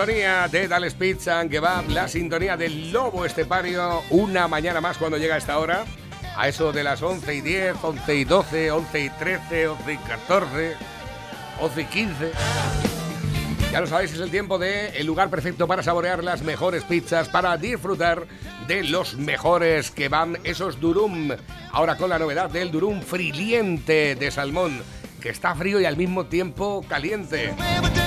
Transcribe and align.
sintonía 0.00 0.48
de 0.48 0.66
Dales 0.66 0.94
Pizza 0.94 1.46
que 1.46 1.60
va 1.60 1.84
la 1.86 2.08
sintonía 2.08 2.56
del 2.56 2.90
lobo 2.90 3.26
estepario, 3.26 4.02
una 4.08 4.48
mañana 4.48 4.80
más 4.80 4.96
cuando 4.96 5.18
llega 5.18 5.34
a 5.34 5.38
esta 5.38 5.58
hora, 5.58 5.84
a 6.38 6.48
eso 6.48 6.72
de 6.72 6.82
las 6.82 7.02
11 7.02 7.34
y 7.34 7.40
10, 7.42 7.74
11 7.82 8.14
y 8.14 8.24
12, 8.24 8.70
11 8.70 9.00
y 9.00 9.10
13, 9.10 9.68
11 9.68 9.92
y 9.92 9.96
14, 9.98 10.76
11 11.60 11.80
y 11.82 11.84
15. 11.84 12.32
Ya 13.72 13.80
lo 13.82 13.86
sabéis, 13.86 14.14
es 14.14 14.20
el 14.20 14.30
tiempo 14.30 14.58
de 14.58 14.88
el 14.98 15.06
lugar 15.06 15.28
perfecto 15.28 15.68
para 15.68 15.82
saborear 15.82 16.24
las 16.24 16.40
mejores 16.40 16.82
pizzas, 16.84 17.28
para 17.28 17.58
disfrutar 17.58 18.26
de 18.68 18.84
los 18.84 19.16
mejores 19.18 19.90
que 19.90 20.08
van 20.08 20.38
esos 20.44 20.80
durum. 20.80 21.32
Ahora 21.72 21.98
con 21.98 22.08
la 22.08 22.18
novedad 22.18 22.48
del 22.48 22.70
durum 22.70 23.02
friliente 23.02 24.14
de 24.14 24.30
salmón, 24.30 24.80
que 25.20 25.28
está 25.28 25.54
frío 25.54 25.80
y 25.80 25.84
al 25.84 25.96
mismo 25.96 26.26
tiempo 26.26 26.84
caliente. 26.88 27.54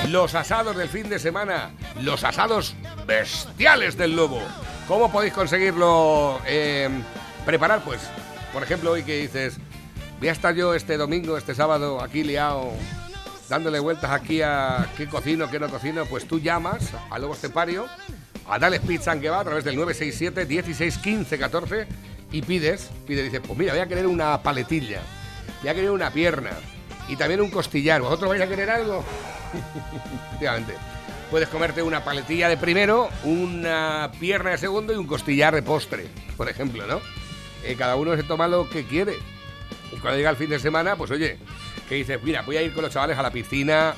Los 0.08 0.34
asados 0.34 0.76
del 0.76 0.88
fin 0.88 1.08
de 1.08 1.18
semana, 1.18 1.70
los 2.02 2.24
asados 2.24 2.74
bestiales 3.06 3.96
del 3.96 4.16
lobo. 4.16 4.42
¿Cómo 4.88 5.10
podéis 5.10 5.32
conseguirlo 5.32 6.40
eh, 6.46 6.90
preparar? 7.46 7.82
Pues, 7.84 8.00
por 8.52 8.62
ejemplo, 8.62 8.92
hoy 8.92 9.02
que 9.02 9.22
dices, 9.22 9.56
voy 10.18 10.28
a 10.28 10.32
estar 10.32 10.54
yo 10.54 10.74
este 10.74 10.96
domingo, 10.96 11.38
este 11.38 11.54
sábado, 11.54 12.02
aquí 12.02 12.22
liado 12.22 12.72
dándole 13.48 13.78
vueltas 13.78 14.10
aquí 14.10 14.42
a 14.42 14.88
qué 14.96 15.06
cocino, 15.06 15.50
qué 15.50 15.60
no 15.60 15.68
cocino, 15.68 16.06
pues 16.06 16.26
tú 16.26 16.40
llamas 16.40 16.92
a 17.10 17.18
Lobo 17.18 17.34
Estepario, 17.34 17.86
a 18.48 18.58
Dales 18.58 18.80
Pizza 18.80 19.18
que 19.20 19.28
va 19.28 19.40
a 19.40 19.44
través 19.44 19.64
del 19.64 19.76
967 19.76 20.46
16 20.46 20.98
15 20.98 21.38
14 21.38 21.86
y 22.32 22.42
pides, 22.42 22.90
pides, 23.06 23.24
dices, 23.24 23.40
pues 23.46 23.58
mira, 23.58 23.72
voy 23.74 23.82
a 23.82 23.86
querer 23.86 24.06
una 24.06 24.42
paletilla, 24.42 25.00
voy 25.60 25.70
a 25.70 25.74
querer 25.74 25.90
una 25.90 26.10
pierna 26.10 26.52
y 27.08 27.16
también 27.16 27.40
un 27.40 27.50
costillar. 27.50 28.00
¿Vosotros 28.00 28.30
vais 28.30 28.42
a 28.42 28.48
querer 28.48 28.70
algo? 28.70 29.04
Efectivamente. 30.26 30.74
Puedes 31.30 31.48
comerte 31.48 31.82
una 31.82 32.04
paletilla 32.04 32.48
de 32.48 32.56
primero, 32.56 33.08
una 33.24 34.10
pierna 34.20 34.50
de 34.50 34.58
segundo 34.58 34.92
y 34.92 34.96
un 34.96 35.06
costillar 35.06 35.54
de 35.54 35.62
postre, 35.62 36.06
por 36.36 36.48
ejemplo, 36.48 36.86
¿no? 36.86 37.00
Eh, 37.64 37.76
cada 37.76 37.96
uno 37.96 38.14
se 38.14 38.22
toma 38.22 38.46
lo 38.46 38.68
que 38.68 38.84
quiere. 38.84 39.14
Y 39.90 39.96
cuando 39.96 40.18
llega 40.18 40.30
el 40.30 40.36
fin 40.36 40.50
de 40.50 40.58
semana, 40.58 40.96
pues 40.96 41.10
oye, 41.10 41.38
que 41.88 41.96
dices, 41.96 42.22
mira, 42.22 42.42
voy 42.42 42.56
a 42.56 42.62
ir 42.62 42.72
con 42.72 42.84
los 42.84 42.92
chavales 42.92 43.18
a 43.18 43.22
la 43.22 43.30
piscina 43.30 43.94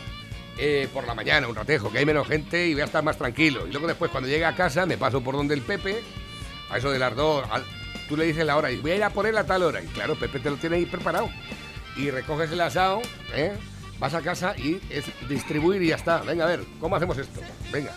eh, 0.58 0.88
por 0.92 1.06
la 1.06 1.14
mañana, 1.14 1.48
un 1.48 1.54
ratejo, 1.54 1.90
que 1.90 1.98
hay 1.98 2.06
menos 2.06 2.26
gente 2.26 2.66
y 2.66 2.72
voy 2.72 2.82
a 2.82 2.86
estar 2.86 3.02
más 3.02 3.18
tranquilo. 3.18 3.66
Y 3.66 3.72
luego 3.72 3.86
después, 3.86 4.10
cuando 4.10 4.28
llegue 4.28 4.44
a 4.44 4.54
casa, 4.54 4.86
me 4.86 4.96
paso 4.96 5.20
por 5.20 5.36
donde 5.36 5.54
el 5.54 5.62
Pepe, 5.62 6.02
a 6.70 6.78
eso 6.78 6.90
de 6.90 6.98
las 6.98 7.14
dos, 7.14 7.44
tú 8.08 8.16
le 8.16 8.24
dices 8.24 8.46
la 8.46 8.56
hora 8.56 8.70
y 8.70 8.76
voy 8.76 8.92
a 8.92 8.96
ir 8.96 9.04
a 9.04 9.10
poner 9.10 9.36
a 9.36 9.44
tal 9.44 9.62
hora. 9.62 9.82
Y 9.82 9.86
claro, 9.88 10.14
Pepe 10.14 10.38
te 10.38 10.48
lo 10.48 10.56
tiene 10.56 10.76
ahí 10.76 10.86
preparado. 10.86 11.28
Y 11.96 12.10
recoges 12.10 12.50
el 12.52 12.60
asado, 12.60 13.00
¿eh? 13.34 13.52
vas 13.98 14.14
a 14.14 14.20
casa 14.20 14.54
y 14.56 14.80
es 14.90 15.06
distribuir 15.28 15.82
y 15.82 15.88
ya 15.88 15.96
está. 15.96 16.18
Venga, 16.18 16.44
a 16.44 16.48
ver, 16.48 16.60
¿cómo 16.80 16.96
hacemos 16.96 17.16
esto? 17.18 17.40
Venga. 17.72 17.92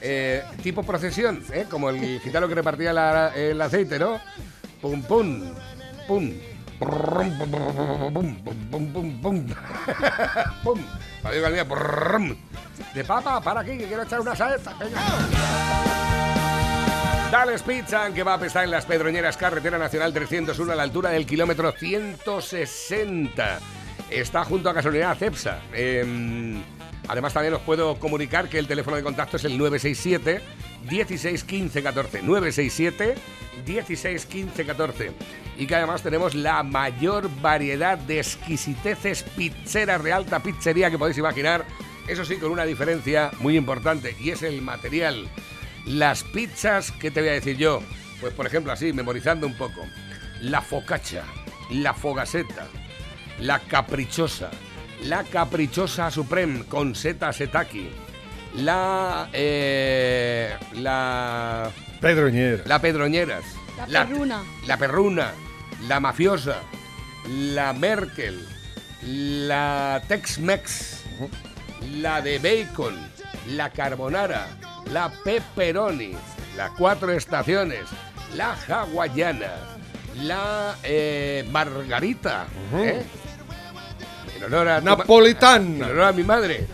Eh, 0.00 0.42
tipo 0.62 0.82
procesión, 0.82 1.42
¿eh? 1.52 1.66
como 1.68 1.90
el 1.90 2.20
gitano 2.20 2.48
que 2.48 2.54
repartía 2.54 2.90
el 3.34 3.60
aceite, 3.60 3.98
¿no? 3.98 4.20
Pum, 4.80 5.02
pum, 5.02 5.52
pum. 6.06 6.32
Pum, 6.78 6.88
pum, 7.38 7.50
pum, 8.70 9.20
pum. 9.20 9.46
Pum. 10.64 10.78
De 12.94 13.04
papa, 13.04 13.40
para 13.42 13.60
aquí, 13.60 13.76
que 13.76 13.86
quiero 13.86 14.02
echar 14.02 14.20
una 14.20 14.34
salsa. 14.34 14.74
Venga. 14.78 15.79
Dales 17.30 17.62
Pizza, 17.62 18.12
que 18.12 18.24
va 18.24 18.34
a 18.34 18.44
estar 18.44 18.64
en 18.64 18.72
las 18.72 18.86
Pedroñeras, 18.86 19.36
carretera 19.36 19.78
nacional 19.78 20.12
301 20.12 20.72
a 20.72 20.74
la 20.74 20.82
altura 20.82 21.10
del 21.10 21.26
kilómetro 21.26 21.70
160. 21.70 23.60
Está 24.10 24.44
junto 24.44 24.68
a 24.68 24.72
gasolinera 24.72 25.14
Cepsa. 25.14 25.60
Eh, 25.72 26.60
además, 27.06 27.32
también 27.32 27.54
os 27.54 27.60
puedo 27.60 28.00
comunicar 28.00 28.48
que 28.48 28.58
el 28.58 28.66
teléfono 28.66 28.96
de 28.96 29.04
contacto 29.04 29.36
es 29.36 29.44
el 29.44 29.56
967 29.56 30.40
16 30.88 31.44
15 31.44 31.82
14. 31.84 32.22
967 32.22 33.14
16 33.64 34.26
15 34.26 34.66
14. 34.66 35.12
Y 35.56 35.68
que 35.68 35.76
además 35.76 36.02
tenemos 36.02 36.34
la 36.34 36.64
mayor 36.64 37.30
variedad 37.40 37.96
de 37.96 38.18
exquisiteces 38.18 39.22
pizzeras 39.22 40.02
de 40.02 40.12
alta 40.12 40.42
pizzería 40.42 40.90
que 40.90 40.98
podéis 40.98 41.18
imaginar. 41.18 41.64
Eso 42.08 42.24
sí, 42.24 42.38
con 42.38 42.50
una 42.50 42.64
diferencia 42.64 43.30
muy 43.38 43.56
importante, 43.56 44.16
y 44.18 44.30
es 44.30 44.42
el 44.42 44.62
material. 44.62 45.28
Las 45.86 46.22
pizzas, 46.24 46.92
¿qué 46.92 47.10
te 47.10 47.20
voy 47.20 47.30
a 47.30 47.32
decir 47.34 47.56
yo? 47.56 47.82
Pues 48.20 48.32
por 48.34 48.46
ejemplo 48.46 48.72
así, 48.72 48.92
memorizando 48.92 49.46
un 49.46 49.54
poco. 49.54 49.86
La 50.42 50.60
focaccia, 50.60 51.24
la 51.70 51.94
fogaseta, 51.94 52.66
la 53.40 53.58
caprichosa, 53.60 54.50
la 55.04 55.24
caprichosa 55.24 56.10
supreme 56.10 56.64
con 56.64 56.94
seta 56.94 57.32
setaki, 57.32 57.88
la... 58.56 59.28
eh, 59.32 60.54
la... 60.74 61.70
Pedroñera. 62.00 62.62
La 62.66 62.80
pedroñeras. 62.80 63.44
La 63.88 64.06
perruna. 64.06 64.42
La 64.66 64.76
perruna. 64.76 65.32
La 65.88 66.00
mafiosa. 66.00 66.56
La 67.28 67.72
Merkel. 67.72 68.46
La 69.02 70.02
Tex-Mex. 70.08 71.04
La 71.96 72.20
de 72.20 72.38
bacon. 72.38 72.96
La 73.48 73.70
carbonara. 73.70 74.48
La 74.92 75.10
pepperoni. 75.24 76.14
La 76.56 76.70
cuatro 76.70 77.10
estaciones. 77.12 77.84
La 78.36 78.54
hawaiana. 78.68 79.52
La 80.22 80.76
eh, 80.82 81.46
margarita. 81.50 82.46
¿eh? 82.74 83.02
En 84.36 84.44
honor 84.44 84.68
a 84.68 84.80
Napolitana. 84.80 85.64
En 85.76 85.82
honor 85.92 86.02
a 86.04 86.12
mi 86.12 86.22
madre. 86.22 86.66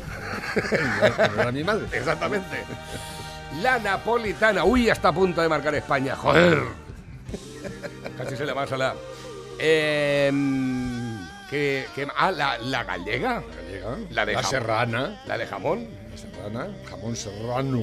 Pero 0.55 1.43
era 1.43 1.53
mi 1.53 1.62
madre. 1.65 1.87
Exactamente. 1.93 2.65
La 3.62 3.78
napolitana. 3.78 4.65
Uy, 4.65 4.88
está 4.88 5.09
a 5.09 5.12
punto 5.12 5.41
de 5.41 5.49
marcar 5.49 5.75
España. 5.75 6.15
Joder. 6.16 6.62
Casi 8.19 8.37
se 8.37 8.44
le 8.44 8.55
pasa 8.55 8.76
la. 8.76 8.94
Em, 9.59 11.19
¿qué- 11.50 11.87
qué- 11.94 12.06
ah, 12.16 12.31
la, 12.31 12.59
la 12.59 12.84
gallega. 12.84 13.43
Llega. 13.71 13.97
La 14.10 14.26
de 14.26 14.32
La 14.34 14.43
jamón. 14.43 14.50
serrana. 14.50 15.21
La 15.26 15.38
de 15.38 15.47
jamón. 15.47 15.88
La 16.16 16.22
serrana. 16.32 16.69
Jamón 16.88 17.15
serrano. 17.16 17.81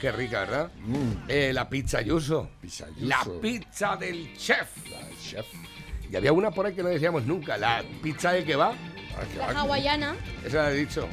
Qué 0.00 0.12
rica, 0.12 0.40
¿verdad? 0.40 0.70
Mm. 0.84 1.12
Eh, 1.28 1.52
la 1.52 1.68
pizza 1.68 2.00
yuso. 2.02 2.48
Pizza 2.60 2.86
La 3.00 3.18
yuso. 3.24 3.40
pizza 3.40 3.96
del 3.96 4.36
chef. 4.36 4.68
La 4.90 5.00
chef. 5.22 5.46
Y 6.10 6.16
había 6.16 6.32
una 6.32 6.50
por 6.50 6.66
ahí 6.66 6.74
que 6.74 6.82
no 6.82 6.88
decíamos 6.88 7.24
nunca. 7.26 7.56
La 7.56 7.82
pizza 8.02 8.32
de 8.32 8.44
que 8.44 8.56
va. 8.56 8.72
Ah, 9.18 9.52
La 9.54 9.60
hawaiana. 9.60 10.14
Esa 10.44 10.64
la 10.64 10.70
he 10.72 10.74
dicho. 10.76 11.08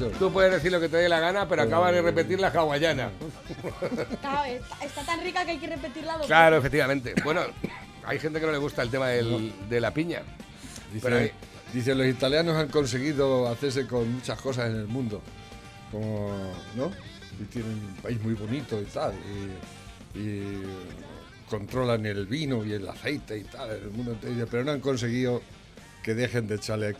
He. 0.00 0.04
Tú 0.18 0.32
puedes 0.32 0.52
decir 0.52 0.70
lo 0.70 0.80
que 0.80 0.88
te 0.88 0.96
dé 0.98 1.08
la 1.08 1.18
gana, 1.20 1.48
pero 1.48 1.62
acabas 1.62 1.92
de 1.92 2.00
repetir 2.02 2.38
la 2.40 2.48
hawaiana. 2.48 3.10
Claro, 4.20 4.44
está, 4.44 4.84
está 4.84 5.02
tan 5.04 5.20
rica 5.22 5.44
que 5.44 5.50
hay 5.52 5.58
que 5.58 5.66
repetirla 5.66 6.16
dos 6.16 6.26
Claro, 6.26 6.56
efectivamente. 6.58 7.14
Bueno, 7.24 7.42
hay 8.04 8.18
gente 8.20 8.38
que 8.40 8.46
no 8.46 8.52
le 8.52 8.58
gusta 8.58 8.82
el 8.82 8.90
tema 8.90 9.08
del- 9.08 9.52
de 9.68 9.80
la 9.80 9.92
piña. 9.92 10.22
Dice, 10.92 11.08
Pero 11.08 11.28
dice, 11.72 11.94
los 11.96 12.06
italianos 12.06 12.56
han 12.56 12.68
conseguido 12.68 13.48
hacerse 13.48 13.86
con 13.88 14.10
muchas 14.12 14.40
cosas 14.40 14.70
en 14.70 14.76
el 14.76 14.86
mundo. 14.86 15.20
Como, 15.90 16.52
¿no? 16.76 16.90
Y 17.40 17.44
tienen 17.44 17.72
un 17.72 17.94
país 18.02 18.20
muy 18.22 18.34
bonito 18.34 18.80
y 18.80 18.84
tal. 18.84 19.12
Y, 20.14 20.18
y 20.18 20.62
controlan 21.48 22.06
el 22.06 22.26
vino 22.26 22.64
y 22.64 22.72
el 22.72 22.88
aceite 22.88 23.38
y 23.38 23.44
tal 23.44 23.70
el 23.70 23.90
mundo 23.90 24.12
entero. 24.12 24.46
Pero 24.50 24.64
no 24.64 24.72
han 24.72 24.80
conseguido 24.80 25.42
que 26.02 26.14
dejen 26.14 26.46
de 26.46 26.56
echarle 26.56 26.96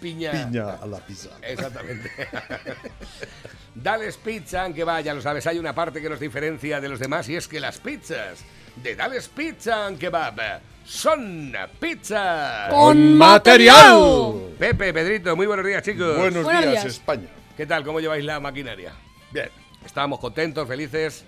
Piña. 0.00 0.32
piña 0.32 0.74
a 0.74 0.86
la 0.86 0.98
pizza. 0.98 1.30
Exactamente. 1.42 2.10
Dales 3.74 4.16
Pizza, 4.16 4.70
que 4.72 4.84
va, 4.84 5.00
ya 5.00 5.14
lo 5.14 5.22
sabes, 5.22 5.46
hay 5.46 5.58
una 5.58 5.74
parte 5.74 6.02
que 6.02 6.10
nos 6.10 6.20
diferencia 6.20 6.80
de 6.80 6.88
los 6.88 6.98
demás 6.98 7.28
y 7.28 7.36
es 7.36 7.48
que 7.48 7.58
las 7.60 7.78
pizzas 7.78 8.40
de 8.82 8.96
Dales 8.96 9.28
Pizza 9.28 9.90
que 9.98 10.08
va 10.08 10.60
son 10.84 11.54
pizzas. 11.78 12.70
¡Con 12.70 13.16
material! 13.16 14.54
Pepe, 14.58 14.92
Pedrito, 14.92 15.36
muy 15.36 15.46
buenos 15.46 15.64
días, 15.64 15.82
chicos. 15.82 16.18
Buenos, 16.18 16.42
Buenos 16.44 16.62
días, 16.62 16.72
días. 16.72 16.84
España. 16.84 17.28
¿Qué 17.56 17.66
tal? 17.66 17.84
¿Cómo 17.84 18.00
lleváis 18.00 18.24
la 18.24 18.40
maquinaria? 18.40 18.92
Bien. 19.32 19.48
Estamos 19.84 20.18
contentos, 20.20 20.66
felices. 20.66 21.24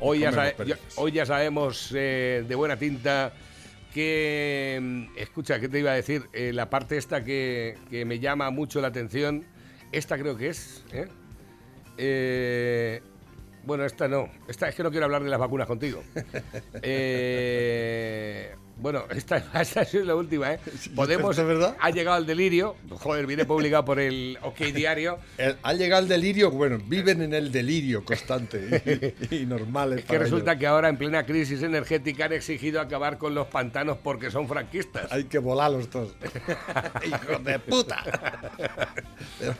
Hoy, 0.00 0.20
ya, 0.20 0.30
Comemos 0.30 0.52
sabe- 0.52 0.56
felices. 0.56 0.94
hoy 0.96 1.12
ya 1.12 1.26
sabemos 1.26 1.92
eh, 1.94 2.44
de 2.46 2.54
buena 2.54 2.76
tinta 2.76 3.32
que... 3.92 4.78
mm, 4.80 5.06
Escucha, 5.18 5.58
¿qué 5.58 5.68
te 5.68 5.80
iba 5.80 5.90
a 5.90 5.94
decir? 5.94 6.24
Eh, 6.32 6.52
la 6.54 6.70
parte 6.70 6.96
esta 6.96 7.24
que, 7.24 7.76
que 7.90 8.04
me 8.04 8.20
llama 8.20 8.50
mucho 8.50 8.80
la 8.80 8.88
atención, 8.88 9.44
esta 9.92 10.18
creo 10.18 10.36
que 10.36 10.48
es... 10.50 10.84
¿eh? 10.92 11.08
Eh, 11.96 13.02
bueno, 13.64 13.84
esta 13.84 14.06
no. 14.06 14.30
Esta 14.46 14.68
es 14.68 14.74
que 14.76 14.82
no 14.84 14.90
quiero 14.90 15.06
hablar 15.06 15.24
de 15.24 15.30
las 15.30 15.40
vacunas 15.40 15.66
contigo. 15.66 16.02
Eh, 16.82 18.54
Bueno, 18.80 19.04
esta, 19.10 19.38
esta 19.60 19.82
es 19.82 19.94
la 19.94 20.14
última, 20.14 20.52
¿eh? 20.54 20.60
Podemos. 20.94 21.36
¿es 21.36 21.44
verdad? 21.44 21.76
Ha 21.80 21.90
llegado 21.90 22.16
al 22.16 22.26
delirio. 22.26 22.76
Joder, 22.90 23.26
viene 23.26 23.44
publicado 23.44 23.84
por 23.84 23.98
el 24.00 24.38
OK 24.42 24.58
Diario. 24.74 25.18
El- 25.38 25.56
al 25.62 25.78
llegar 25.78 25.98
al 25.98 26.08
delirio, 26.08 26.50
bueno, 26.50 26.78
viven 26.86 27.22
en 27.22 27.34
el 27.34 27.50
delirio 27.52 28.04
constante 28.04 29.14
y, 29.30 29.36
y 29.36 29.46
normal. 29.46 29.98
Es 29.98 30.04
que 30.04 30.18
resulta 30.18 30.58
que 30.58 30.66
ahora, 30.66 30.88
en 30.88 30.96
plena 30.96 31.24
crisis 31.26 31.62
energética, 31.62 32.26
han 32.26 32.32
exigido 32.32 32.80
acabar 32.80 33.18
con 33.18 33.34
los 33.34 33.48
pantanos 33.48 33.98
porque 34.02 34.30
son 34.30 34.46
franquistas. 34.48 35.10
Hay 35.12 35.24
que 35.24 35.38
volarlos 35.38 35.88
todos. 35.90 36.14
¡Hijos 37.06 37.44
de 37.44 37.58
puta! 37.58 38.04
Pero, 39.40 39.54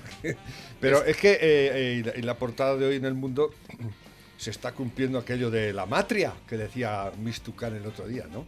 pero 0.80 1.04
es 1.04 1.16
que 1.16 1.32
eh, 1.32 1.38
eh, 1.42 2.12
en 2.14 2.26
la 2.26 2.34
portada 2.34 2.76
de 2.76 2.86
hoy 2.86 2.96
en 2.96 3.04
el 3.04 3.14
mundo 3.14 3.50
se 4.36 4.50
está 4.50 4.72
cumpliendo 4.72 5.18
aquello 5.18 5.50
de 5.50 5.72
la 5.72 5.86
matria 5.86 6.32
que 6.48 6.56
decía 6.56 7.10
Miss 7.18 7.40
Tucán 7.40 7.74
el 7.74 7.84
otro 7.86 8.06
día, 8.06 8.24
¿no? 8.32 8.46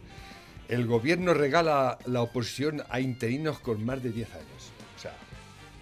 El 0.71 0.87
gobierno 0.87 1.33
regala 1.33 1.97
la 2.05 2.21
oposición 2.21 2.81
a 2.89 3.01
interinos 3.01 3.59
con 3.59 3.83
más 3.85 4.01
de 4.01 4.09
10 4.11 4.33
años. 4.33 4.71
O 4.97 4.99
sea, 4.99 5.11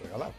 regalado. 0.02 0.32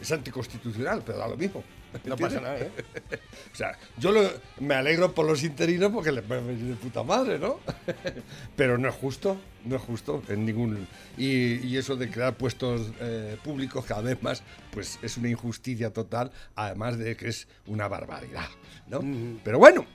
Es 0.00 0.10
anticonstitucional, 0.10 1.02
pero 1.04 1.18
da 1.18 1.28
lo 1.28 1.36
mismo. 1.36 1.62
No 2.04 2.16
pasa 2.16 2.40
nada, 2.40 2.58
¿eh? 2.58 2.70
O 3.52 3.56
sea, 3.56 3.78
yo 3.98 4.10
lo- 4.10 4.28
me 4.58 4.74
alegro 4.74 5.14
por 5.14 5.26
los 5.26 5.44
interinos 5.44 5.92
porque 5.92 6.10
les 6.10 6.28
va 6.28 6.36
a 6.36 6.40
venir 6.40 6.64
de 6.64 6.74
puta 6.74 7.02
madre, 7.04 7.38
¿no? 7.38 7.60
Pero 8.56 8.78
no 8.78 8.88
es 8.88 8.94
justo, 8.96 9.36
no 9.64 9.76
es 9.76 9.82
justo 9.82 10.20
en 10.28 10.44
ningún... 10.44 10.88
Y, 11.16 11.64
y 11.64 11.76
eso 11.76 11.94
de 11.94 12.10
crear 12.10 12.34
puestos 12.36 12.90
eh, 13.00 13.36
públicos 13.44 13.84
cada 13.84 14.00
vez 14.00 14.20
más, 14.24 14.42
pues 14.72 14.98
es 15.02 15.16
una 15.18 15.28
injusticia 15.28 15.92
total, 15.92 16.32
además 16.56 16.98
de 16.98 17.16
que 17.16 17.28
es 17.28 17.46
una 17.66 17.86
barbaridad, 17.86 18.48
¿no? 18.88 19.00
Pero 19.44 19.60
bueno, 19.60 19.86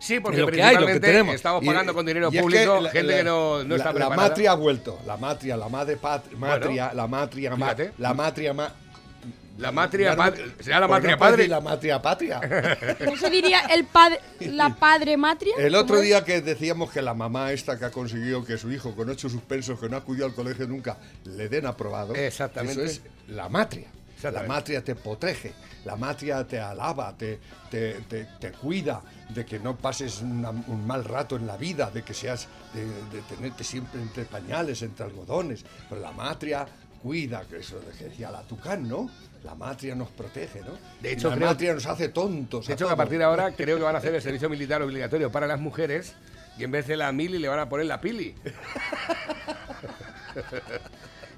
Sí, 0.00 0.18
porque 0.18 0.38
lo 0.38 0.46
que 0.48 0.62
hay, 0.62 0.74
lo 0.74 0.80
que 0.80 0.86
principalmente 0.86 1.06
tenemos. 1.08 1.34
estamos 1.34 1.62
Y- 1.62 1.66
pagando 1.66 1.94
con 1.94 2.06
dinero 2.06 2.28
es 2.32 2.40
público 2.40 2.80
la- 2.80 2.90
gente 2.90 3.06
la- 3.12 3.16
que 3.18 3.24
no, 3.24 3.62
no 3.64 3.76
está 3.76 3.92
la, 3.92 3.92
la 3.92 4.06
preparada. 4.06 4.28
matria 4.28 4.50
ha 4.50 4.54
vuelto, 4.54 4.98
la 5.06 5.16
matria, 5.16 5.56
la 5.56 5.68
madre 5.68 5.96
patria, 5.96 6.36
matria, 6.38 6.92
la 6.94 7.06
matria, 7.06 7.50
ma- 7.56 7.74
la 7.98 8.14
matria, 8.14 8.54
ma- 8.54 8.74
La 9.58 9.72
matria, 9.72 10.06
Ya 10.06 10.16
no- 10.16 10.22
padre- 10.22 10.44
será 10.60 10.80
la 10.80 10.86
pues 10.88 10.96
matria 10.96 11.12
no 11.16 11.18
padre. 11.18 11.48
la 11.48 11.60
matria 11.60 12.00
patria. 12.00 12.40
¿No 13.04 13.14
se 13.14 13.28
diría 13.28 13.60
el 13.74 13.84
padre, 13.84 14.18
la 14.40 14.70
padre 14.80 15.18
matria? 15.18 15.52
El 15.58 15.72
¿Cómo 15.72 15.82
otro 15.82 15.96
es? 15.96 16.02
día 16.04 16.24
que 16.24 16.40
decíamos 16.40 16.90
que 16.90 17.02
la 17.02 17.12
mamá 17.12 17.52
esta 17.52 17.78
que 17.78 17.84
ha 17.84 17.90
conseguido 17.90 18.42
que 18.42 18.56
su 18.56 18.72
hijo 18.72 18.96
con 18.96 19.10
ocho 19.10 19.28
suspensos, 19.28 19.78
que 19.78 19.90
no 19.90 19.98
acudió 19.98 20.24
al 20.24 20.32
colegio 20.34 20.66
nunca, 20.66 20.96
le 21.26 21.50
den 21.50 21.66
aprobado. 21.66 22.14
Exactamente. 22.14 22.84
Eso 22.84 22.90
es 22.90 23.02
la 23.28 23.50
matria. 23.50 23.88
La 24.24 24.42
matria 24.48 24.82
te 24.84 24.94
protege, 24.94 25.52
la 25.84 25.96
matria 25.96 26.46
te 26.46 26.60
alaba, 26.60 27.16
te, 27.16 27.38
te, 27.70 27.94
te- 28.08 28.26
te 28.38 28.52
cuida 28.52 29.00
de 29.28 29.44
que 29.46 29.58
no 29.58 29.76
pases 29.76 30.20
una- 30.22 30.50
un 30.50 30.86
mal 30.86 31.04
rato 31.04 31.36
en 31.36 31.46
la 31.46 31.56
vida, 31.56 31.90
de 31.90 32.02
que 32.02 32.12
seas, 32.14 32.48
de, 32.74 32.84
de 32.84 33.22
tenerte 33.28 33.64
siempre 33.64 34.00
entre 34.00 34.24
pañales, 34.24 34.82
entre 34.82 35.06
algodones. 35.06 35.64
Pero 35.88 36.00
la 36.00 36.12
matria 36.12 36.66
cuida, 37.02 37.42
que 37.48 37.58
eso 37.58 37.80
decía 37.80 38.30
la 38.30 38.42
tucán, 38.42 38.86
¿no? 38.88 39.08
La 39.44 39.54
matria 39.54 39.94
nos 39.94 40.10
protege, 40.10 40.60
¿no? 40.60 40.72
De 41.00 41.12
hecho, 41.12 41.30
la 41.30 41.36
creo- 41.36 41.48
matria 41.48 41.72
nos 41.74 41.86
hace 41.86 42.10
tontos. 42.10 42.66
De 42.66 42.74
hecho, 42.74 42.86
que 42.86 42.92
a 42.92 42.96
partir 42.96 43.16
de 43.18 43.24
ahora 43.24 43.52
creo 43.56 43.76
que 43.78 43.82
van 43.82 43.94
a 43.94 43.98
hacer 43.98 44.14
el 44.14 44.20
servicio 44.20 44.50
militar 44.50 44.82
obligatorio 44.82 45.32
para 45.32 45.46
las 45.46 45.58
mujeres 45.60 46.14
y 46.58 46.64
en 46.64 46.70
vez 46.72 46.86
de 46.86 46.96
la 46.98 47.10
mili 47.12 47.38
le 47.38 47.48
van 47.48 47.60
a 47.60 47.68
poner 47.68 47.86
la 47.86 48.00
pili. 48.00 48.34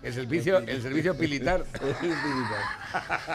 El 0.03 0.13
servicio, 0.13 0.59
el 0.67 0.83
servicio 0.83 1.15
militar. 1.15 1.65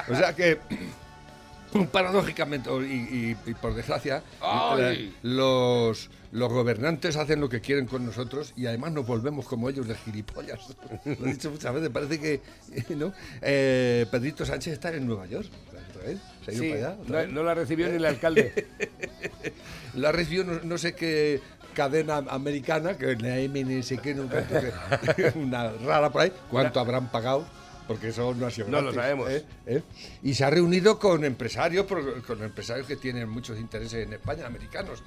O 0.10 0.16
sea 0.16 0.34
que, 0.36 0.58
paradójicamente, 1.92 2.69
y, 2.81 2.94
y- 2.94 3.38
y 3.46 3.54
por 3.54 3.74
desgracia, 3.75 4.24
Ay. 4.42 4.81
eh, 4.81 5.12
los, 5.24 6.10
los 6.31 6.52
gobernantes 6.52 7.16
hacen 7.18 7.40
lo 7.40 7.50
que 7.50 7.62
quieren 7.62 7.86
con 7.86 8.06
nosotros 8.06 8.54
y 8.56 8.66
además 8.66 8.92
nos 8.94 9.06
volvemos 9.06 9.46
como 9.46 9.69
ellos 9.69 9.88
de 9.88 9.96
gilipollas. 9.96 10.60
Lo 11.06 11.28
he 11.28 11.34
dicho 11.34 11.52
muchas 11.52 11.74
veces, 11.74 11.90
parece 11.90 12.19
que 12.19 12.42
¿no? 12.96 13.13
Eh, 13.42 14.06
Pedrito 14.12 14.46
Sánchez 14.46 14.74
está 14.74 14.94
en 14.94 15.06
Nueva 15.06 15.25
York. 15.28 15.48
¿Otra 15.90 16.04
vez? 16.10 16.20
¿Se 16.46 16.52
ha 16.52 16.54
ido 16.54 16.63
Sí, 16.63 16.70
para 16.70 16.80
allá? 16.92 16.98
¿Otra 17.02 17.12
no, 17.22 17.25
vez? 17.25 17.34
no 17.34 17.44
la 17.44 17.54
recibió 17.54 17.88
ni 17.90 17.96
el 17.96 18.06
alcalde. 18.06 18.68
La 19.96 20.12
recibió 20.12 20.44
no, 20.44 20.60
no 20.63 20.78
sé 20.78 20.94
qué 20.94 21.42
cadena 21.77 22.18
americana, 22.29 22.97
que 22.97 23.15
la 23.18 23.38
MNS, 23.38 24.00
que 24.01 24.15
no 24.15 24.27
cuánto, 24.27 24.56
que- 25.15 25.31
una 25.39 25.71
rara 25.85 26.09
por 26.09 26.24
ahí, 26.24 26.33
cuánto 26.50 26.79
habrán 26.79 27.12
pagado, 27.12 27.45
porque 27.88 28.07
eso 28.07 28.33
no 28.33 28.47
ha 28.47 28.51
sido 28.51 28.68
No 28.68 28.81
lo 28.81 28.91
gratis, 28.91 29.01
sabemos. 29.01 29.29
¿eh? 29.29 29.45
¿Eh? 29.68 29.83
Y 30.24 30.33
se 30.33 30.44
ha 30.44 30.50
reunido 30.50 30.97
con 30.97 31.24
empresarios, 31.24 31.85
con 32.25 32.41
empresarios 32.44 32.88
que 32.88 32.95
tienen 32.95 33.29
muchos 33.29 33.59
intereses 33.59 34.07
en 34.07 34.13
España, 34.13 34.47
americanos. 34.47 35.03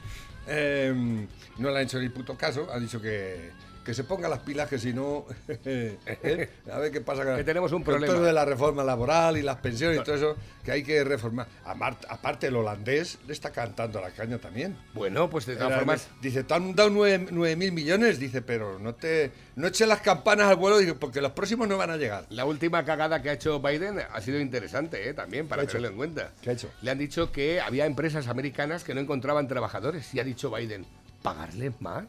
Eh, 0.46 1.26
no 1.58 1.70
le 1.70 1.76
han 1.76 1.82
hecho 1.84 1.98
ni 1.98 2.08
puto 2.08 2.36
caso, 2.36 2.68
ha 2.72 2.78
dicho 2.78 3.00
que, 3.02 3.50
que 3.90 3.94
se 3.94 4.04
ponga 4.04 4.28
las 4.28 4.38
pilas, 4.38 4.68
que 4.68 4.78
si 4.78 4.92
no, 4.92 5.26
¿eh? 5.48 6.48
a 6.72 6.78
ver 6.78 6.92
qué 6.92 7.00
pasa 7.00 7.24
con- 7.24 7.36
Que 7.36 7.42
tenemos 7.42 7.72
un 7.72 7.82
problema. 7.82 8.14
todo 8.14 8.22
de 8.22 8.32
la 8.32 8.44
reforma 8.44 8.84
laboral 8.84 9.36
y 9.36 9.42
las 9.42 9.56
pensiones 9.56 10.00
y 10.00 10.04
todo 10.04 10.14
eso, 10.14 10.36
que 10.64 10.70
hay 10.70 10.84
que 10.84 11.02
reformar. 11.02 11.48
Aparte, 11.64 12.46
el 12.46 12.54
holandés 12.54 13.18
le 13.26 13.32
está 13.32 13.50
cantando 13.50 14.00
la 14.00 14.10
caña 14.10 14.38
también. 14.38 14.76
Bueno, 14.94 15.28
pues 15.28 15.46
de 15.46 15.56
todas 15.56 15.74
formas, 15.76 16.08
Dice, 16.22 16.44
te 16.44 16.54
han 16.54 16.72
dado 16.76 16.90
9 16.90 17.56
mil 17.56 17.72
millones. 17.72 18.20
Dice, 18.20 18.42
pero 18.42 18.78
no 18.78 18.94
te 18.94 19.32
no 19.56 19.66
eches 19.66 19.88
las 19.88 20.00
campanas 20.02 20.46
al 20.46 20.56
vuelo 20.56 20.76
porque 21.00 21.20
los 21.20 21.32
próximos 21.32 21.66
no 21.66 21.76
van 21.76 21.90
a 21.90 21.96
llegar. 21.96 22.26
la 22.30 22.44
última 22.44 22.84
cagada 22.84 23.20
que 23.20 23.30
ha 23.30 23.32
hecho 23.32 23.58
Biden 23.60 23.98
ha 24.08 24.20
sido 24.20 24.38
interesante 24.38 25.08
¿eh? 25.08 25.14
también, 25.14 25.48
para 25.48 25.66
tenerlo 25.66 25.88
en 25.88 25.96
cuenta. 25.96 26.30
¿Qué 26.40 26.50
ha 26.50 26.52
hecho? 26.52 26.70
Le 26.82 26.92
han 26.92 26.98
dicho 26.98 27.32
que 27.32 27.60
había 27.60 27.86
empresas 27.86 28.28
americanas 28.28 28.84
que 28.84 28.94
no 28.94 29.00
encontraban 29.00 29.48
trabajadores 29.48 30.14
y 30.14 30.20
ha 30.20 30.24
dicho 30.24 30.48
Biden, 30.54 30.86
¿pagarles 31.22 31.72
más? 31.80 32.04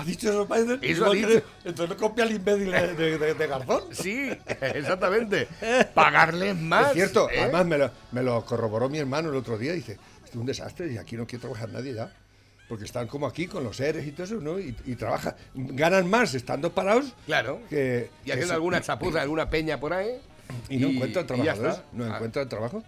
¿Ha 0.00 0.04
dicho 0.04 0.28
eso 0.30 0.46
Biden? 0.46 0.78
Eso 0.82 1.06
ha 1.06 1.14
dicho. 1.14 1.42
Entonces 1.64 1.88
no 1.88 1.96
copia 1.96 2.24
el 2.24 2.32
imbécil 2.32 2.70
de, 2.70 3.18
de- 3.18 3.34
de- 3.34 3.46
Garzón. 3.46 3.82
Sí, 3.92 4.30
exactamente. 4.60 5.46
¿Pagarles 5.94 6.56
más? 6.56 6.88
Es 6.88 6.94
cierto, 6.94 7.28
¿eh? 7.30 7.40
además 7.42 7.66
me 7.66 7.78
lo, 7.78 7.90
me 8.12 8.22
lo 8.22 8.44
corroboró 8.44 8.88
mi 8.88 8.98
hermano 8.98 9.28
el 9.30 9.36
otro 9.36 9.58
día. 9.58 9.72
Dice, 9.72 9.98
es 10.28 10.34
un 10.34 10.46
desastre 10.46 10.92
y 10.92 10.98
aquí 10.98 11.16
no 11.16 11.26
quiere 11.26 11.42
trabajar 11.42 11.68
nadie 11.70 11.94
ya. 11.94 12.12
Porque 12.68 12.84
están 12.84 13.08
como 13.08 13.26
aquí 13.26 13.46
con 13.48 13.64
los 13.64 13.76
seres 13.76 14.06
y 14.06 14.12
todo 14.12 14.24
eso, 14.24 14.34
¿no? 14.36 14.58
Y, 14.60 14.76
y 14.86 14.94
trabajan, 14.94 15.34
ganan 15.54 16.08
más 16.08 16.34
estando 16.34 16.72
parados 16.72 17.12
Claro. 17.26 17.60
que... 17.68 18.10
Y 18.24 18.30
haciendo 18.30 18.54
alguna 18.54 18.80
chapuza, 18.80 19.20
alguna 19.22 19.50
peña 19.50 19.80
por 19.80 19.92
ahí. 19.92 20.20
Y 20.68 20.76
no 20.78 20.88
encuentran 20.88 21.24
y 21.24 21.28
ya 21.44 21.54
trabajadores. 21.54 21.80
No 21.92 22.04
Ah, 22.04 22.14
encuentran 22.14 22.48
trabajo. 22.48 22.84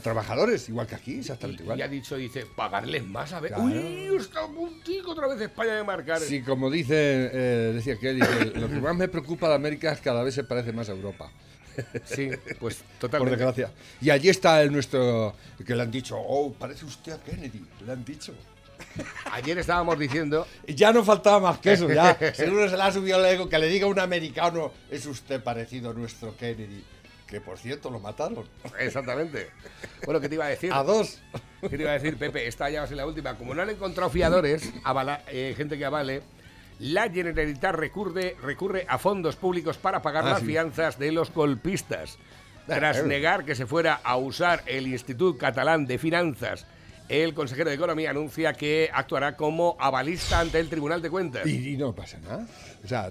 Trabajadores, 0.00 0.68
igual 0.68 0.86
que 0.86 0.94
aquí, 0.94 1.18
exactamente 1.18 1.62
Y, 1.62 1.64
igual. 1.64 1.78
y 1.78 1.82
ha 1.82 1.88
dicho, 1.88 2.16
dice, 2.16 2.46
pagarles 2.46 3.04
más 3.04 3.32
a 3.32 3.40
ver. 3.40 3.52
Claro. 3.52 3.64
Uy, 3.64 4.16
está 4.18 4.44
un 4.44 4.54
puntico 4.54 5.12
otra 5.12 5.26
vez 5.28 5.40
España 5.40 5.74
de 5.74 5.84
marcar. 5.84 6.20
Sí, 6.20 6.42
como 6.42 6.70
dice, 6.70 6.94
eh, 7.32 7.72
decía 7.74 7.96
que 7.98 8.14
dice, 8.14 8.44
lo 8.54 8.68
que 8.68 8.80
más 8.80 8.96
me 8.96 9.08
preocupa 9.08 9.48
de 9.48 9.54
América 9.54 9.92
es 9.92 9.98
que 9.98 10.04
cada 10.04 10.22
vez 10.22 10.34
se 10.34 10.44
parece 10.44 10.72
más 10.72 10.88
a 10.88 10.92
Europa. 10.92 11.30
Sí, 12.04 12.28
pues 12.60 12.76
Por 13.00 13.10
totalmente. 13.10 13.30
desgracia. 13.36 13.70
Y 14.00 14.10
allí 14.10 14.28
está 14.28 14.62
el 14.62 14.70
nuestro, 14.72 15.34
que 15.66 15.74
le 15.74 15.82
han 15.82 15.90
dicho, 15.90 16.16
oh, 16.18 16.52
parece 16.52 16.84
usted 16.84 17.12
a 17.12 17.18
Kennedy, 17.22 17.64
le 17.86 17.92
han 17.92 18.04
dicho. 18.04 18.34
Ayer 19.32 19.56
estábamos 19.58 19.98
diciendo, 19.98 20.46
ya 20.66 20.92
no 20.92 21.02
faltaba 21.02 21.40
más 21.40 21.58
que 21.60 21.72
eso, 21.72 21.90
ya. 21.90 22.18
Seguro 22.34 22.68
se 22.68 22.76
le 22.76 22.82
ha 22.82 22.92
subido 22.92 23.18
el 23.24 23.32
ego 23.32 23.48
que 23.48 23.58
le 23.58 23.68
diga 23.68 23.86
a 23.86 23.88
un 23.88 23.98
americano, 24.00 24.70
es 24.90 25.06
usted 25.06 25.42
parecido 25.42 25.90
a 25.90 25.94
nuestro 25.94 26.36
Kennedy. 26.36 26.84
Que 27.32 27.40
por 27.40 27.56
cierto 27.56 27.88
lo 27.88 27.98
mataron. 27.98 28.44
exactamente. 28.78 29.48
Bueno, 30.04 30.20
¿qué 30.20 30.28
te 30.28 30.34
iba 30.34 30.44
a 30.44 30.48
decir? 30.48 30.70
A 30.70 30.82
dos. 30.82 31.18
¿Qué 31.62 31.70
te 31.70 31.80
iba 31.80 31.88
a 31.90 31.94
decir, 31.94 32.18
Pepe? 32.18 32.46
Esta 32.46 32.68
ya 32.68 32.80
va 32.80 32.84
a 32.84 32.88
ser 32.88 32.98
la 32.98 33.06
última. 33.06 33.38
Como 33.38 33.54
no 33.54 33.62
han 33.62 33.70
encontrado 33.70 34.10
fiadores, 34.10 34.70
avala- 34.84 35.22
eh, 35.28 35.54
gente 35.56 35.78
que 35.78 35.84
avale, 35.86 36.20
la 36.78 37.08
Generalitat 37.08 37.74
recurre, 37.74 38.36
recurre 38.42 38.84
a 38.86 38.98
fondos 38.98 39.36
públicos 39.36 39.78
para 39.78 40.02
pagar 40.02 40.26
Ah, 40.26 40.30
las 40.32 40.40
sí. 40.40 40.46
fianzas 40.46 40.98
de 40.98 41.10
los 41.10 41.32
golpistas. 41.32 42.18
Ah, 42.18 42.76
Tras 42.76 42.96
claro. 42.96 43.08
negar 43.08 43.44
que 43.46 43.54
se 43.54 43.64
fuera 43.64 43.94
a 44.04 44.16
usar 44.18 44.62
el 44.66 44.86
Instituto 44.88 45.38
Catalán 45.38 45.86
de 45.86 45.96
Finanzas, 45.96 46.66
el 47.08 47.32
consejero 47.32 47.70
de 47.70 47.76
Economía 47.76 48.10
anuncia 48.10 48.52
que 48.52 48.90
actuará 48.92 49.36
como 49.38 49.74
avalista 49.80 50.38
ante 50.40 50.60
el 50.60 50.68
Tribunal 50.68 51.00
de 51.00 51.08
Cuentas. 51.08 51.46
Y, 51.46 51.70
y 51.70 51.76
no 51.78 51.94
pasa 51.94 52.18
nada. 52.18 52.46
O 52.84 52.86
sea, 52.88 53.10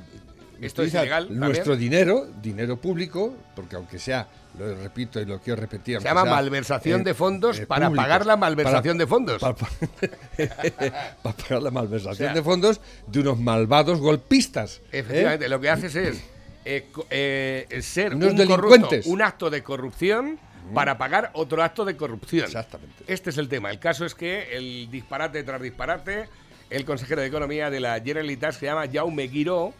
Esto 0.61 0.83
es 0.83 0.93
ilegal 0.93 1.25
también. 1.25 1.39
Nuestro 1.39 1.75
dinero, 1.75 2.27
dinero 2.41 2.77
público, 2.79 3.35
porque 3.55 3.75
aunque 3.75 3.99
sea, 3.99 4.27
lo 4.57 4.75
repito 4.75 5.19
y 5.19 5.25
lo 5.25 5.39
quiero 5.39 5.59
repetir. 5.59 5.99
Se 5.99 6.03
llama 6.07 6.23
sea, 6.23 6.31
malversación 6.31 7.01
eh, 7.01 7.03
de 7.05 7.13
fondos 7.13 7.59
eh, 7.59 7.65
para 7.65 7.89
pagar 7.89 8.25
la 8.25 8.37
malversación 8.37 8.97
de 8.97 9.07
fondos. 9.07 9.41
Para, 9.41 9.55
para 11.23 11.35
pagar 11.35 11.63
la 11.63 11.71
malversación 11.71 12.13
O 12.13 12.15
sea, 12.15 12.33
de 12.33 12.43
fondos 12.43 12.81
de 13.07 13.19
unos 13.19 13.39
malvados 13.39 13.99
golpistas. 13.99 14.81
¿eh? 14.91 14.99
Efectivamente, 14.99 15.49
lo 15.49 15.59
que 15.59 15.69
haces 15.69 15.95
es 15.95 16.21
eh, 16.63 16.87
eh, 17.09 17.81
ser 17.81 18.15
Unos 18.15 18.31
un 18.31 18.37
delincuentes. 18.37 18.89
corrupto, 18.89 19.09
un 19.09 19.21
acto 19.21 19.49
de 19.49 19.63
corrupción 19.63 20.39
para 20.75 20.97
pagar 20.97 21.31
otro 21.33 21.63
acto 21.63 21.85
de 21.85 21.97
corrupción. 21.97 22.45
Exactamente. 22.45 23.03
Este 23.07 23.31
es 23.31 23.37
el 23.37 23.49
tema. 23.49 23.71
El 23.71 23.79
caso 23.79 24.05
es 24.05 24.13
que 24.13 24.55
el 24.55 24.89
disparate 24.91 25.43
tras 25.43 25.61
disparate, 25.61 26.29
el 26.69 26.85
consejero 26.85 27.21
de 27.21 27.27
Economía 27.27 27.69
de 27.69 27.79
la 27.79 27.99
Generalitat 27.99 28.53
se 28.53 28.67
llama 28.67 28.85
Jaume 28.91 29.27
Guiró 29.27 29.73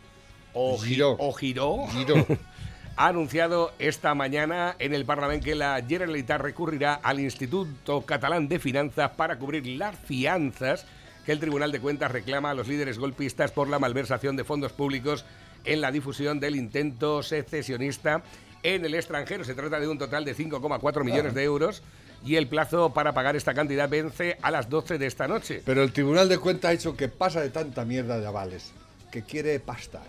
o 0.54 0.78
Gi- 0.78 0.90
Giró. 0.96 1.16
o 1.20 1.34
Giró, 1.34 1.88
Giró. 1.88 2.26
ha 2.98 3.08
anunciado 3.08 3.74
esta 3.80 4.14
mañana 4.16 4.76
en 4.80 4.94
el 4.94 5.06
Parlamento 5.06 5.46
que 5.46 5.56
la 5.56 5.82
Generalitat 5.88 6.42
recurrirá 6.42 6.94
al 6.96 7.20
Instituto 7.20 8.02
Catalán 8.02 8.48
de 8.48 8.60
Finanzas 8.60 9.12
para 9.12 9.38
cubrir 9.40 9.66
las 9.68 9.98
fianzas 9.98 10.86
que 11.26 11.32
el 11.32 11.40
Tribunal 11.40 11.72
de 11.72 11.80
Cuentas 11.80 12.12
reclama 12.12 12.50
a 12.52 12.54
los 12.54 12.68
líderes 12.68 12.98
golpistas 13.00 13.52
por 13.52 13.70
la 13.70 13.80
malversación 13.80 14.36
de 14.36 14.44
fondos 14.44 14.72
públicos 14.74 15.24
en 15.66 15.80
la 15.82 15.92
difusión 15.92 16.40
del 16.40 16.56
intento 16.56 17.22
secesionista 17.24 18.24
en 18.64 18.86
el 18.86 18.96
extranjero. 18.96 19.44
Se 19.44 19.54
trata 19.54 19.80
de 19.80 19.88
un 19.88 19.98
total 19.98 20.26
de 20.26 20.36
5,4 20.36 21.04
millones 21.04 21.34
de 21.36 21.44
euros 21.44 21.84
y 22.26 22.36
el 22.36 22.48
plazo 22.48 22.94
para 22.94 23.14
pagar 23.14 23.36
esta 23.36 23.54
cantidad 23.54 23.88
vence 23.90 24.38
a 24.42 24.52
las 24.52 24.70
12 24.70 24.98
de 24.98 25.08
esta 25.08 25.28
noche. 25.28 25.62
Pero 25.66 25.82
el 25.84 25.92
Tribunal 25.94 26.28
de 26.30 26.38
Cuentas 26.40 26.70
ha 26.70 26.74
hecho 26.74 26.96
que 26.98 27.08
pasa 27.08 27.42
de 27.42 27.50
tanta 27.50 27.86
mierda 27.86 28.20
de 28.20 28.26
avales, 28.28 28.72
que 29.12 29.24
quiere 29.24 29.60
pasta 29.60 30.02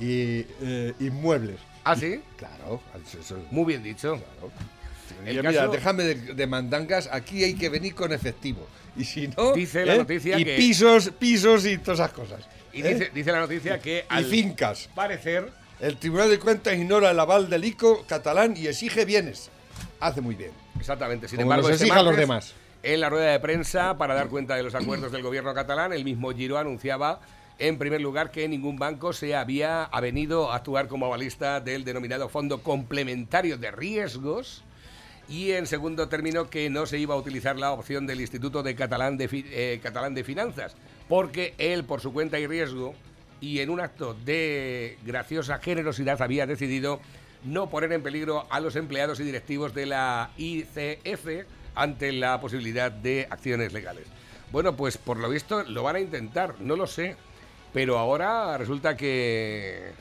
y 0.00 0.46
eh, 0.62 0.92
inmuebles. 1.00 1.56
¿Ah, 1.84 1.96
sí? 1.96 2.20
Claro, 2.36 2.80
eso- 3.20 3.38
Muy 3.50 3.64
bien 3.66 3.82
dicho. 3.82 4.14
El 5.24 5.38
Oye, 5.38 5.42
mira, 5.48 5.60
caso- 5.60 5.72
déjame 5.72 6.02
de, 6.04 6.14
de 6.34 6.46
mandangas, 6.46 7.08
aquí 7.12 7.44
hay 7.44 7.54
que 7.54 7.68
venir 7.68 7.94
con 7.94 8.12
efectivo. 8.12 8.66
Y 8.96 9.04
si 9.04 9.28
no, 9.28 9.50
¿eh? 9.50 9.56
Dice 9.56 9.84
la 9.84 9.96
noticia 9.96 10.38
y 10.38 10.44
que- 10.44 10.56
pisos, 10.56 11.10
pisos 11.18 11.66
y 11.66 11.78
todas 11.78 12.00
esas 12.00 12.12
cosas. 12.12 12.44
Y 12.72 12.80
¿eh? 12.82 12.94
dice, 12.94 13.10
dice 13.14 13.32
la 13.32 13.40
noticia 13.40 13.78
que 13.80 14.04
y 14.10 14.14
al 14.14 14.24
fincas. 14.24 14.88
parecer 14.94 15.52
El 15.80 15.96
Tribunal 15.96 16.30
de 16.30 16.38
Cuentas 16.38 16.74
ignora 16.74 17.10
el 17.10 17.20
aval 17.20 17.50
del 17.50 17.64
ICO 17.64 18.04
catalán 18.06 18.54
y 18.56 18.66
exige 18.66 19.04
bienes. 19.04 19.50
Hace 20.00 20.20
muy 20.20 20.34
bien. 20.34 20.50
Exactamente. 20.78 21.28
Sin 21.28 21.36
Como 21.36 21.42
embargo, 21.52 21.68
nos 21.68 21.72
este 21.74 21.84
exija 21.86 22.00
a 22.00 22.02
los 22.02 22.16
demás. 22.16 22.52
En 22.82 23.00
la 23.00 23.08
rueda 23.10 23.30
de 23.32 23.40
prensa, 23.40 23.96
para 23.96 24.14
dar 24.14 24.28
cuenta 24.28 24.54
de 24.56 24.62
los 24.62 24.74
acuerdos 24.74 25.10
del 25.12 25.22
gobierno 25.22 25.54
catalán, 25.54 25.92
el 25.92 26.04
mismo 26.04 26.32
Giro 26.32 26.58
anunciaba, 26.58 27.20
en 27.58 27.78
primer 27.78 28.00
lugar, 28.00 28.30
que 28.30 28.48
ningún 28.48 28.76
banco 28.76 29.12
se 29.12 29.36
había 29.36 29.84
avenido 29.84 30.50
a 30.50 30.56
actuar 30.56 30.88
como 30.88 31.06
avalista 31.06 31.60
del 31.60 31.84
denominado 31.84 32.28
Fondo 32.28 32.62
Complementario 32.62 33.58
de 33.58 33.70
Riesgos. 33.70 34.64
Y 35.28 35.52
en 35.52 35.66
segundo 35.66 36.08
término, 36.08 36.50
que 36.50 36.68
no 36.68 36.84
se 36.84 36.98
iba 36.98 37.14
a 37.14 37.18
utilizar 37.18 37.56
la 37.56 37.72
opción 37.72 38.06
del 38.06 38.20
Instituto 38.20 38.62
de 38.62 38.74
Catalán 38.74 39.16
de, 39.16 39.28
eh, 39.32 39.80
Catalán 39.82 40.14
de 40.14 40.24
Finanzas, 40.24 40.74
porque 41.08 41.54
él, 41.58 41.84
por 41.84 42.00
su 42.00 42.12
cuenta 42.12 42.38
y 42.38 42.46
riesgo, 42.46 42.94
y 43.40 43.60
en 43.60 43.70
un 43.70 43.80
acto 43.80 44.14
de 44.14 44.98
graciosa 45.04 45.58
generosidad, 45.58 46.20
había 46.20 46.46
decidido 46.46 47.00
no 47.44 47.70
poner 47.70 47.92
en 47.92 48.02
peligro 48.02 48.46
a 48.50 48.60
los 48.60 48.76
empleados 48.76 49.20
y 49.20 49.24
directivos 49.24 49.74
de 49.74 49.86
la 49.86 50.30
ICF 50.36 51.46
ante 51.74 52.12
la 52.12 52.40
posibilidad 52.40 52.90
de 52.90 53.26
acciones 53.30 53.72
legales. 53.72 54.06
Bueno, 54.50 54.76
pues 54.76 54.98
por 54.98 55.18
lo 55.18 55.28
visto 55.28 55.62
lo 55.64 55.82
van 55.82 55.96
a 55.96 56.00
intentar, 56.00 56.56
no 56.60 56.76
lo 56.76 56.86
sé, 56.86 57.16
pero 57.74 57.98
ahora 57.98 58.56
resulta 58.56 58.96
que 58.96 59.92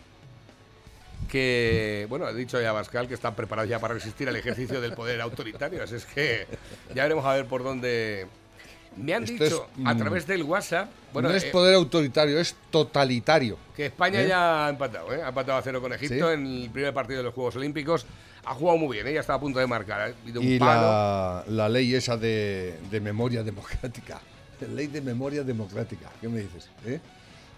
que, 1.29 2.05
bueno, 2.09 2.25
ha 2.25 2.33
dicho 2.33 2.61
ya 2.61 2.73
Pascal 2.73 3.07
que 3.07 3.15
están 3.15 3.33
preparados 3.35 3.67
ya 3.69 3.79
para 3.79 3.95
resistir 3.95 4.29
al 4.29 4.35
ejercicio 4.35 4.79
del 4.79 4.93
poder 4.93 5.19
autoritario. 5.21 5.81
Así 5.83 5.95
es 5.95 6.05
que 6.05 6.45
ya 6.93 7.03
veremos 7.03 7.25
a 7.25 7.33
ver 7.33 7.45
por 7.47 7.63
dónde. 7.63 8.27
Me 8.95 9.15
han 9.15 9.23
Esto 9.23 9.43
es, 9.43 9.49
dicho 9.49 9.67
a 9.83 9.95
mm, 9.95 9.97
través 9.97 10.27
del 10.27 10.43
WhatsApp 10.43 10.87
bueno, 11.11 11.29
no 11.29 11.35
es 11.35 11.45
eh, 11.45 11.49
poder 11.51 11.73
autoritario, 11.73 12.39
es 12.39 12.55
totalitario. 12.69 13.57
que 13.75 13.87
España 13.87 14.21
¿Eh? 14.21 14.27
ya 14.27 14.67
ha 14.67 14.69
empatado, 14.69 15.11
¿eh? 15.11 15.23
ha 15.23 15.29
empatado 15.29 15.57
a 15.57 15.61
cero 15.63 15.81
con 15.81 15.91
Egipto 15.93 16.27
Sí. 16.27 16.33
en 16.35 16.45
el 16.45 16.69
primer 16.69 16.93
partido 16.93 17.17
de 17.17 17.23
los 17.23 17.33
Juegos 17.33 17.55
Olímpicos. 17.55 18.05
Ha 18.45 18.53
jugado 18.53 18.77
muy 18.77 18.95
bien, 18.97 19.07
ella 19.07 19.21
está 19.21 19.33
a 19.33 19.39
punto 19.39 19.57
de 19.57 19.65
marcar. 19.65 20.01
Ha 20.01 20.37
un 20.39 20.43
Y 20.43 20.59
palo. 20.59 20.81
la, 20.83 21.43
la 21.47 21.69
ley 21.69 21.95
esa 21.95 22.17
de, 22.17 22.77
de 22.91 22.99
memoria 22.99 23.41
democrática. 23.41 24.21
Ley 24.75 24.85
de 24.85 25.01
memoria 25.01 25.43
democrática. 25.43 26.09
¿Qué 26.21 26.29
me 26.29 26.41
dices? 26.41 26.69
eh? 26.85 26.99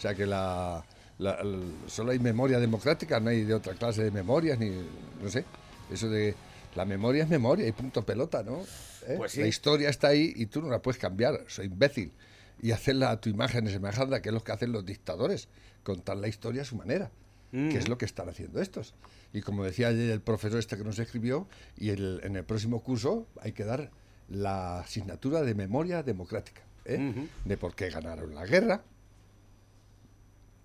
Sea 0.06 0.16
que 0.16 0.26
la, 0.28 0.86
la- 1.18 1.36
el- 1.42 1.74
solo 1.88 2.12
hay 2.12 2.20
memoria 2.20 2.60
democrática, 2.60 3.20
no 3.20 3.30
hay 3.32 3.44
de 3.44 3.56
otra 3.56 3.74
clase 3.74 4.04
de 4.04 4.12
memorias, 4.12 4.60
ni. 4.60 4.70
No 4.70 5.30
sé. 5.30 5.46
Eso 5.92 6.10
de. 6.10 6.36
La 6.76 6.86
memoria 6.86 7.24
es 7.24 7.30
memoria 7.30 7.66
y 7.68 7.72
punto 7.72 8.04
pelota, 8.06 8.44
¿no? 8.44 8.62
¿Eh? 9.08 9.16
Pues 9.18 9.32
sí. 9.32 9.42
La 9.42 9.48
historia 9.48 9.90
está 9.90 10.10
ahí 10.10 10.32
y 10.36 10.46
tú 10.46 10.62
no 10.62 10.70
la 10.70 10.80
puedes 10.82 11.00
cambiar. 11.00 11.44
Soy 11.48 11.66
imbécil. 11.68 12.12
Y 12.62 12.72
hacerla 12.72 13.10
a 13.12 13.20
tu 13.20 13.30
imagen 13.30 13.66
y 13.68 13.72
semejanza, 13.72 14.22
que 14.22 14.30
es 14.30 14.34
lo 14.34 14.44
que 14.44 14.52
hacen 14.52 14.72
los 14.72 14.86
dictadores. 14.86 15.48
Contar 15.84 16.18
la 16.18 16.28
historia 16.28 16.62
a 16.62 16.66
su 16.66 16.76
manera. 16.76 17.10
Que 17.52 17.78
es 17.78 17.88
lo 17.88 17.98
que 17.98 18.04
están 18.06 18.28
haciendo 18.28 18.62
estos. 18.62 18.94
Y 19.32 19.40
como 19.42 19.64
decía 19.64 19.88
ayer 19.88 20.10
el 20.12 20.20
profesor 20.22 20.60
este 20.60 20.76
que 20.78 20.84
nos 20.84 21.00
escribió, 21.00 21.48
y 21.78 21.90
el- 21.92 22.20
en 22.24 22.36
el 22.36 22.44
próximo 22.44 22.84
curso 22.84 23.28
hay 23.42 23.54
que 23.54 23.64
dar 23.64 23.90
la 24.28 24.80
asignatura 24.82 25.42
de 25.42 25.56
memoria 25.56 26.04
democrática. 26.04 26.62
¿eh? 26.84 26.98
Ujú. 27.12 27.28
De 27.46 27.56
por 27.56 27.74
qué 27.74 27.90
ganaron 27.90 28.36
la 28.36 28.46
guerra, 28.46 28.84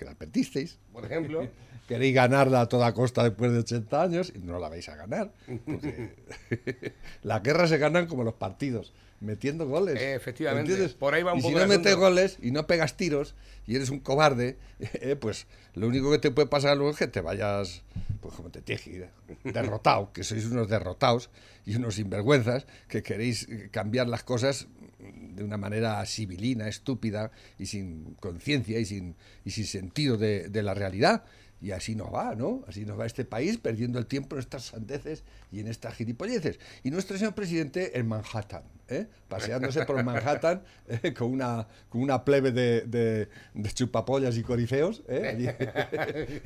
que 0.00 0.06
la 0.06 0.14
perdisteis. 0.14 0.78
Por 0.92 1.04
ejemplo. 1.04 1.46
Queréis 1.88 2.14
ganarla 2.14 2.62
a 2.62 2.68
toda 2.68 2.94
costa 2.94 3.24
después 3.24 3.52
de 3.52 3.58
80 3.58 4.02
años 4.02 4.32
y 4.34 4.38
no 4.38 4.58
la 4.60 4.68
vais 4.68 4.88
a 4.88 4.94
ganar. 4.94 5.32
porque 5.66 6.14
las 7.22 7.42
guerras 7.42 7.68
se 7.68 7.78
ganan 7.78 8.06
como 8.06 8.22
los 8.22 8.34
partidos, 8.34 8.92
metiendo 9.18 9.66
goles. 9.66 10.00
Efectivamente. 10.00 10.70
¿entiendes? 10.70 10.94
Por 10.94 11.14
ahí 11.14 11.24
va 11.24 11.32
un 11.32 11.40
y 11.40 11.42
poco 11.42 11.54
si 11.54 11.60
no 11.60 11.66
metes 11.66 11.96
goles 11.96 12.38
y 12.40 12.52
no 12.52 12.66
pegas 12.68 12.96
tiros 12.96 13.34
y 13.66 13.74
eres 13.74 13.90
un 13.90 13.98
cobarde, 13.98 14.56
eh, 14.78 15.16
pues 15.16 15.46
lo 15.74 15.88
único 15.88 16.10
que 16.12 16.18
te 16.18 16.30
puede 16.30 16.46
pasar 16.46 16.76
luego 16.76 16.92
es 16.92 16.96
que 16.96 17.08
te 17.08 17.20
vayas, 17.20 17.82
pues 18.20 18.34
como 18.34 18.50
te 18.50 18.62
tienes 18.62 18.84
que 18.84 18.90
ir, 18.90 19.08
derrotado, 19.42 20.12
que 20.12 20.22
sois 20.22 20.46
unos 20.46 20.68
derrotados 20.68 21.28
y 21.66 21.74
unos 21.74 21.96
sinvergüenzas 21.96 22.66
que 22.88 23.02
queréis 23.02 23.48
eh, 23.48 23.68
cambiar 23.72 24.08
las 24.08 24.22
cosas 24.22 24.68
de 25.14 25.44
una 25.44 25.56
manera 25.56 26.04
civilina, 26.06 26.68
estúpida 26.68 27.30
y 27.58 27.66
sin 27.66 28.14
conciencia 28.14 28.78
y 28.78 28.84
sin, 28.84 29.16
y 29.44 29.50
sin 29.50 29.64
sentido 29.66 30.16
de, 30.16 30.48
de 30.48 30.62
la 30.62 30.74
realidad. 30.74 31.24
Y 31.62 31.72
así 31.72 31.94
nos 31.94 32.12
va, 32.12 32.34
¿no? 32.34 32.62
Así 32.66 32.84
nos 32.84 32.98
va 32.98 33.06
este 33.06 33.24
país 33.24 33.58
perdiendo 33.58 33.98
el 33.98 34.06
tiempo 34.06 34.36
en 34.36 34.40
estas 34.40 34.64
sandeces 34.64 35.22
y 35.52 35.60
en 35.60 35.68
estas 35.68 35.94
gilipolleces. 35.94 36.58
Y 36.82 36.90
nuestro 36.90 37.18
señor 37.18 37.34
presidente 37.34 37.98
en 37.98 38.08
Manhattan, 38.08 38.62
¿eh? 38.88 39.06
paseándose 39.28 39.84
por 39.84 40.02
Manhattan 40.02 40.62
eh, 40.88 41.12
con, 41.12 41.30
una, 41.30 41.66
con 41.88 42.00
una 42.02 42.24
plebe 42.24 42.52
de, 42.52 43.28
chupapollas 43.74 44.36
y 44.36 44.42
corifeos 44.42 45.02
¿eh? 45.08 45.54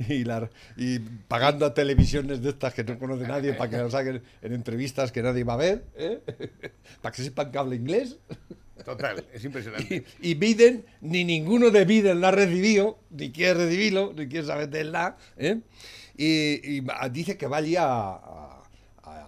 y, 0.77 0.99
pagando 1.27 1.65
a 1.65 1.73
televisiones 1.73 2.41
de 2.41 2.49
estas 2.49 2.73
que 2.73 2.83
no 2.83 2.99
conoce 2.99 3.27
nadie 3.27 3.53
para 3.53 3.69
que 3.69 3.77
lo 3.77 3.89
saquen 3.89 4.21
en 4.41 4.53
entrevistas 4.53 5.11
que 5.11 5.23
nadie 5.23 5.43
va 5.43 5.53
a 5.53 5.57
ver, 5.57 5.85
¿eh? 5.95 6.19
para 7.01 7.15
que 7.15 7.23
sepan 7.23 7.51
que 7.51 7.57
habla 7.57 7.75
inglés. 7.75 8.17
Total, 8.83 9.25
es 9.33 9.43
impresionante. 9.45 10.03
Y, 10.21 10.31
y 10.31 10.33
Biden, 10.35 10.85
ni 11.01 11.23
ninguno 11.23 11.71
de 11.71 11.85
Biden 11.85 12.19
la 12.21 12.27
ha 12.27 12.31
recibido, 12.31 12.99
ni 13.09 13.31
quiere 13.31 13.65
recibirlo, 13.65 14.13
ni 14.15 14.27
quiere 14.27 14.45
saber 14.45 14.69
de 14.69 14.83
la. 14.83 15.15
¿eh? 15.37 15.59
Y, 16.17 16.81
dice 17.11 17.37
que 17.37 17.47
va 17.47 17.57
allí 17.57 17.75
a, 17.75 17.85
a- 17.85 18.63
a- 19.03 19.27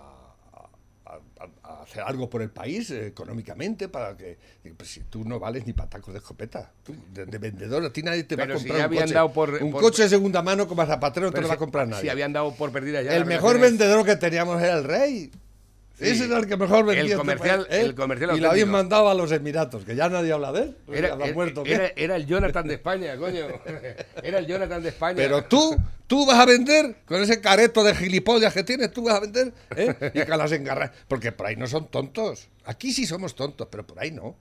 a- 1.06 1.50
a 1.64 1.84
hacer 1.84 2.02
algo 2.02 2.30
por 2.30 2.42
el 2.42 2.50
país 2.50 2.90
eh, 2.92 3.08
económicamente 3.08 3.88
para 3.88 4.18
que 4.18 4.38
pues 4.76 4.90
si 4.90 5.02
tú 5.02 5.24
no 5.24 5.40
vales 5.40 5.66
ni 5.66 5.74
para 5.74 5.90
tacos 5.90 6.14
de 6.14 6.20
escopeta 6.20 6.72
tú, 6.84 6.94
de, 7.14 7.26
de 7.26 7.38
vendedor 7.38 7.84
a 7.86 7.94
ti 7.94 8.02
nadie 8.04 8.24
te 8.24 8.36
va 8.36 8.44
a 8.44 8.48
si 8.48 8.54
comprar 8.68 8.78
ya 8.78 8.84
un 8.86 8.86
habían 8.86 9.04
coche 9.04 9.14
dado 9.14 9.34
por- 9.34 9.54
un 9.64 9.72
por- 9.72 9.82
coche 9.82 10.04
de 10.04 10.10
segunda 10.10 10.42
mano 10.42 10.68
como 10.68 10.86
zapatero 10.86 11.28
no 11.28 11.32
te 11.32 11.42
lo 11.42 11.48
va 11.48 11.54
a 11.54 11.58
si- 11.58 11.60
comprar 11.60 11.88
nadie 11.88 12.02
Si 12.04 12.10
habían 12.10 12.34
dado 12.34 12.54
por 12.56 12.72
perdidas 12.72 13.06
ya 13.06 13.16
el 13.16 13.26
mejor 13.26 13.60
vendedor 13.60 14.06
que 14.06 14.16
teníamos 14.18 14.62
era 14.62 14.78
el 14.78 14.84
rey 14.84 15.32
Sí. 15.98 16.10
ese 16.10 16.26
era 16.26 16.38
el 16.38 16.46
que 16.46 16.58
mejor 16.58 16.86
vendía 16.86 17.16
El 17.16 17.22
este 17.22 17.36
país, 17.38 17.66
¿eh? 17.72 17.82
el 17.82 17.96
comercial 17.96 18.38
y 18.38 18.40
lo 18.40 18.52
habían 18.52 18.70
mandado 18.70 19.10
a 19.10 19.16
los 19.16 19.32
Emiratos 19.32 19.84
que 19.84 19.96
ya 19.96 20.08
nadie 20.10 20.32
habla 20.32 20.52
de 20.52 20.62
él 20.62 20.78
Era, 20.92 21.14
¿Habrá 21.14 21.26
era- 21.26 21.34
muerto, 21.34 21.64
¿qué? 21.64 21.74
era- 21.74 21.92
era 21.96 22.16
el 22.18 22.28
Jonathan 22.28 22.68
de 22.68 22.74
España, 22.76 23.16
coño. 23.20 23.46
Era 24.24 24.38
el 24.40 24.46
Jonathan 24.48 24.84
de 24.84 24.90
España. 24.90 25.16
Pero 25.16 25.44
tú, 25.46 25.76
tú 26.06 26.26
vas 26.26 26.38
a 26.40 26.46
vender 26.46 26.98
con 27.06 27.22
ese 27.22 27.42
careto 27.42 27.84
de 27.84 27.96
gilipollas 27.96 28.54
que 28.54 28.64
tienes, 28.64 28.92
tú 28.92 29.04
vas 29.04 29.16
a 29.16 29.20
vender, 29.22 29.54
¿eh? 29.76 29.96
Y 30.14 30.20
que 30.24 30.26
las 30.38 30.52
engarras. 30.52 30.92
Porque 31.08 31.32
por 31.32 31.48
ahí 31.48 31.56
no 31.56 31.66
son 31.68 31.88
tontos. 31.88 32.48
Aquí 32.66 32.92
sí 32.94 33.06
somos 33.08 33.36
tontos, 33.36 33.68
pero 33.72 33.86
por 33.88 34.00
ahí 34.00 34.12
no. 34.12 34.36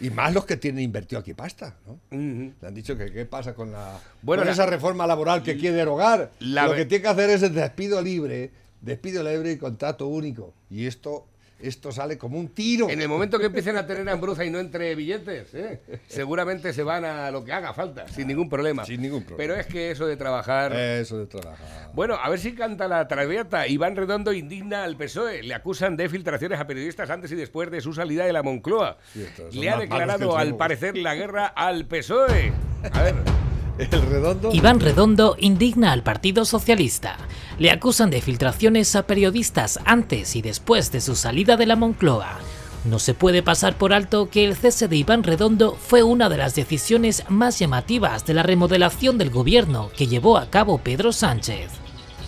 Y 0.00 0.10
más 0.10 0.32
los 0.34 0.44
que 0.44 0.56
tienen 0.56 0.82
invertido 0.84 1.20
aquí 1.20 1.34
pasta, 1.34 1.76
¿no? 1.86 2.00
Le 2.10 2.52
han 2.66 2.74
dicho 2.74 2.96
que 2.96 3.12
qué 3.12 3.24
pasa 3.26 3.54
con 3.54 3.70
la 3.72 3.98
Bueno, 4.22 4.40
con 4.42 4.46
la- 4.48 4.52
esa 4.52 4.66
reforma 4.66 5.06
laboral 5.06 5.42
que 5.42 5.56
quiere 5.56 5.76
derogar. 5.76 6.30
la 6.40 6.66
Lo 6.66 6.74
que 6.74 6.84
tiene 6.86 7.02
que 7.02 7.08
hacer 7.08 7.30
es 7.30 7.42
el 7.42 7.54
despido 7.54 8.00
libre, 8.02 8.50
despido 8.84 9.22
libre 9.22 9.52
y 9.52 9.58
contrato 9.58 10.06
único. 10.06 10.52
Y 10.70 10.86
esto, 10.86 11.26
esto 11.58 11.90
sale 11.90 12.18
como 12.18 12.38
un 12.38 12.48
tiro. 12.48 12.90
En 12.90 13.00
el 13.00 13.08
momento 13.08 13.38
que 13.38 13.46
empiecen 13.46 13.76
a 13.76 13.86
tener 13.86 14.08
hambruza 14.08 14.44
y 14.44 14.50
no 14.50 14.58
entre 14.58 14.94
billetes, 14.94 15.54
¿eh? 15.54 15.80
seguramente 16.06 16.72
se 16.72 16.82
van 16.82 17.04
a 17.04 17.30
lo 17.30 17.44
que 17.44 17.52
haga 17.52 17.72
falta, 17.72 18.06
sin 18.08 18.28
ningún 18.28 18.48
problema. 18.48 18.84
Sin 18.84 19.00
ningún 19.00 19.24
problema. 19.24 19.38
Pero 19.38 19.60
es 19.60 19.66
que 19.66 19.90
eso 19.90 20.06
de 20.06 20.16
trabajar. 20.16 20.74
Eso 20.74 21.18
de 21.18 21.26
trabajar. 21.26 21.90
Bueno, 21.94 22.16
a 22.22 22.28
ver 22.28 22.38
si 22.38 22.54
canta 22.54 22.86
la 22.88 23.08
traviata. 23.08 23.66
Iván 23.66 23.96
Redondo 23.96 24.32
indigna 24.32 24.84
al 24.84 24.96
PSOE. 24.96 25.42
Le 25.42 25.54
acusan 25.54 25.96
de 25.96 26.08
filtraciones 26.08 26.60
a 26.60 26.66
periodistas 26.66 27.08
antes 27.08 27.32
y 27.32 27.36
después 27.36 27.70
de 27.70 27.80
su 27.80 27.94
salida 27.94 28.26
de 28.26 28.32
la 28.32 28.42
Moncloa. 28.42 28.98
Sí, 29.12 29.26
Le 29.52 29.70
ha 29.70 29.78
declarado 29.78 30.36
al 30.36 30.56
parecer 30.56 30.96
la 30.98 31.14
guerra 31.14 31.46
al 31.46 31.86
PSOE. 31.86 32.52
A 32.92 33.02
ver. 33.02 33.43
El 33.78 33.90
redondo. 33.90 34.50
Iván 34.52 34.78
Redondo 34.78 35.36
indigna 35.38 35.92
al 35.92 36.02
Partido 36.02 36.44
Socialista. 36.44 37.16
Le 37.58 37.70
acusan 37.70 38.10
de 38.10 38.20
filtraciones 38.20 38.94
a 38.94 39.06
periodistas 39.06 39.80
antes 39.84 40.36
y 40.36 40.42
después 40.42 40.92
de 40.92 41.00
su 41.00 41.16
salida 41.16 41.56
de 41.56 41.66
la 41.66 41.74
Moncloa. 41.74 42.38
No 42.84 42.98
se 42.98 43.14
puede 43.14 43.42
pasar 43.42 43.76
por 43.76 43.92
alto 43.92 44.28
que 44.28 44.44
el 44.44 44.56
cese 44.56 44.88
de 44.88 44.96
Iván 44.96 45.24
Redondo 45.24 45.74
fue 45.74 46.02
una 46.02 46.28
de 46.28 46.36
las 46.36 46.54
decisiones 46.54 47.24
más 47.28 47.58
llamativas 47.58 48.26
de 48.26 48.34
la 48.34 48.42
remodelación 48.42 49.18
del 49.18 49.30
gobierno 49.30 49.90
que 49.96 50.06
llevó 50.06 50.36
a 50.36 50.50
cabo 50.50 50.78
Pedro 50.78 51.10
Sánchez. 51.10 51.70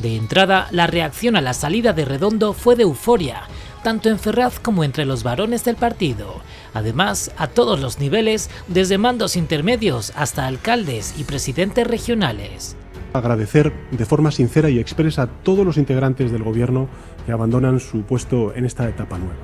De 0.00 0.17
entrada, 0.17 0.69
la 0.73 0.87
reacción 0.87 1.37
a 1.37 1.41
la 1.41 1.55
salida 1.55 1.93
de 1.93 2.05
Redondo 2.05 2.55
fue 2.55 2.75
de 2.75 2.83
euforia, 2.83 3.43
tanto 3.87 4.09
en 4.09 4.19
Ferraz 4.19 4.59
como 4.59 4.83
entre 4.83 5.05
los 5.05 5.23
varones 5.23 5.64
del 5.64 5.76
partido. 5.76 6.40
Además, 6.75 7.31
a 7.37 7.47
todos 7.47 7.78
los 7.78 8.00
niveles, 8.00 8.50
desde 8.66 8.99
mandos 8.99 9.37
intermedios 9.37 10.12
hasta 10.16 10.49
alcaldes 10.49 11.14
y 11.16 11.23
presidentes 11.23 11.87
regionales. 11.87 12.76
Agradecer 13.12 13.73
de 13.93 14.05
forma 14.05 14.33
sincera 14.33 14.71
y 14.71 14.81
expresa 14.81 15.23
a 15.23 15.26
todos 15.28 15.64
los 15.64 15.76
integrantes 15.76 16.33
del 16.33 16.43
Gobierno 16.43 16.88
que 17.26 17.31
abandonan 17.31 17.78
su 17.78 18.02
puesto 18.02 18.52
en 18.57 18.64
esta 18.64 18.88
etapa 18.88 19.19
nueva. 19.19 19.37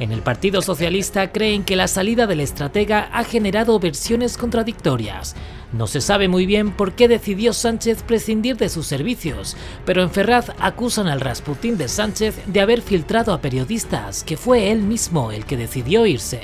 En 0.00 0.12
el 0.12 0.20
Partido 0.20 0.60
Socialista 0.60 1.32
creen 1.32 1.64
que 1.64 1.74
la 1.74 1.88
salida 1.88 2.26
del 2.26 2.40
estratega 2.40 3.08
ha 3.10 3.24
generado 3.24 3.80
versiones 3.80 4.36
contradictorias. 4.36 5.34
No 5.72 5.86
se 5.86 6.00
sabe 6.00 6.28
muy 6.28 6.46
bien 6.46 6.70
por 6.70 6.92
qué 6.92 7.08
decidió 7.08 7.52
Sánchez 7.52 8.02
prescindir 8.02 8.56
de 8.56 8.70
sus 8.70 8.86
servicios, 8.86 9.56
pero 9.84 10.02
en 10.02 10.10
Ferraz 10.10 10.52
acusan 10.58 11.08
al 11.08 11.20
Rasputín 11.20 11.76
de 11.76 11.88
Sánchez 11.88 12.40
de 12.46 12.60
haber 12.60 12.80
filtrado 12.80 13.34
a 13.34 13.40
periodistas, 13.42 14.24
que 14.24 14.38
fue 14.38 14.70
él 14.70 14.80
mismo 14.80 15.30
el 15.30 15.44
que 15.44 15.58
decidió 15.58 16.06
irse. 16.06 16.40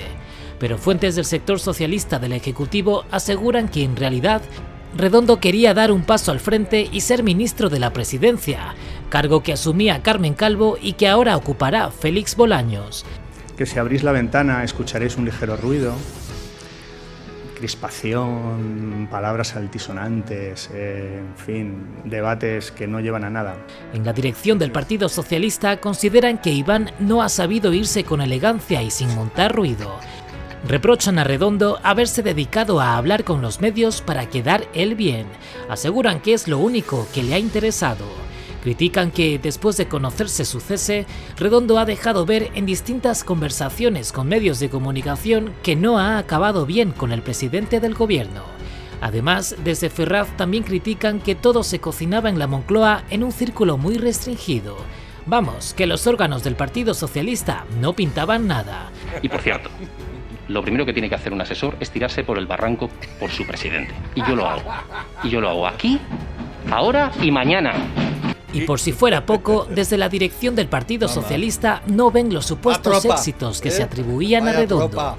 Pero 0.59 0.77
fuentes 0.77 1.17
del 1.17 1.25
sector 1.25 1.59
socialista 1.59 2.19
del 2.19 2.33
Ejecutivo 2.33 3.05
aseguran 3.11 3.69
que 3.69 3.83
en 3.83 3.97
realidad 3.97 4.43
Redondo 4.97 5.41
quería 5.41 5.75
dar 5.75 5.91
un 5.91 6.03
paso 6.03 6.31
al 6.31 6.39
frente 6.39 6.89
y 6.93 7.01
ser 7.01 7.25
ministro 7.25 7.69
de 7.69 7.81
la 7.81 7.93
presidencia, 7.93 8.75
cargo 9.09 9.43
que 9.43 9.53
asumía 9.53 10.03
Carmen 10.03 10.35
Calvo 10.35 10.79
y 10.81 10.93
que 10.93 11.09
ahora 11.09 11.37
ocupará 11.37 11.91
Félix 11.91 12.37
Bolaños. 12.37 13.05
Que 13.57 13.67
si 13.67 13.79
abrís 13.79 14.05
la 14.05 14.13
ventana 14.13 14.63
escucharéis 14.63 15.17
un 15.17 15.25
ligero 15.25 15.57
ruido, 15.57 15.95
crispación, 17.65 19.09
palabras 19.11 19.57
altisonantes, 19.57 20.69
eh, 20.75 21.19
en 21.19 21.35
fin, 21.35 21.87
debates 22.05 22.71
que 22.71 22.87
no 22.87 23.01
llevan 23.01 23.25
a 23.25 23.31
nada. 23.31 23.57
En 23.95 24.05
la 24.05 24.13
dirección 24.13 24.59
del 24.59 24.71
Partido 24.71 25.09
Socialista 25.09 25.79
consideran 25.81 26.37
que 26.37 26.51
Iván 26.51 26.91
no 26.99 27.23
ha 27.23 27.31
sabido 27.31 27.73
irse 27.73 28.05
con 28.05 28.21
elegancia 28.21 28.83
y 28.83 28.91
sin 28.91 29.15
montar 29.15 29.55
ruido. 29.55 29.99
Reprochan 30.69 31.19
a 31.19 31.25
Redondo 31.25 31.81
haberse 31.83 32.23
dedicado 32.23 32.83
a 32.83 32.99
hablar 32.99 33.25
con 33.25 33.41
los 33.41 33.63
medios 33.63 34.03
para 34.03 34.29
quedar 34.29 34.69
él 34.75 34.95
bien. 34.95 35.27
Aseguran 35.71 36.21
que 36.21 36.35
es 36.35 36.47
lo 36.47 36.59
único 36.59 37.09
que 37.15 37.23
le 37.23 37.33
ha 37.33 37.39
interesado. 37.39 38.05
Critican 38.65 39.11
que, 39.11 39.39
después 39.39 39.77
de 39.77 39.89
conocerse 39.89 40.47
su 40.47 40.59
cese, 40.59 41.05
Redondo 41.37 41.79
ha 41.79 41.85
dejado 41.85 42.25
ver 42.25 42.51
en 42.55 42.65
distintas 42.65 43.23
conversaciones 43.23 44.11
con 44.11 44.27
medios 44.27 44.59
de 44.59 44.71
comunicación 44.71 45.53
que 45.63 45.77
no 45.77 45.99
ha 45.99 46.17
acabado 46.17 46.65
bien 46.65 46.91
con 46.91 47.13
el 47.13 47.21
presidente 47.21 47.79
del 47.79 47.93
gobierno. 47.93 48.43
Además, 49.03 49.55
desde 49.63 49.91
Ferraz 49.91 50.35
también 50.39 50.63
critican 50.63 51.21
que 51.21 51.35
todo 51.35 51.63
se 51.63 51.79
cocinaba 51.79 52.31
en 52.31 52.39
la 52.39 52.47
Moncloa 52.47 53.05
en 53.11 53.23
un 53.23 53.33
círculo 53.33 53.77
muy 53.77 53.99
restringido. 53.99 54.79
Vamos, 55.27 55.75
que 55.75 55.87
los 55.87 56.07
órganos 56.07 56.43
del 56.43 56.57
Partido 56.57 56.95
Socialista 56.95 57.67
no 57.83 57.93
pintaban 57.93 58.47
nada. 58.47 58.91
Y 59.21 59.29
por 59.29 59.43
cierto, 59.43 59.69
lo 60.49 60.63
primero 60.63 60.87
que 60.87 60.95
tiene 60.95 61.11
que 61.11 61.17
hacer 61.17 61.35
un 61.35 61.43
asesor 61.43 61.77
es 61.81 61.91
tirarse 61.91 62.25
por 62.25 62.39
el 62.39 62.47
barranco 62.47 62.89
por 63.21 63.31
su 63.31 63.47
presidente. 63.47 63.93
Y 64.15 64.23
yo 64.27 64.35
lo 64.35 64.49
hago. 64.49 64.73
Y 65.23 65.29
yo 65.29 65.43
lo 65.43 65.51
hago 65.51 65.67
aquí, 65.67 66.01
ahora 66.71 67.13
y 67.21 67.31
mañana. 67.31 67.75
Y 68.55 68.63
por 68.63 68.79
si 68.79 68.93
fuera 68.93 69.27
poco, 69.27 69.67
desde 69.69 69.99
la 69.99 70.09
dirección 70.09 70.55
del 70.55 70.69
Partido 70.69 71.09
Socialista 71.09 71.83
no 71.87 72.11
ven 72.11 72.33
los 72.33 72.47
supuestos 72.47 73.05
éxitos 73.05 73.61
que 73.61 73.69
¿eh? 73.69 73.73
se 73.73 73.83
atribuían 73.83 74.47
a 74.47 74.53
Redondo. 74.53 75.17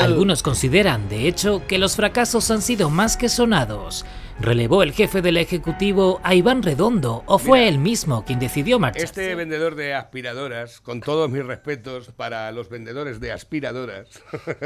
Algunos 0.00 0.42
consideran, 0.42 1.08
de 1.08 1.28
hecho, 1.28 1.62
que 1.66 1.78
los 1.78 1.96
fracasos 1.96 2.50
han 2.50 2.60
sido 2.60 2.90
más 2.90 3.16
que 3.16 3.30
sonados. 3.30 4.04
¿Relevó 4.40 4.84
el 4.84 4.92
jefe 4.92 5.20
del 5.20 5.36
Ejecutivo 5.36 6.20
a 6.22 6.34
Iván 6.34 6.62
Redondo 6.62 7.24
o 7.26 7.38
fue 7.38 7.58
Mira, 7.58 7.70
él 7.70 7.78
mismo 7.78 8.24
quien 8.24 8.38
decidió 8.38 8.78
marcharse? 8.78 9.06
Este 9.06 9.34
vendedor 9.34 9.74
de 9.74 9.94
aspiradoras, 9.94 10.80
con 10.80 11.00
todos 11.00 11.28
mis 11.28 11.44
respetos 11.44 12.12
para 12.12 12.52
los 12.52 12.68
vendedores 12.68 13.18
de 13.18 13.32
aspiradoras, 13.32 14.08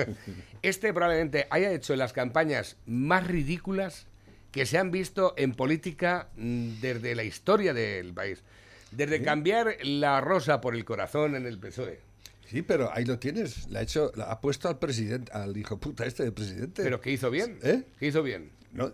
este 0.62 0.92
probablemente 0.92 1.46
haya 1.48 1.72
hecho 1.72 1.96
las 1.96 2.12
campañas 2.12 2.76
más 2.84 3.26
ridículas 3.26 4.08
que 4.52 4.66
se 4.66 4.78
han 4.78 4.90
visto 4.90 5.34
en 5.36 5.54
política 5.54 6.28
mm, 6.36 6.80
desde 6.80 7.14
la 7.16 7.24
historia 7.24 7.72
del 7.74 8.12
país. 8.14 8.42
Desde 8.90 9.22
cambiar 9.22 9.76
la 9.82 10.20
rosa 10.20 10.60
por 10.60 10.74
el 10.74 10.84
corazón 10.84 11.34
en 11.34 11.46
el 11.46 11.58
PSOE. 11.58 11.98
Sí, 12.46 12.60
pero 12.60 12.92
ahí 12.92 13.06
lo 13.06 13.18
tienes. 13.18 13.66
Le 13.68 13.78
ha, 13.78 13.82
hecho, 13.82 14.12
la 14.14 14.24
ha 14.24 14.40
puesto 14.42 14.68
al 14.68 14.78
presidente, 14.78 15.32
al 15.32 15.56
hijo 15.56 15.78
puta 15.78 16.04
este 16.04 16.22
del 16.24 16.34
presidente. 16.34 16.82
Pero 16.82 17.00
que 17.00 17.10
hizo 17.10 17.30
bien. 17.30 17.58
¿Eh? 17.62 17.84
Que 17.98 18.08
hizo 18.08 18.22
bien. 18.22 18.50
No, 18.72 18.92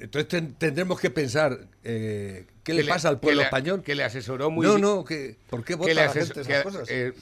entonces 0.00 0.28
ten- 0.28 0.54
tendremos 0.54 0.98
que 0.98 1.10
pensar 1.10 1.68
eh, 1.82 2.46
qué 2.62 2.72
Que 2.72 2.82
le 2.82 2.88
pasa 2.88 3.10
al 3.10 3.20
pueblo 3.20 3.40
que 3.40 3.42
le- 3.42 3.44
español. 3.44 3.82
Que 3.82 3.94
le 3.94 4.04
asesoró 4.04 4.50
muy 4.50 4.64
no, 4.66 4.72
bien. 4.76 4.80
no, 4.82 5.04
que, 5.04 5.36
¿por 5.50 5.62
qué 5.62 5.74
vota 5.74 5.92
la 5.92 6.08
gente 6.08 6.40
esas 6.40 6.62
cosas? 6.62 6.88
eh, 6.90 7.12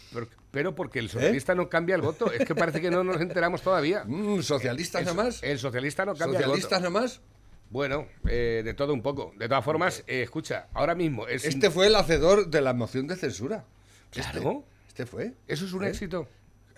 pero 0.52 0.74
porque 0.76 1.00
el 1.00 1.08
socialista 1.08 1.56
no 1.56 1.68
cambia 1.68 1.96
el 1.96 2.02
voto. 2.02 2.30
Es 2.30 2.44
que 2.46 2.54
parece 2.54 2.80
que 2.80 2.90
no 2.90 3.02
nos 3.02 3.20
enteramos 3.20 3.62
todavía. 3.62 4.04
Mm, 4.06 4.42
¿Socialistas 4.42 5.00
El, 5.00 5.06
nada 5.06 5.24
más? 5.24 5.42
el 5.42 5.58
socialista 5.58 6.04
no 6.04 6.14
cambia 6.14 6.38
¿Socialistas 6.40 6.78
el 6.80 6.84
voto. 6.84 6.90
nada 6.92 7.02
más? 7.06 7.20
Bueno, 7.72 8.06
eh, 8.28 8.60
de 8.64 8.74
todo 8.74 8.92
un 8.92 9.00
poco. 9.02 9.32
De 9.38 9.48
todas 9.48 9.64
formas, 9.64 10.04
eh, 10.06 10.22
escucha, 10.22 10.66
ahora 10.74 10.94
mismo 10.94 11.26
es... 11.26 11.44
Este 11.46 11.70
fue 11.70 11.86
el 11.86 11.94
hacedor 11.96 12.48
de 12.48 12.60
la 12.60 12.74
moción 12.74 13.06
de 13.06 13.16
censura. 13.16 13.64
Claro. 14.10 14.62
Este, 14.86 14.88
este 14.88 15.06
fue. 15.06 15.32
Eso 15.48 15.64
es 15.64 15.72
un 15.72 15.84
¿Eh? 15.84 15.88
éxito. 15.88 16.28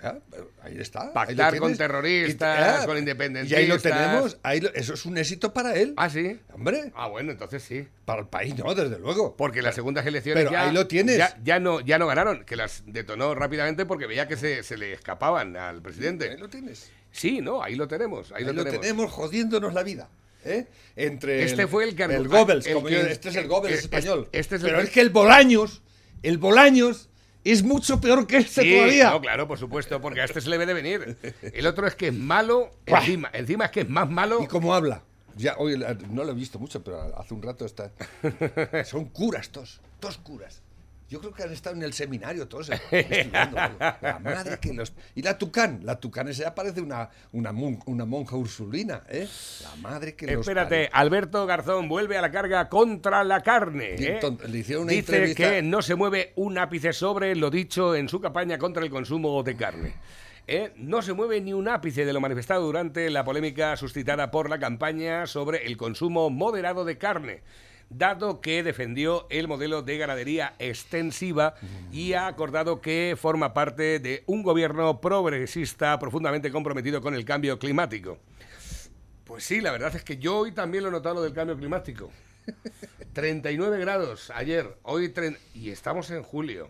Ah, 0.01 0.19
ahí 0.63 0.77
está. 0.79 1.01
ahí 1.03 1.07
lo 1.09 1.13
Pactar 1.15 1.59
con 1.59 1.77
terroristas, 1.77 2.83
Y- 2.83 2.87
con 2.87 2.95
Y 2.97 2.99
ahí 2.99 3.05
lo 3.05 3.11
independentistas. 3.11 3.83
tenemos. 3.83 4.39
ahí 4.43 4.61
lo- 4.61 4.73
eso 4.75 4.95
es 4.95 5.05
un 5.07 5.19
éxito 5.19 5.53
para 5.53 5.75
él. 5.75 5.95
Ah, 5.97 6.09
sí. 6.11 6.39
Hombre, 6.53 6.93
Ah, 6.95 7.09
bueno, 7.09 7.33
entonces 7.33 7.63
sí. 7.63 7.89
para 8.05 8.21
el 8.23 8.29
país 8.29 8.57
no, 8.57 8.73
desde 8.75 8.99
luego. 8.99 9.35
Porque 9.37 9.63
las 9.63 9.75
segundas 9.75 10.05
elecciones 10.07 10.45
pero 10.45 10.53
ya, 10.53 10.69
ahí 10.69 10.75
lo 10.75 10.87
tienes. 10.87 11.17
Ya, 11.19 11.37
ya 11.43 11.59
no, 11.59 11.81
ya 11.81 11.99
no 11.99 12.07
ganaron, 12.07 12.45
que 12.45 12.55
las 12.57 12.83
detonó 12.87 13.35
rápidamente 13.35 13.85
porque 13.87 14.07
veía 14.07 14.29
que 14.29 14.37
se, 14.37 14.63
se 14.63 14.77
le 14.77 14.93
escapaban 14.93 15.57
al 15.57 15.81
presidente. 15.83 16.31
Ahí 16.31 16.37
lo 16.39 16.49
tienes. 16.49 16.91
Sí, 17.11 17.41
no, 17.41 17.63
ahí 17.63 17.75
lo 17.77 17.89
tenemos. 17.89 18.31
Ahí, 18.33 18.45
Ahí, 18.45 18.53
lo, 18.53 18.65
tenemos. 18.65 19.11
jodiéndonos 19.11 19.75
la 19.75 19.83
vida. 19.83 20.09
¿Eh? 20.45 20.67
Entre 20.97 21.45
Este 21.45 21.67
fue 21.67 21.85
el 21.85 21.95
que 21.97 22.05
el 22.05 22.11
argu- 22.11 22.29
Goebbels, 22.29 22.67
el 22.67 22.75
como 22.75 22.89
yo- 22.89 22.99
este 23.01 23.29
es 23.31 23.37
el 23.37 23.49
Goebbels 23.49 23.79
español. 23.81 24.29
este 24.33 24.57
es 24.57 24.63
el 24.63 24.69
pero 24.69 24.81
es 24.81 24.91
que 24.91 25.01
el 25.01 25.11
Bolaños, 25.11 25.83
el 26.23 26.39
Bolaños 26.39 27.09
es 27.45 27.63
mucho 27.63 28.01
peor 28.01 28.27
que 28.27 28.39
este 28.39 28.63
Sí, 28.63 28.75
todavía. 28.77 29.11
no, 29.11 29.21
claro, 29.21 29.47
por 29.49 29.59
supuesto, 29.59 30.01
porque 30.01 30.21
a 30.23 30.25
este 30.25 30.41
se 30.41 30.49
le 30.49 30.57
ve 30.59 30.67
de 30.67 30.75
venir. 30.75 31.17
El 31.43 31.67
otro 31.67 31.87
es 31.87 31.95
que 31.95 32.09
es 32.09 32.15
malo, 32.15 32.71
encima, 32.87 33.31
encima 33.33 33.67
es 33.67 33.71
que 33.71 33.81
es 33.81 33.89
más 33.89 34.09
malo. 34.09 34.43
¿Y 34.43 34.47
cómo 34.47 34.75
habla? 34.75 35.03
Ya, 35.37 35.57
hoy 35.59 35.77
no 36.11 36.23
lo 36.25 36.31
he 36.31 36.35
visto 36.35 36.59
mucho, 36.61 36.83
pero 36.85 37.19
hace 37.19 37.35
un 37.35 37.43
rato 37.43 37.65
está. 37.67 37.91
Son 38.85 39.07
curas 39.07 39.49
todos, 39.51 39.81
todos 40.01 40.17
curas. 40.19 40.63
Yo 41.09 41.21
creo 41.21 41.33
que 41.33 41.43
han 41.43 41.53
estado 41.53 41.77
en 41.77 41.83
el 41.83 41.93
seminario 41.93 42.49
todos 42.49 42.71
eh, 42.71 42.81
estudiando. 42.90 43.57
La 43.79 44.19
madre 44.23 44.59
que 44.59 44.73
los. 44.73 44.93
Y 45.14 45.23
la 45.23 45.37
Tucán, 45.37 45.81
la 45.83 46.01
Tucán 46.01 46.29
esa 46.29 46.55
parece 46.55 46.81
una, 46.81 47.11
una, 47.33 47.53
mon- 47.53 47.79
una 47.87 48.05
monja 48.07 48.37
ursulina, 48.37 49.03
¿eh? 49.09 49.29
La 49.62 49.77
madre 49.77 50.14
que 50.17 50.27
los. 50.27 50.40
Espérate. 50.40 50.88
Alberto 50.93 51.47
Garzón 51.47 51.88
vuelve 51.88 52.17
a 52.17 52.23
la 52.23 52.31
carga 52.31 52.69
contra 52.69 53.23
la 53.23 53.43
carne. 53.43 53.97
¿eh? 53.99 54.21
le 54.49 54.59
hicieron 54.59 54.85
una 54.85 54.93
Dice 54.93 55.12
entrevista- 55.17 55.51
que 55.51 55.62
no 55.62 55.83
se 55.83 55.95
mueve 55.95 56.33
un 56.37 56.57
ápice 56.59 56.93
sobre 56.93 57.37
lo 57.37 57.51
dicho 57.51 57.95
en 57.95 58.09
su 58.09 58.21
campaña 58.21 58.57
contra 58.59 58.83
el 58.83 58.90
consumo 58.90 59.43
de 59.43 59.57
carne. 59.57 59.95
¿eh? 60.47 60.73
No 60.77 61.03
se 61.03 61.12
mueve 61.12 61.40
ni 61.40 61.53
un 61.53 61.69
ápice 61.69 62.05
de 62.07 62.12
lo 62.14 62.21
manifestado 62.21 62.62
durante 62.64 63.11
la 63.11 63.25
polémica 63.25 63.77
suscitada 63.77 64.31
por 64.31 64.49
la 64.49 64.59
campaña 64.59 65.27
sobre 65.27 65.67
el 65.67 65.77
consumo 65.77 66.31
moderado 66.31 66.85
de 66.85 66.97
carne, 66.99 67.43
dado 67.90 68.40
que 68.40 68.62
defendió 68.62 69.27
el 69.31 69.47
modelo 69.49 69.83
de 69.83 69.99
ganadería 69.99 70.55
extensiva 70.59 71.55
y 71.92 72.14
ha 72.14 72.27
acordado 72.27 72.81
que 72.81 73.16
forma 73.20 73.55
parte 73.55 73.99
de 74.01 74.25
un 74.27 74.42
gobierno 74.42 75.01
progresista 75.01 75.99
profundamente 75.99 76.51
comprometido 76.51 77.01
con 77.01 77.14
el 77.14 77.25
cambio 77.25 77.59
climático. 77.59 78.18
Pues 79.25 79.44
sí, 79.44 79.61
la 79.61 79.73
verdad 79.73 79.94
es 79.97 80.03
que 80.05 80.18
yo 80.18 80.38
hoy 80.38 80.53
también 80.53 80.83
lo 80.85 80.88
he 80.90 80.92
notado 80.92 81.16
lo 81.16 81.23
del 81.23 81.33
cambio 81.33 81.57
climático. 81.57 82.11
39 83.12 83.79
grados 83.79 84.31
ayer, 84.35 84.77
hoy 84.83 85.09
tre- 85.09 85.38
y 85.55 85.70
estamos 85.70 86.11
en 86.11 86.23
julio. 86.23 86.68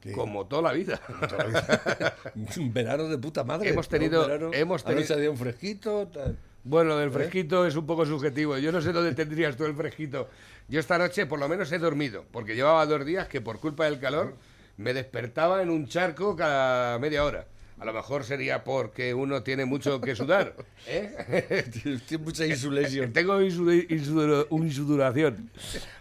¿Qué? 0.00 0.12
Como 0.12 0.46
toda 0.46 0.62
la 0.62 0.72
vida. 0.72 0.98
un 2.58 2.72
verano 2.72 3.04
de 3.08 3.18
puta 3.18 3.44
madre. 3.44 3.68
Hemos 3.70 3.88
tenido- 3.88 4.26
verano- 4.26 4.50
hemos 4.54 4.82
tenido- 4.84 5.30
un 5.30 5.36
fresquito. 5.36 6.08
tal. 6.08 6.38
Bueno, 6.62 6.90
lo 6.90 6.98
¿Eh? 6.98 7.00
del 7.02 7.10
fresquito 7.10 7.66
es 7.66 7.76
un 7.76 7.86
poco 7.86 8.04
subjetivo. 8.04 8.58
Yo 8.58 8.72
no 8.72 8.80
sé 8.80 8.92
dónde 8.92 9.14
tendrías 9.14 9.56
tú 9.56 9.64
el 9.64 9.74
fresquito. 9.74 10.28
Yo 10.68 10.80
esta 10.80 10.98
noche 10.98 11.26
por 11.26 11.38
lo 11.38 11.48
menos 11.48 11.72
he 11.72 11.78
dormido, 11.78 12.24
porque 12.30 12.54
llevaba 12.54 12.86
dos 12.86 13.04
días 13.04 13.28
que 13.28 13.40
por 13.40 13.60
culpa 13.60 13.86
del 13.86 13.98
calor 13.98 14.34
me 14.76 14.94
despertaba 14.94 15.62
en 15.62 15.70
un 15.70 15.86
charco 15.86 16.36
cada 16.36 16.98
media 16.98 17.24
hora. 17.24 17.46
A 17.80 17.86
lo 17.86 17.94
mejor 17.94 18.24
sería 18.24 18.62
porque 18.62 19.14
uno 19.14 19.42
tiene 19.42 19.64
mucho 19.64 20.02
que 20.02 20.14
sudar. 20.14 20.54
¿eh? 20.86 21.64
Tiene 22.06 22.22
mucha 22.22 22.44
insulesión. 22.44 23.10
Tengo 23.14 23.40
insuduración. 23.40 25.50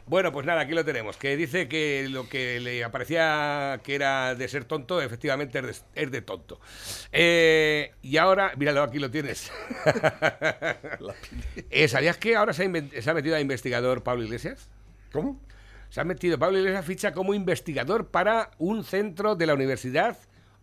Bueno, 0.05 0.33
pues 0.33 0.45
nada, 0.45 0.59
aquí 0.59 0.73
lo 0.73 0.83
tenemos. 0.83 1.15
Que 1.15 1.37
dice 1.37 1.69
que 1.69 2.07
lo 2.09 2.27
que 2.27 2.59
le 2.59 2.83
aparecía 2.83 3.79
que 3.81 3.95
era 3.95 4.35
de 4.35 4.49
ser 4.49 4.65
tonto, 4.65 5.01
efectivamente 5.01 5.59
es 5.59 5.65
de, 5.65 6.03
es 6.03 6.11
de 6.11 6.21
tonto. 6.21 6.59
Eh, 7.13 7.93
y 8.01 8.17
ahora, 8.17 8.51
míralo, 8.57 8.83
aquí 8.83 8.99
lo 8.99 9.09
tienes. 9.09 9.49
Eh, 11.71 11.87
¿Sabías 11.87 12.17
que 12.17 12.35
ahora 12.35 12.53
se 12.53 12.65
ha, 12.65 13.01
se 13.01 13.09
ha 13.09 13.13
metido 13.13 13.35
a 13.35 13.39
investigador 13.39 14.03
Pablo 14.03 14.23
Iglesias? 14.23 14.69
¿Cómo? 15.11 15.39
Se 15.89 16.01
ha 16.01 16.03
metido 16.03 16.39
Pablo 16.39 16.57
Iglesias 16.57 16.85
ficha 16.85 17.13
como 17.13 17.33
investigador 17.33 18.07
para 18.07 18.51
un 18.57 18.83
centro 18.83 19.35
de 19.35 19.45
la 19.45 19.53
Universidad 19.53 20.17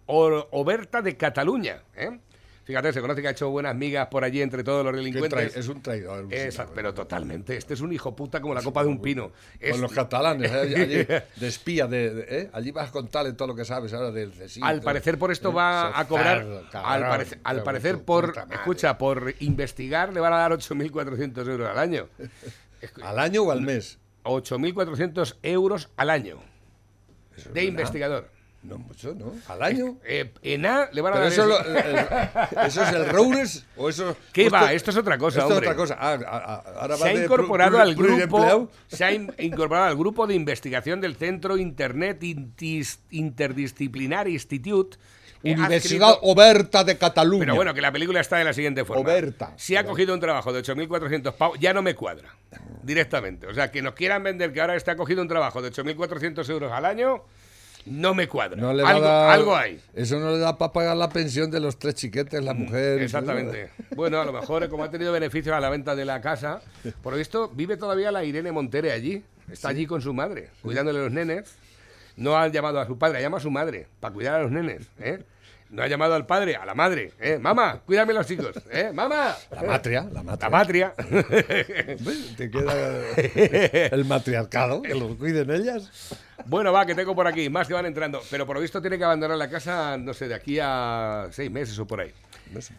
Oberta 0.07 1.03
de 1.03 1.17
Cataluña. 1.17 1.83
¿eh? 1.97 2.19
Fíjate, 2.65 2.93
se 2.93 3.01
conoce 3.01 3.23
que 3.23 3.29
ha 3.29 3.31
hecho 3.31 3.49
buenas 3.49 3.77
migas 3.77 4.09
por 4.09 4.25
allí 4.25 4.43
entre 4.43 4.65
todos 4.65 4.85
los 4.85 4.97
delincuentes. 4.97 5.57
es 5.57 5.69
un 5.69 5.81
traidor. 5.83 6.29
señor. 6.29 6.73
pero 6.75 6.93
totalmente. 6.93 7.57
Este 7.57 7.75
es 7.75 7.81
un 7.81 7.93
hijo 7.93 8.17
puta 8.17 8.41
como 8.41 8.55
la 8.55 8.63
copa 8.63 8.83
de 8.83 8.89
un 8.89 9.01
pino. 9.01 9.31
Es- 9.61 9.71
Con 9.71 9.83
los 9.83 9.93
catalanes, 9.93 10.51
¿eh? 10.51 10.59
allí, 10.59 11.05
de 11.41 11.47
espía, 11.47 11.87
de, 11.87 12.13
de- 12.13 12.41
¿eh? 12.41 12.51
allí 12.53 12.73
vas 12.73 12.89
a 12.89 12.93
contarle 12.93 13.35
todo 13.35 13.47
lo 13.47 13.55
que 13.55 13.65
sabes 13.65 13.93
ahora 13.93 14.11
del 14.11 14.33
CSI. 14.33 14.63
al 14.65 14.81
parecer 14.81 15.17
por 15.17 15.31
esto 15.31 15.53
va 15.53 15.97
a 15.97 16.09
cobrar, 16.09 16.45
al, 16.73 17.63
parecer 17.63 18.03
por, 18.03 18.35
escucha, 18.51 18.99
por 18.99 19.33
investigar 19.39 20.13
le 20.13 20.19
van 20.19 20.33
a 20.33 20.39
dar 20.39 20.51
8.400 20.51 21.49
euros 21.49 21.71
al 21.71 21.79
año. 21.79 22.09
¿Al 23.05 23.21
año 23.21 23.43
o 23.45 23.53
al 23.53 23.61
mes? 23.63 23.99
8.400 24.25 25.37
euros 25.45 25.89
al 25.97 26.11
año 26.11 26.39
Eso 27.37 27.49
es 27.49 27.55
de 27.55 27.65
investigador. 27.65 28.29
No 28.67 28.79
mucho, 28.79 29.15
¿no? 29.15 29.33
¿Al 29.49 29.63
año? 29.63 29.97
Eh, 30.05 30.33
en 30.43 30.67
A 30.67 30.89
le 30.93 31.01
van 31.01 31.13
a 31.13 31.17
Pero 31.17 31.25
dar 31.25 31.33
eso, 31.33 31.43
eso. 31.43 31.49
lo- 31.73 31.79
el- 31.79 32.67
¿Eso 32.67 32.83
es 32.83 32.93
el 32.93 33.09
Roures 33.09 33.65
o 33.77 33.89
eso...? 33.89 34.17
¿Qué 34.33 34.49
va? 34.49 34.73
Esto 34.73 34.91
es 34.91 34.97
otra 34.97 35.17
cosa, 35.19 35.39
Esto 35.41 35.51
es 35.53 35.57
hombre. 35.57 35.69
otra 35.69 35.77
cosa. 35.77 35.97
Ah, 35.99 36.19
ah, 36.27 36.63
ah, 36.67 36.73
ahora 36.81 36.97
se 36.97 37.03
va 37.05 37.09
ha 37.11 37.13
incorporado 37.15 37.79
al 37.79 37.95
grupo 37.95 38.71
se 38.89 39.05
ha 39.05 39.13
in- 39.13 39.33
incorporado 39.39 39.87
al 39.87 39.97
grupo 39.97 40.27
de 40.27 40.35
investigación 40.35 41.01
del 41.01 41.15
Centro 41.17 41.57
Internet 41.57 42.21
Intis- 42.23 42.99
Interdisciplinar 43.11 44.29
Institute 44.29 44.97
eh, 45.45 45.53
Universidad 45.55 46.15
Oberta 46.23 46.83
de 46.83 46.97
Cataluña. 46.99 47.41
Pero 47.45 47.55
bueno, 47.55 47.73
que 47.75 47.81
la 47.81 47.93
película 47.93 48.21
está 48.21 48.39
de 48.39 48.45
la 48.45 48.53
siguiente 48.53 48.85
forma. 48.85 49.03
Oberta. 49.03 49.53
Si 49.57 49.77
ha 49.77 49.85
cogido 49.85 50.13
un 50.15 50.19
trabajo 50.21 50.53
de 50.53 50.61
8.400 50.63 51.33
pavos, 51.35 51.59
ya 51.61 51.73
no 51.73 51.83
me 51.83 51.95
cuadra. 51.95 52.35
Directamente. 52.83 53.47
O 53.47 53.55
sea, 53.55 53.71
que 53.71 53.83
nos 53.83 53.95
quieran 53.95 54.23
vender 54.23 54.53
que 54.53 54.61
ahora 54.61 54.75
está 54.77 54.97
cogido 54.97 55.23
un 55.23 55.29
trabajo 55.29 55.61
de 55.63 55.71
8.400 55.73 56.49
euros 56.51 56.73
al 56.73 56.85
año, 56.85 57.23
no 57.87 58.15
me 58.15 58.29
cuadra. 58.29 58.57
No 58.61 58.73
le 58.73 58.83
va 58.83 58.91
a 58.91 58.93
algo, 58.93 59.07
dar- 59.07 59.31
algo 59.31 59.57
hay. 59.57 59.81
Eso 59.95 60.19
no 60.21 60.31
le 60.33 60.39
da 60.39 60.59
para 60.59 60.73
pagar 60.73 60.97
la 60.97 61.09
pensión 61.09 61.51
de 61.51 61.61
los 61.61 61.79
tres 61.79 61.95
chiquetes, 61.95 62.43
la 62.45 62.53
mujer. 62.55 63.01
Exactamente. 63.01 63.71
Bueno, 63.95 64.21
a 64.21 64.25
lo 64.25 64.33
mejor, 64.33 64.69
como 64.69 64.85
ha 64.85 64.91
tenido 64.91 65.13
beneficios 65.13 65.55
a 65.55 65.61
la 65.61 65.71
venta 65.71 65.95
de 65.97 66.05
la 66.05 66.21
casa, 66.21 66.61
por 67.03 67.13
lo 67.13 67.19
visto, 67.19 67.49
vive 67.49 67.77
todavía 67.77 68.11
la 68.13 68.25
Irene 68.25 68.53
Montere 68.53 68.93
allí. 68.93 69.25
Está 69.51 69.69
allí 69.69 69.87
con 69.87 70.03
su 70.03 70.13
madre, 70.13 70.51
cuidándole 70.63 70.99
a 70.99 71.03
los 71.03 71.13
nenes. 71.13 71.57
No 72.17 72.37
ha 72.37 72.49
llamado 72.49 72.81
a 72.81 72.87
su 72.87 72.99
padre, 72.99 73.21
llama 73.21 73.37
a 73.37 73.41
su 73.41 73.51
madre 73.51 73.87
para 74.01 74.13
cuidar 74.15 74.35
a 74.41 74.43
los 74.43 74.51
nenes. 74.51 74.89
¿eh? 74.99 75.23
No 75.71 75.83
ha 75.83 75.89
llamado 75.89 76.15
al 76.15 76.27
padre, 76.27 76.55
a 76.57 76.65
la 76.65 76.75
madre. 76.75 77.13
¿eh? 77.21 77.39
Mamá, 77.41 77.81
cuídame 77.85 78.13
los 78.13 78.27
chicos. 78.27 78.53
¿eh? 78.71 78.91
Mamá. 78.95 79.37
La 79.51 79.63
matria, 79.63 80.03
la 80.13 80.23
La 80.23 80.23
matria. 80.23 80.51
patria. 80.51 80.95
¿Ves? 82.01 82.37
Te 82.37 82.51
queda 82.51 82.73
el 83.91 84.05
matriarcado, 84.05 84.83
que 84.83 84.95
lo 84.95 85.17
cuiden 85.19 85.51
ellas. 85.51 86.15
bueno, 86.47 86.73
va, 86.73 86.87
que 86.87 86.95
tengo 86.95 87.15
por 87.17 87.27
aquí, 87.27 87.51
más 87.51 87.67
que 87.67 87.75
van 87.75 87.87
entrando. 87.87 88.21
Pero 88.31 88.47
por 88.47 88.57
lo 88.57 88.63
visto 88.63 88.81
tiene 88.81 88.97
que 88.97 89.05
abandonar 89.05 89.37
la 89.37 89.51
casa, 89.51 89.97
no 89.99 90.15
sé, 90.15 90.29
de 90.29 90.35
aquí 90.35 90.59
a 90.63 91.27
seis 91.33 91.51
meses 91.51 91.77
o 91.79 91.87
por 91.87 92.01
ahí. 92.01 92.13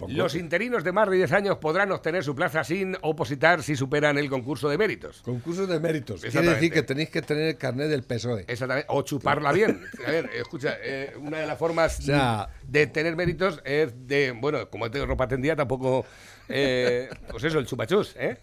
Los 0.07 0.35
interinos 0.35 0.83
de 0.83 0.91
más 0.91 1.09
de 1.09 1.17
10 1.17 1.31
años 1.33 1.57
podrán 1.57 1.91
obtener 1.91 2.23
su 2.23 2.35
plaza 2.35 2.63
sin 2.63 2.95
opositar 3.01 3.63
si 3.63 3.75
superan 3.75 4.17
el 4.17 4.29
concurso 4.29 4.69
de 4.69 4.77
méritos. 4.77 5.21
Concurso 5.21 5.67
de 5.67 5.79
méritos. 5.79 6.21
Quiere 6.21 6.49
decir 6.49 6.71
que 6.71 6.83
tenéis 6.83 7.09
que 7.09 7.21
tener 7.21 7.47
el 7.49 7.57
carnet 7.57 7.89
del 7.89 8.03
PSOE. 8.03 8.45
Exactamente. 8.47 8.87
O 8.89 9.01
chuparla 9.01 9.51
bien. 9.51 9.81
A 10.05 10.11
ver, 10.11 10.29
escucha, 10.35 10.77
eh, 10.81 11.13
una 11.19 11.39
de 11.39 11.47
las 11.47 11.57
formas 11.57 11.99
O 11.99 12.01
sea- 12.01 12.49
de 12.67 12.87
tener 12.87 13.15
méritos 13.15 13.61
es 13.65 13.93
de, 14.07 14.31
bueno, 14.31 14.69
como 14.69 14.89
tengo 14.89 15.05
ropa 15.05 15.27
tendida, 15.27 15.55
tampoco, 15.55 16.05
eh, 16.49 17.09
pues 17.29 17.43
eso, 17.43 17.59
el 17.59 17.65
chupachus. 17.65 18.15
¿eh? 18.17 18.37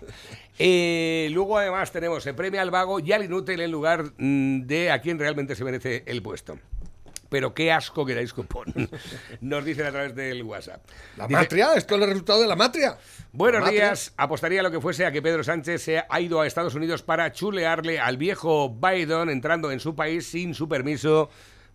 Eh, 0.58 1.28
luego 1.32 1.58
además 1.58 1.90
tenemos, 1.90 2.22
se 2.22 2.34
premia 2.34 2.62
al 2.62 2.70
vago 2.70 3.00
y 3.00 3.12
al 3.12 3.24
inútil 3.24 3.60
en 3.60 3.70
lugar 3.70 4.04
mm, 4.18 4.62
de 4.66 4.90
a 4.90 5.00
quien 5.00 5.18
realmente 5.18 5.54
se 5.56 5.64
merece 5.64 6.02
el 6.06 6.22
puesto. 6.22 6.58
Pero 7.34 7.52
qué 7.52 7.72
asco 7.72 8.06
que 8.06 8.14
dais 8.14 8.32
cupón. 8.32 8.72
Nos 9.40 9.64
dicen 9.64 9.86
a 9.86 9.90
través 9.90 10.14
del 10.14 10.44
WhatsApp. 10.44 10.84
La 11.16 11.26
Dice, 11.26 11.40
matria, 11.40 11.74
esto 11.74 11.96
es 11.96 12.02
el 12.02 12.08
resultado 12.10 12.40
de 12.40 12.46
la 12.46 12.54
matria. 12.54 12.96
Buenos 13.32 13.58
La 13.58 13.64
matria. 13.66 13.86
días. 13.86 14.12
Apostaría 14.16 14.62
lo 14.62 14.70
que 14.70 14.80
fuese 14.80 15.04
a 15.04 15.10
que 15.10 15.20
Pedro 15.20 15.42
Sánchez 15.42 15.82
se 15.82 16.04
ha 16.08 16.20
ido 16.20 16.40
a 16.40 16.46
Estados 16.46 16.76
Unidos 16.76 17.02
para 17.02 17.32
chulearle 17.32 17.98
al 17.98 18.18
viejo 18.18 18.70
Biden 18.70 19.30
entrando 19.30 19.72
en 19.72 19.80
su 19.80 19.96
país 19.96 20.28
sin 20.28 20.54
su 20.54 20.68
permiso. 20.68 21.28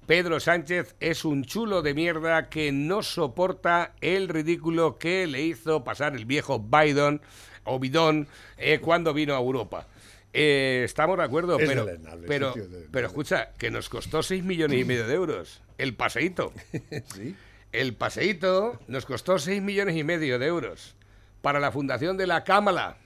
Pedro 0.06 0.40
Sánchez 0.40 0.96
es 1.02 1.26
un 1.26 1.44
chulo 1.44 1.82
de 1.82 1.94
mierda 1.94 2.48
que 2.48 2.72
no 2.72 3.04
soporta 3.04 3.92
el 4.00 4.30
ridículo 4.30 4.98
que 4.98 5.28
le 5.28 5.42
hizo 5.42 5.84
pasar 5.84 6.16
el 6.16 6.24
viejo 6.24 6.58
Biden 6.62 7.20
o 7.66 7.80
Bidón 7.80 8.30
eh, 8.58 8.80
cuando 8.80 9.14
vino 9.14 9.36
a 9.36 9.40
Europa. 9.40 9.88
Eh, 10.34 10.84
estamos 10.86 11.18
de 11.18 11.24
acuerdo, 11.24 11.58
Es 11.60 11.68
pero, 11.68 11.88
pero, 12.28 12.54
pero 12.92 13.08
escucha, 13.08 13.52
que 13.58 13.72
nos 13.72 13.90
costó 13.90 14.22
6 14.22 14.44
millones 14.44 14.80
y 14.80 14.86
medio 14.86 15.08
de 15.08 15.14
euros 15.16 15.62
el 15.78 15.96
paseíto. 15.96 16.54
Sí. 17.16 17.36
El 17.72 17.94
paseíto 17.94 18.80
nos 18.88 19.06
costó 19.06 19.38
6 19.38 19.62
millones 19.62 19.96
y 19.96 20.04
medio 20.04 20.40
de 20.40 20.48
euros 20.48 20.96
para 21.42 21.60
la 21.60 21.72
fundación 21.72 22.18
de 22.18 22.26
la 22.28 22.44
Cámara. 22.44 22.98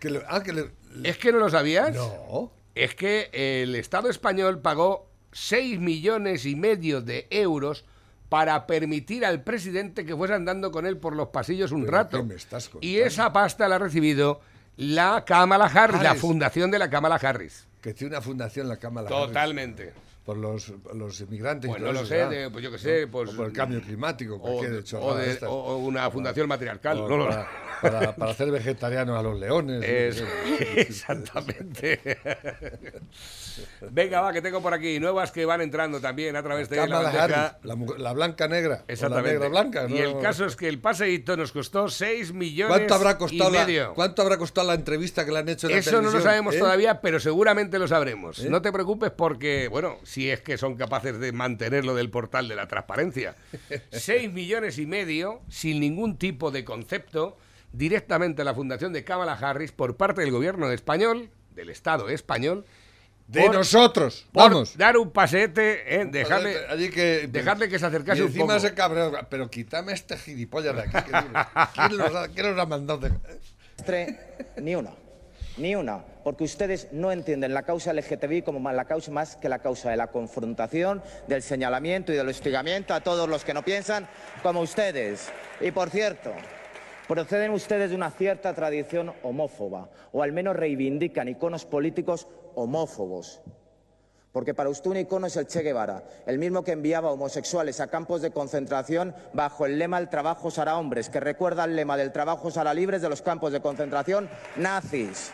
Que 0.00 0.10
le- 0.10 0.22
ah, 0.28 0.42
que 0.42 0.52
le- 0.52 0.70
¿Es 1.04 1.16
que 1.18 1.30
no 1.32 1.38
lo 1.38 1.48
sabías? 1.50 1.94
No. 1.94 2.50
Es 2.74 2.94
que 2.94 3.30
el 3.32 3.74
Estado 3.76 4.08
español 4.10 4.60
pagó 4.60 5.08
6 5.32 5.78
millones 5.78 6.44
y 6.46 6.56
medio 6.56 7.02
de 7.02 7.26
euros 7.30 7.84
para 8.28 8.66
permitir 8.66 9.24
al 9.24 9.42
presidente 9.42 10.04
que 10.04 10.16
fuese 10.16 10.34
andando 10.34 10.70
con 10.72 10.86
él 10.86 10.96
por 10.96 11.14
los 11.16 11.28
pasillos 11.28 11.70
un 11.72 11.82
¿Pero 11.84 11.92
rato. 11.92 12.24
me 12.24 12.34
estás 12.34 12.70
y 12.80 12.98
esa 12.98 13.32
pasta 13.32 13.68
la 13.68 13.76
ha 13.76 13.78
recibido 13.80 14.40
la 14.80 15.24
Kamala 15.26 15.66
Harris, 15.66 16.02
la 16.02 16.14
fundación 16.14 16.70
de 16.70 16.78
la 16.78 16.88
Kamala 16.88 17.16
Harris. 17.16 17.66
Que 17.82 17.92
tiene 17.92 18.14
una 18.14 18.22
fundación 18.22 18.68
la 18.68 18.78
Cámara. 18.78 19.08
Harris, 19.08 19.26
Totalmente. 19.26 19.92
Por 20.30 20.38
los, 20.38 20.72
los 20.94 21.20
inmigrantes. 21.22 21.68
Pues 21.68 21.82
no 21.82 21.90
lo 21.92 22.00
eso, 22.02 22.06
sé, 22.06 22.48
pues 22.52 22.62
yo 22.62 22.70
qué 22.70 22.78
sé, 22.78 23.06
¿No? 23.06 23.10
pues- 23.10 23.30
O 23.30 23.36
por 23.36 23.46
el 23.46 23.52
cambio 23.52 23.80
climático, 23.82 24.36
O, 24.36 24.40
cualquier 24.40 24.84
o 25.02 25.14
de- 25.16 25.30
estas. 25.30 25.48
o- 25.50 25.78
una 25.78 26.08
fundación 26.08 26.46
matriarcal. 26.46 26.98
No 26.98 27.26
para, 27.26 27.48
para- 27.82 28.14
para 28.14 28.30
hacer 28.30 28.48
vegetarianos 28.52 29.18
a 29.18 29.22
los 29.22 29.40
leones. 29.40 29.82
Exactamente. 30.76 32.00
Venga, 33.90 34.20
va, 34.20 34.32
que 34.32 34.40
tengo 34.40 34.62
por 34.62 34.72
aquí 34.72 35.00
nuevas 35.00 35.32
que 35.32 35.44
van 35.44 35.60
entrando 35.60 36.00
también 36.00 36.36
a 36.36 36.42
través 36.42 36.68
de 36.68 36.76
la 36.76 36.86
bandeja. 37.00 37.24
Harris, 37.24 37.64
la, 37.64 37.76
la 37.98 38.12
blanca 38.12 38.48
negra. 38.48 38.84
Exactamente. 38.88 39.36
O 39.36 39.40
la 39.40 39.48
negra 39.48 39.62
blanca. 39.62 39.86
Y 39.88 39.98
el 39.98 40.18
caso 40.20 40.46
es 40.46 40.56
que 40.56 40.68
el 40.68 40.78
paseíto 40.80 41.36
nos 41.36 41.52
costó 41.52 41.88
6 41.88 42.32
millones 42.32 42.76
¿Cuánto 42.76 42.94
habrá, 42.94 43.18
costado 43.18 43.50
y 43.50 43.52
la, 43.54 43.66
medio. 43.66 43.94
¿Cuánto 43.94 44.22
habrá 44.22 44.38
costado 44.38 44.68
la 44.68 44.74
entrevista 44.74 45.24
que 45.24 45.32
le 45.32 45.38
han 45.40 45.48
hecho 45.48 45.66
en 45.66 45.72
la 45.74 45.78
Eso 45.80 46.00
no 46.00 46.10
lo 46.10 46.20
sabemos 46.20 46.54
¿Eh? 46.54 46.58
todavía, 46.58 47.00
pero 47.00 47.18
seguramente 47.20 47.78
lo 47.78 47.88
sabremos. 47.88 48.38
¿Eh? 48.38 48.48
No 48.48 48.62
te 48.62 48.70
preocupes 48.72 49.10
porque, 49.10 49.68
bueno, 49.68 49.98
si 50.04 50.19
es 50.28 50.42
que 50.42 50.58
son 50.58 50.76
capaces 50.76 51.18
de 51.18 51.32
mantenerlo 51.32 51.94
del 51.94 52.10
portal 52.10 52.46
de 52.48 52.56
la 52.56 52.68
transparencia. 52.68 53.34
6 53.92 54.30
millones 54.32 54.76
y 54.78 54.84
medio, 54.86 55.40
sin 55.48 55.80
ningún 55.80 56.18
tipo 56.18 56.50
de 56.50 56.64
concepto, 56.64 57.38
directamente 57.72 58.42
a 58.42 58.44
la 58.44 58.54
fundación 58.54 58.92
de 58.92 59.04
Kamala 59.04 59.32
Harris 59.32 59.72
por 59.72 59.96
parte 59.96 60.20
del 60.20 60.32
gobierno 60.32 60.70
español, 60.70 61.30
del 61.54 61.70
Estado 61.70 62.08
español, 62.08 62.64
De 63.28 63.42
por- 63.42 63.54
nosotros. 63.54 64.26
por 64.32 64.50
Vamos. 64.50 64.76
dar 64.76 64.96
un 64.96 65.10
paseete, 65.12 66.00
¿eh? 66.00 66.04
dejarle, 66.04 66.56
Allí 66.68 66.90
que, 66.90 67.28
dejarle 67.28 67.68
que 67.68 67.78
se 67.78 67.86
acercase 67.86 68.18
y 68.18 68.22
un 68.22 68.28
encima 68.28 68.46
poco. 68.46 68.56
ese 68.56 68.74
cabrón. 68.74 69.14
Pero 69.30 69.48
quítame 69.48 69.92
este 69.92 70.16
gilipollas 70.18 70.74
de 70.74 70.82
aquí. 70.82 71.10
que 71.10 71.16
digo, 71.16 71.40
¿Quién 71.74 71.96
los 71.98 72.14
ha, 72.14 72.28
quién 72.28 72.50
los 72.50 72.58
ha 72.58 72.66
mandado? 72.66 72.98
de- 73.00 73.12
Tre- 73.86 74.18
Ni 74.60 74.74
una. 74.74 74.90
Ni 75.60 75.74
una. 75.74 76.02
Porque 76.24 76.44
ustedes 76.44 76.88
no 76.90 77.12
entienden 77.12 77.52
la 77.52 77.64
causa 77.64 77.92
LGTBI 77.92 78.42
como 78.42 78.72
la 78.72 78.86
causa 78.86 79.10
más 79.10 79.36
que 79.36 79.50
la 79.50 79.58
causa 79.58 79.90
de 79.90 79.96
la 79.98 80.06
confrontación, 80.06 81.02
del 81.28 81.42
señalamiento 81.42 82.12
y 82.12 82.16
del 82.16 82.28
hostigamiento 82.28 82.94
a 82.94 83.00
todos 83.02 83.28
los 83.28 83.44
que 83.44 83.52
no 83.52 83.62
piensan 83.62 84.08
como 84.42 84.60
ustedes. 84.62 85.28
Y 85.60 85.70
por 85.70 85.90
cierto, 85.90 86.32
proceden 87.06 87.50
ustedes 87.50 87.90
de 87.90 87.96
una 87.96 88.10
cierta 88.10 88.54
tradición 88.54 89.12
homófoba, 89.22 89.90
o 90.12 90.22
al 90.22 90.32
menos 90.32 90.56
reivindican 90.56 91.28
iconos 91.28 91.66
políticos 91.66 92.26
homófobos. 92.54 93.42
Porque 94.32 94.54
para 94.54 94.70
usted 94.70 94.90
un 94.90 94.96
icono 94.96 95.26
es 95.26 95.36
el 95.36 95.48
Che 95.48 95.62
Guevara, 95.62 96.04
el 96.26 96.38
mismo 96.38 96.62
que 96.62 96.72
enviaba 96.72 97.10
homosexuales 97.10 97.80
a 97.80 97.88
campos 97.88 98.22
de 98.22 98.30
concentración 98.30 99.14
bajo 99.32 99.66
el 99.66 99.78
lema 99.78 99.98
El 99.98 100.08
trabajo 100.08 100.50
será 100.50 100.78
hombres, 100.78 101.10
que 101.10 101.18
recuerda 101.18 101.64
el 101.64 101.74
lema 101.74 101.96
del 101.96 102.12
trabajo 102.12 102.50
será 102.50 102.72
libres 102.72 103.02
de 103.02 103.08
los 103.08 103.22
campos 103.22 103.52
de 103.52 103.60
concentración 103.60 104.30
nazis. 104.56 105.32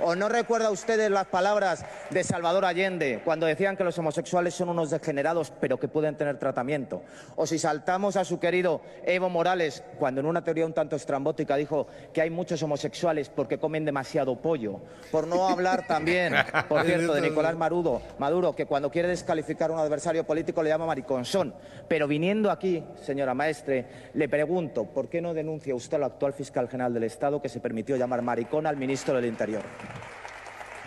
¿O 0.00 0.14
no 0.14 0.28
recuerda 0.28 0.70
ustedes 0.70 1.10
las 1.10 1.26
palabras 1.26 1.84
de 2.10 2.22
Salvador 2.22 2.64
Allende 2.64 3.20
cuando 3.24 3.46
decían 3.46 3.76
que 3.76 3.82
los 3.82 3.98
homosexuales 3.98 4.54
son 4.54 4.68
unos 4.68 4.90
degenerados 4.90 5.52
pero 5.60 5.78
que 5.78 5.88
pueden 5.88 6.16
tener 6.16 6.38
tratamiento? 6.38 7.02
O 7.34 7.46
si 7.46 7.58
saltamos 7.58 8.16
a 8.16 8.24
su 8.24 8.38
querido 8.38 8.80
Evo 9.04 9.28
Morales 9.28 9.82
cuando 9.98 10.20
en 10.20 10.26
una 10.26 10.44
teoría 10.44 10.66
un 10.66 10.72
tanto 10.72 10.94
estrambótica 10.94 11.56
dijo 11.56 11.88
que 12.12 12.22
hay 12.22 12.30
muchos 12.30 12.62
homosexuales 12.62 13.28
porque 13.28 13.58
comen 13.58 13.84
demasiado 13.84 14.36
pollo. 14.36 14.80
Por 15.10 15.26
no 15.26 15.48
hablar 15.48 15.86
también, 15.86 16.32
por 16.68 16.84
cierto, 16.84 17.14
de 17.14 17.20
Nicolás 17.20 17.56
Maduro, 17.56 18.00
Maduro, 18.18 18.54
que 18.54 18.66
cuando 18.66 18.90
quiere 18.90 19.08
descalificar 19.08 19.70
a 19.70 19.74
un 19.74 19.80
adversario 19.80 20.24
político 20.24 20.62
le 20.62 20.70
llama 20.70 20.86
mariconzón. 20.86 21.54
Pero 21.88 22.06
viniendo 22.06 22.50
aquí, 22.50 22.84
señora 23.02 23.34
maestre, 23.34 23.86
le 24.14 24.28
pregunto, 24.28 24.84
¿por 24.84 25.08
qué 25.08 25.20
no 25.20 25.34
denuncia 25.34 25.74
usted 25.74 25.96
al 25.96 26.04
actual 26.04 26.32
fiscal 26.32 26.68
general 26.68 26.94
del 26.94 27.04
Estado 27.04 27.42
que 27.42 27.48
se 27.48 27.60
permitió 27.60 27.96
llamar 27.96 28.22
maricón 28.22 28.66
al 28.66 28.76
ministro 28.76 29.14
del 29.14 29.26
Interior? 29.26 29.62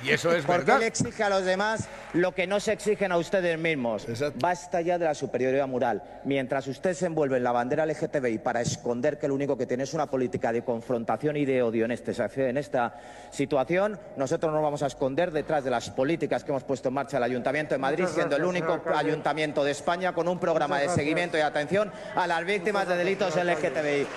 Y 0.03 0.09
eso 0.09 0.31
es 0.31 0.45
Porque 0.45 0.63
verdad. 0.65 0.77
él 0.77 0.83
exige 0.83 1.23
a 1.23 1.29
los 1.29 1.45
demás 1.45 1.87
lo 2.13 2.33
que 2.33 2.47
no 2.47 2.59
se 2.59 2.73
exigen 2.73 3.11
a 3.11 3.17
ustedes 3.17 3.57
mismos. 3.59 4.07
Exacto. 4.09 4.39
Basta 4.41 4.81
ya 4.81 4.97
de 4.97 5.05
la 5.05 5.13
superioridad 5.13 5.67
moral. 5.67 6.01
Mientras 6.25 6.67
usted 6.67 6.93
se 6.93 7.05
envuelve 7.05 7.37
en 7.37 7.43
la 7.43 7.51
bandera 7.51 7.85
LGTBI 7.85 8.39
para 8.39 8.61
esconder 8.61 9.19
que 9.19 9.27
lo 9.27 9.35
único 9.35 9.57
que 9.57 9.65
tiene 9.65 9.83
es 9.83 9.93
una 9.93 10.07
política 10.07 10.51
de 10.51 10.63
confrontación 10.63 11.37
y 11.37 11.45
de 11.45 11.61
odio 11.61 11.85
en, 11.85 11.91
este, 11.91 12.13
en 12.49 12.57
esta 12.57 12.95
situación, 13.31 13.99
nosotros 14.17 14.51
nos 14.51 14.61
vamos 14.61 14.81
a 14.83 14.87
esconder 14.87 15.31
detrás 15.31 15.63
de 15.63 15.69
las 15.69 15.89
políticas 15.91 16.43
que 16.43 16.51
hemos 16.51 16.63
puesto 16.63 16.87
en 16.89 16.95
marcha 16.95 17.17
el 17.17 17.23
Ayuntamiento 17.23 17.75
de 17.75 17.79
Madrid, 17.79 18.05
siendo 18.07 18.35
el 18.35 18.43
único 18.43 18.81
ayuntamiento 18.95 19.63
de 19.63 19.71
España 19.71 20.13
con 20.13 20.27
un 20.27 20.39
programa 20.39 20.79
de 20.79 20.89
seguimiento 20.89 21.37
y 21.37 21.41
atención 21.41 21.91
a 22.15 22.27
las 22.27 22.43
víctimas 22.43 22.87
de 22.87 22.97
delitos 22.97 23.35
LGTBI. 23.35 24.07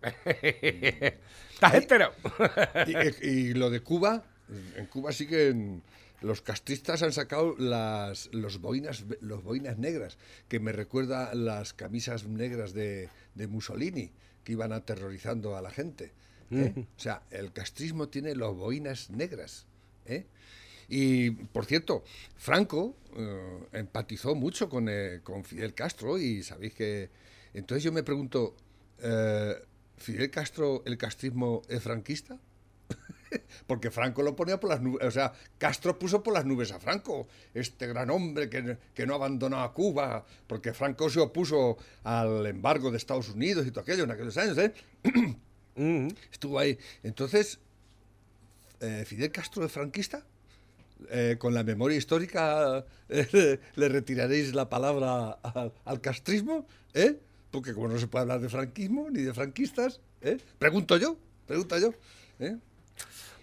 Estás 1.58 1.74
entero. 1.74 2.12
Y, 2.86 3.26
y 3.26 3.54
lo 3.54 3.68
de 3.68 3.80
Cuba, 3.80 4.22
en 4.76 4.86
Cuba 4.86 5.10
siguen. 5.12 5.82
Los 6.20 6.40
castristas 6.40 7.02
han 7.02 7.12
sacado 7.12 7.54
las 7.58 8.28
los 8.32 8.60
boinas, 8.60 9.04
los 9.20 9.42
boinas 9.44 9.78
negras, 9.78 10.18
que 10.48 10.58
me 10.58 10.72
recuerda 10.72 11.32
las 11.34 11.74
camisas 11.74 12.26
negras 12.26 12.72
de, 12.72 13.08
de 13.34 13.46
Mussolini, 13.46 14.10
que 14.42 14.52
iban 14.52 14.72
aterrorizando 14.72 15.56
a 15.56 15.62
la 15.62 15.70
gente. 15.70 16.12
¿eh? 16.50 16.72
O 16.76 17.00
sea, 17.00 17.22
el 17.30 17.52
castrismo 17.52 18.08
tiene 18.08 18.34
los 18.34 18.56
boinas 18.56 19.10
negras. 19.10 19.66
¿eh? 20.06 20.26
Y, 20.88 21.30
por 21.30 21.66
cierto, 21.66 22.02
Franco 22.36 22.96
eh, 23.16 23.58
empatizó 23.72 24.34
mucho 24.34 24.68
con, 24.68 24.88
eh, 24.88 25.20
con 25.22 25.44
Fidel 25.44 25.74
Castro 25.74 26.18
y 26.18 26.42
sabéis 26.42 26.74
que... 26.74 27.10
Entonces 27.54 27.84
yo 27.84 27.92
me 27.92 28.02
pregunto, 28.02 28.56
eh, 29.00 29.54
¿Fidel 29.98 30.30
Castro, 30.30 30.82
el 30.86 30.96
castrismo 30.96 31.62
es 31.68 31.82
franquista? 31.82 32.38
Porque 33.66 33.90
Franco 33.90 34.22
lo 34.22 34.34
ponía 34.34 34.58
por 34.58 34.70
las 34.70 34.80
nubes, 34.80 35.06
o 35.06 35.10
sea, 35.10 35.32
Castro 35.58 35.98
puso 35.98 36.22
por 36.22 36.32
las 36.32 36.46
nubes 36.46 36.72
a 36.72 36.80
Franco, 36.80 37.28
este 37.52 37.86
gran 37.86 38.10
hombre 38.10 38.48
que, 38.48 38.78
que 38.94 39.06
no 39.06 39.14
abandonó 39.14 39.60
a 39.60 39.74
Cuba, 39.74 40.24
porque 40.46 40.72
Franco 40.72 41.10
se 41.10 41.20
opuso 41.20 41.76
al 42.04 42.46
embargo 42.46 42.90
de 42.90 42.96
Estados 42.96 43.28
Unidos 43.28 43.66
y 43.66 43.70
todo 43.70 43.82
aquello 43.82 44.04
en 44.04 44.10
aquellos 44.10 44.36
años, 44.38 44.56
¿eh? 44.58 44.72
Mm. 45.78 46.08
Estuvo 46.32 46.58
ahí. 46.58 46.76
Entonces, 47.04 47.60
eh, 48.80 49.04
¿Fidel 49.06 49.30
Castro 49.30 49.64
es 49.64 49.72
franquista? 49.72 50.24
Eh, 51.10 51.36
con 51.38 51.54
la 51.54 51.62
memoria 51.62 51.96
histórica 51.96 52.84
eh, 53.08 53.60
le 53.76 53.88
retiraréis 53.88 54.52
la 54.54 54.68
palabra 54.68 55.30
al, 55.30 55.72
al 55.84 56.00
castrismo, 56.00 56.66
¿eh? 56.94 57.20
Porque 57.50 57.74
como 57.74 57.88
no 57.88 57.98
se 57.98 58.06
puede 58.06 58.22
hablar 58.22 58.40
de 58.40 58.48
franquismo 58.48 59.08
ni 59.10 59.22
de 59.22 59.32
franquistas, 59.32 60.00
¿eh? 60.20 60.38
Pregunto 60.58 60.96
yo, 60.96 61.16
pregunto 61.46 61.78
yo, 61.78 61.94
¿eh? 62.38 62.56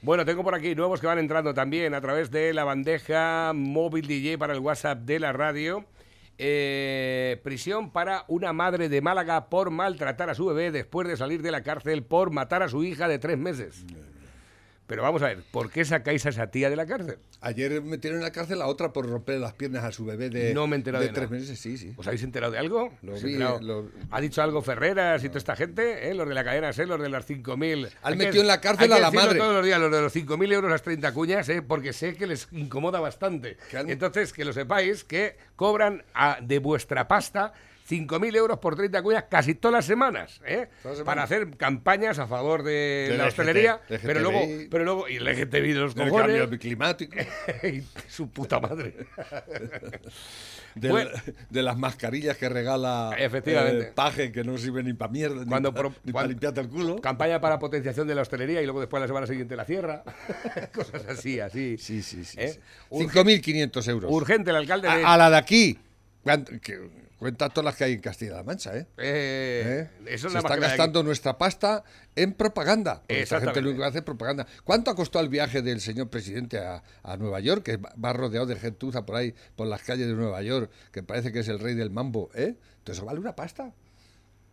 Bueno, 0.01 0.25
tengo 0.25 0.43
por 0.43 0.53
aquí 0.53 0.75
nuevos 0.75 0.99
que 0.99 1.07
van 1.07 1.17
entrando 1.17 1.53
también 1.53 1.95
a 1.95 2.01
través 2.01 2.29
de 2.29 2.53
la 2.53 2.63
bandeja 2.63 3.53
móvil 3.55 4.05
DJ 4.05 4.37
para 4.37 4.53
el 4.53 4.59
WhatsApp 4.59 4.99
de 4.99 5.19
la 5.19 5.33
radio. 5.33 5.85
Eh, 6.37 7.39
prisión 7.43 7.91
para 7.91 8.25
una 8.27 8.51
madre 8.51 8.89
de 8.89 9.01
Málaga 9.01 9.49
por 9.49 9.71
maltratar 9.71 10.29
a 10.29 10.35
su 10.35 10.45
bebé 10.45 10.71
después 10.71 11.07
de 11.07 11.17
salir 11.17 11.41
de 11.41 11.49
la 11.49 11.63
cárcel 11.63 12.03
por 12.03 12.29
matar 12.29 12.61
a 12.61 12.69
su 12.69 12.83
hija 12.83 13.07
de 13.07 13.19
tres 13.19 13.37
meses. 13.37 13.85
Pero 14.87 15.01
vamos 15.01 15.23
a 15.23 15.27
ver, 15.27 15.39
¿por 15.51 15.71
qué 15.71 15.83
sacáis 15.83 16.25
a 16.27 16.29
esa 16.29 16.47
tía 16.51 16.69
de 16.69 16.75
la 16.75 16.85
cárcel? 16.85 17.17
Ayer 17.41 17.81
metieron 17.81 18.19
en 18.19 18.23
la 18.23 18.31
cárcel 18.31 18.61
a 18.61 18.67
otra 18.67 18.93
por 18.93 19.09
romper 19.09 19.39
las 19.39 19.53
piernas 19.53 19.83
a 19.83 19.91
su 19.91 20.05
bebé 20.05 20.29
de, 20.29 20.53
No 20.53 20.67
me 20.67 20.75
he 20.75 20.77
enterado 20.77 21.03
de 21.03 21.09
tres 21.09 21.29
nada. 21.31 21.39
meses, 21.41 21.59
sí, 21.59 21.75
sí. 21.77 21.93
¿Os 21.97 22.05
habéis 22.05 22.21
enterado 22.21 22.51
de 22.51 22.59
algo? 22.59 22.91
Lo 23.01 23.15
¿Os 23.15 23.23
vi, 23.23 23.33
lo- 23.35 23.89
¿Ha 24.11 24.21
dicho 24.21 24.43
algo 24.43 24.61
Ferreras 24.61 25.23
y 25.23 25.27
toda 25.29 25.39
esta 25.39 25.55
gente? 25.55 26.07
¿eh? 26.09 26.13
Los 26.13 26.27
de 26.29 26.35
la 26.35 26.43
cadena 26.43 26.71
SER, 26.71 26.87
los 26.87 27.01
de 27.01 27.09
las 27.09 27.25
5.000. 27.27 27.85
Han 28.03 28.13
Hay 28.13 28.17
que- 28.19 28.25
metido 28.25 28.41
en 28.43 28.47
la 28.47 28.61
cárcel 28.61 28.91
hay 28.93 28.99
a 28.99 29.01
la 29.01 29.11
madre. 29.11 29.39
todos 29.39 29.53
los 29.55 29.65
días, 29.65 29.79
los 29.79 29.91
de 29.91 30.01
los 30.01 30.13
5.000 30.13 30.51
euros 30.53 30.69
las 30.69 30.83
30 30.83 31.11
cuñas, 31.13 31.49
¿eh? 31.49 31.63
porque 31.63 31.91
sé 31.91 32.15
que 32.15 32.27
les 32.27 32.47
incomoda 32.51 32.99
bastante. 32.99 33.57
Han- 33.75 33.89
Entonces, 33.89 34.33
que 34.33 34.45
lo 34.45 34.53
sepáis, 34.53 35.03
que 35.03 35.35
cobran 35.55 36.03
a- 36.13 36.37
de 36.41 36.59
vuestra 36.59 37.07
pasta 37.07 37.53
5.000 37.87 38.35
euros 38.35 38.57
por 38.59 38.75
30 38.75 39.01
cuñas 39.03 39.25
casi 39.29 39.53
todas 39.55 39.73
las 39.73 39.85
semanas, 39.85 40.41
¿eh? 40.45 40.67
Todas 40.81 40.97
las 40.97 40.97
semanas. 40.97 41.05
para 41.05 41.23
hacer 41.23 41.55
campañas 41.57 42.17
a 42.17 42.25
favor 42.27 42.63
de, 42.63 43.13
la 43.17 43.27
hostelería, 43.27 43.79
LGT, 43.89 44.01
pero 44.03 44.19
luego, 44.21 44.39
pero 44.71 44.83
luego, 44.85 45.07
y 45.09 45.17
el 45.17 45.25
LGTBI 45.25 45.73
de 45.73 45.79
los 45.79 45.93
cojones, 45.93 46.39
cambio 46.41 46.59
climático, 46.59 47.15
y 47.63 47.83
su 48.09 48.29
puta 48.29 48.59
madre. 48.59 48.95
Bueno. 50.77 51.09
de 51.49 51.63
las 51.63 51.77
mascarillas 51.77 52.35
que 52.35 52.49
regala 52.49 53.15
Efectivamente. 53.17 53.85
eh, 53.85 53.91
Paje, 53.95 54.31
que 54.33 54.43
no 54.43 54.57
sirve 54.57 54.83
ni 54.83 54.91
para 54.93 55.09
mierda, 55.09 55.43
ni 55.45 55.47
Cuando 55.49 55.73
para 55.73 55.89
pro- 55.89 55.97
cuando- 56.11 56.29
limpiarte 56.31 56.59
el 56.59 56.67
culo. 56.67 56.99
Campaña 56.99 57.39
para 57.39 57.59
potenciación 57.59 58.07
de 58.09 58.15
la 58.15 58.23
hostelería 58.23 58.61
y 58.61 58.65
luego 58.65 58.81
después 58.81 58.99
la 58.99 59.07
semana 59.07 59.25
siguiente 59.25 59.55
la 59.55 59.63
cierra. 59.63 60.03
Cosas 60.75 61.05
así, 61.07 61.39
así. 61.39 61.77
Sí, 61.77 62.01
sí, 62.03 62.25
sí. 62.25 62.37
¿Eh? 62.41 62.49
sí. 62.49 62.59
Urge- 62.89 63.41
5.500 63.41 63.89
euros. 63.89 64.11
Urgente 64.11 64.49
el 64.49 64.57
alcalde 64.57 64.89
de... 64.89 65.03
a, 65.05 65.13
a 65.13 65.17
la 65.17 65.29
de 65.29 65.37
aquí. 65.37 65.79
¿Cuánto- 66.25 66.51
que- 66.59 66.89
cuenta 67.19 67.47
todas 67.49 67.65
las 67.65 67.75
que 67.75 67.83
hay 67.85 67.93
en 67.93 68.01
Castilla-La 68.01 68.43
Mancha, 68.43 68.75
¿eh? 68.75 68.87
Eh, 68.97 69.87
¿Eh? 70.05 70.13
Eso 70.13 70.27
es 70.27 70.33
Se 70.33 70.37
la 70.37 70.39
está 70.39 70.55
gastando 70.57 71.01
nuestra 71.03 71.37
pasta 71.37 71.83
en 72.15 72.33
propaganda. 72.33 73.03
Esta 73.07 73.39
gente 73.39 73.61
lo 73.61 73.69
único 73.69 73.83
que 73.83 73.87
hace 73.87 73.97
es 73.99 74.03
propaganda. 74.03 74.45
¿Cuánto 74.63 74.91
ha 74.91 74.95
costado 74.95 75.23
el 75.23 75.29
viaje 75.29 75.61
del 75.61 75.79
señor 75.81 76.09
presidente 76.09 76.57
a, 76.59 76.83
a 77.03 77.15
Nueva 77.17 77.39
York? 77.39 77.63
Que 77.63 77.77
va 77.77 78.11
rodeado 78.11 78.47
de 78.47 78.55
gentuza 78.57 79.05
por 79.05 79.15
ahí, 79.17 79.33
por 79.55 79.67
las 79.67 79.81
calles 79.83 80.07
de 80.07 80.13
Nueva 80.13 80.41
York, 80.41 80.69
que 80.91 81.03
parece 81.03 81.31
que 81.31 81.39
es 81.39 81.47
el 81.47 81.59
rey 81.59 81.75
del 81.75 81.89
mambo, 81.91 82.29
¿eh? 82.33 82.55
Entonces 82.79 83.03
vale 83.03 83.19
una 83.19 83.35
pasta. 83.35 83.71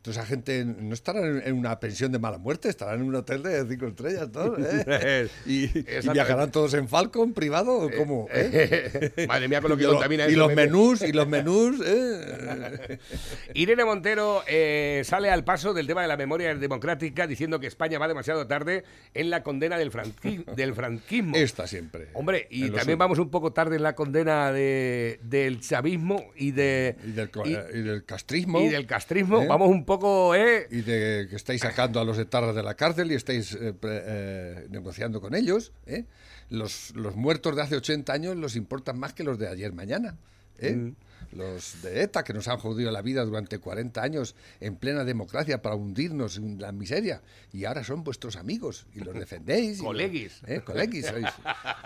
Entonces 0.03 0.21
esa 0.21 0.27
gente 0.29 0.65
no 0.65 0.95
estará 0.95 1.21
en, 1.47 1.55
una 1.55 1.79
pensión 1.79 2.11
de 2.11 2.19
mala 2.19 2.37
muerte, 2.37 2.69
estarán 2.69 2.97
en 3.03 3.07
un 3.07 3.15
hotel 3.15 3.41
de 3.45 3.65
cinco 3.69 3.87
estrellas, 3.87 4.33
todos, 4.33 4.59
¿eh? 4.89 5.29
y, 5.47 5.67
y 5.67 5.85
viajarán 6.13 6.51
todos 6.51 6.75
en 6.75 6.89
Falcon 6.89 7.33
privado, 7.33 7.77
¿o 7.79 7.89
¿cómo? 7.97 8.27
¿eh? 8.33 9.13
Madre 9.29 9.47
mía, 9.47 9.61
con 9.61 9.71
lo 9.71 9.77
que 9.77 9.85
y, 9.85 9.87
lo- 9.87 9.93
contamina 9.93 10.25
y 10.27 10.31
eso, 10.33 10.39
los 10.41 10.49
Pepe. 10.49 10.61
menús, 10.67 11.03
y 11.03 11.13
los 11.13 11.29
menús, 11.29 11.81
¿eh? 11.87 12.99
Irene 13.55 13.85
Montero 13.85 14.43
eh, 14.49 15.03
sale 15.05 15.31
al 15.31 15.45
paso 15.45 15.73
del 15.73 15.87
tema 15.87 16.03
de 16.03 16.09
la 16.09 16.17
memoria 16.17 16.53
democrática 16.57 17.29
diciendo 17.29 17.61
que 17.61 17.69
España 17.69 18.01
va 18.01 18.09
demasiado 18.09 18.45
tarde 18.49 18.83
en 19.15 19.31
la 19.31 19.45
condena 19.45 19.79
del, 19.79 19.93
franqui- 19.93 20.45
del 20.57 20.75
franquismo. 20.75 21.37
Esta 21.37 21.69
siempre. 21.69 22.09
Hombre, 22.15 22.49
y 22.51 22.71
también 22.71 22.99
vamos 22.99 23.21
un 23.21 23.31
poco 23.31 23.53
tarde 23.53 23.77
en 23.77 23.85
la 23.85 23.95
condena 23.95 24.51
de, 24.51 25.21
del 25.23 25.61
chavismo 25.61 26.25
y, 26.35 26.51
de, 26.51 26.97
y 27.07 27.13
del, 27.13 27.31
y- 27.45 27.79
y 27.79 27.83
del 27.83 28.05
castrismo. 28.05 28.61
y 28.63 28.69
del 28.69 28.87
castrismo. 28.87 29.43
¿Eh? 29.43 29.47
Vamos 29.47 29.69
un 29.69 29.85
poco, 29.85 29.92
¿eh? 30.35 30.67
y 30.71 30.83
de 30.83 31.27
que 31.29 31.37
estáis 31.37 31.61
sacando 31.61 32.01
a 32.01 32.05
los 32.05 32.19
etarras 32.19 32.55
de 32.55 32.63
la 32.63 32.75
cárcel 32.75 33.11
y 33.13 33.15
estáis 33.15 33.55
eh, 33.55 33.75
eh, 33.83 34.67
negociando 34.71 35.21
con 35.21 35.35
ellos. 35.35 35.73
¿eh? 35.87 36.05
Los, 36.51 36.95
los 36.95 37.17
muertos 37.17 37.57
de 37.57 37.63
hace 37.63 37.77
80 37.77 38.13
años 38.13 38.37
los 38.37 38.57
importan 38.57 38.99
más 38.99 39.13
que 39.13 39.25
los 39.25 39.39
de 39.39 39.49
ayer 39.49 39.73
mañana. 39.73 40.17
¿eh? 40.59 40.75
Mm. 40.75 40.97
Los 41.33 41.83
de 41.83 42.03
ETA 42.03 42.25
que 42.25 42.33
nos 42.35 42.47
han 42.49 42.59
jodido 42.59 42.91
la 42.91 43.03
vida 43.03 43.25
durante 43.25 43.59
40 43.59 44.03
años 44.03 44.35
en 44.61 44.77
plena 44.77 45.05
democracia 45.05 45.63
para 45.63 45.75
hundirnos 45.77 46.37
en 46.37 46.61
la 46.61 46.73
miseria 46.73 47.23
y 47.53 47.65
ahora 47.65 47.85
son 47.85 48.05
vuestros 48.05 48.37
amigos 48.37 48.87
y 48.95 49.01
los 49.01 49.15
defendéis. 49.15 49.79
y 49.79 49.83
los- 49.83 49.87
Coleguis. 49.87 50.41
¿eh? 50.47 50.61
Coleguis, 50.65 51.07
sois. 51.07 51.27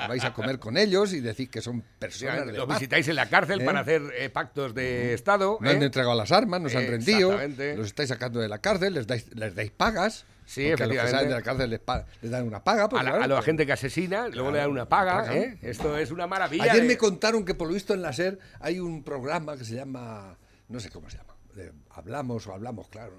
vais 0.09 0.25
a 0.25 0.33
comer 0.33 0.59
con 0.59 0.77
ellos 0.77 1.13
y 1.13 1.21
decís 1.21 1.49
que 1.49 1.61
son 1.61 1.83
personas 1.99 2.47
de 2.47 2.53
Los 2.55 2.67
paz. 2.67 2.79
visitáis 2.81 3.07
en 3.09 3.17
la 3.17 3.29
cárcel 3.29 3.61
¿Eh? 3.61 3.65
para 3.65 3.81
hacer 3.81 4.03
eh, 4.19 4.29
pactos 4.31 4.75
de 4.75 5.15
Estado. 5.15 5.59
No 5.61 5.71
han 5.71 5.81
¿eh? 5.83 5.87
entregado 5.87 6.15
las 6.17 6.33
armas, 6.33 6.61
nos 6.61 6.75
han 6.75 6.87
rendido, 6.87 7.39
los 7.77 7.87
estáis 7.87 8.09
sacando 8.09 8.41
de 8.41 8.49
la 8.49 8.59
cárcel, 8.59 8.95
les 8.95 9.07
dais, 9.07 9.27
les 9.35 9.55
dais 9.55 9.71
pagas. 9.71 10.25
Sí, 10.47 10.69
porque 10.71 10.85
a 10.85 10.87
los 10.87 10.97
que 10.97 11.11
salen 11.11 11.29
de 11.29 11.35
la 11.35 11.43
cárcel 11.43 11.71
les, 11.71 12.31
dan 12.31 12.47
una 12.47 12.63
paga. 12.63 12.89
pues 12.89 13.01
a 13.01 13.05
la, 13.05 13.11
claro, 13.11 13.25
a 13.25 13.29
la 13.29 13.35
pues. 13.35 13.45
gente 13.45 13.67
que 13.67 13.73
asesina, 13.73 14.29
luego 14.29 14.53
le 14.53 14.59
dan 14.59 14.71
una 14.71 14.89
paga. 14.89 15.23
paga. 15.25 15.37
¿eh? 15.37 15.59
Esto 15.61 15.99
es 15.99 16.11
una 16.13 16.27
maravilla. 16.27 16.65
Ayer 16.65 16.83
de- 16.83 16.89
me 16.89 16.97
contaron 16.97 17.45
que 17.45 17.55
por 17.55 17.67
lo 17.69 17.75
visto 17.75 17.93
en 17.95 18.01
la 18.03 18.13
SER 18.13 18.39
hay 18.61 18.79
un 18.79 19.03
programa 19.03 19.57
que 19.57 19.65
se 19.65 19.75
llama, 19.75 20.39
no 20.69 20.81
sé 20.81 20.89
cómo 20.91 21.11
se 21.11 21.19
llama, 21.19 21.35
de 21.55 21.73
hablamos 21.91 22.47
o 22.47 22.53
hablamos, 22.55 22.89
claro, 22.89 23.13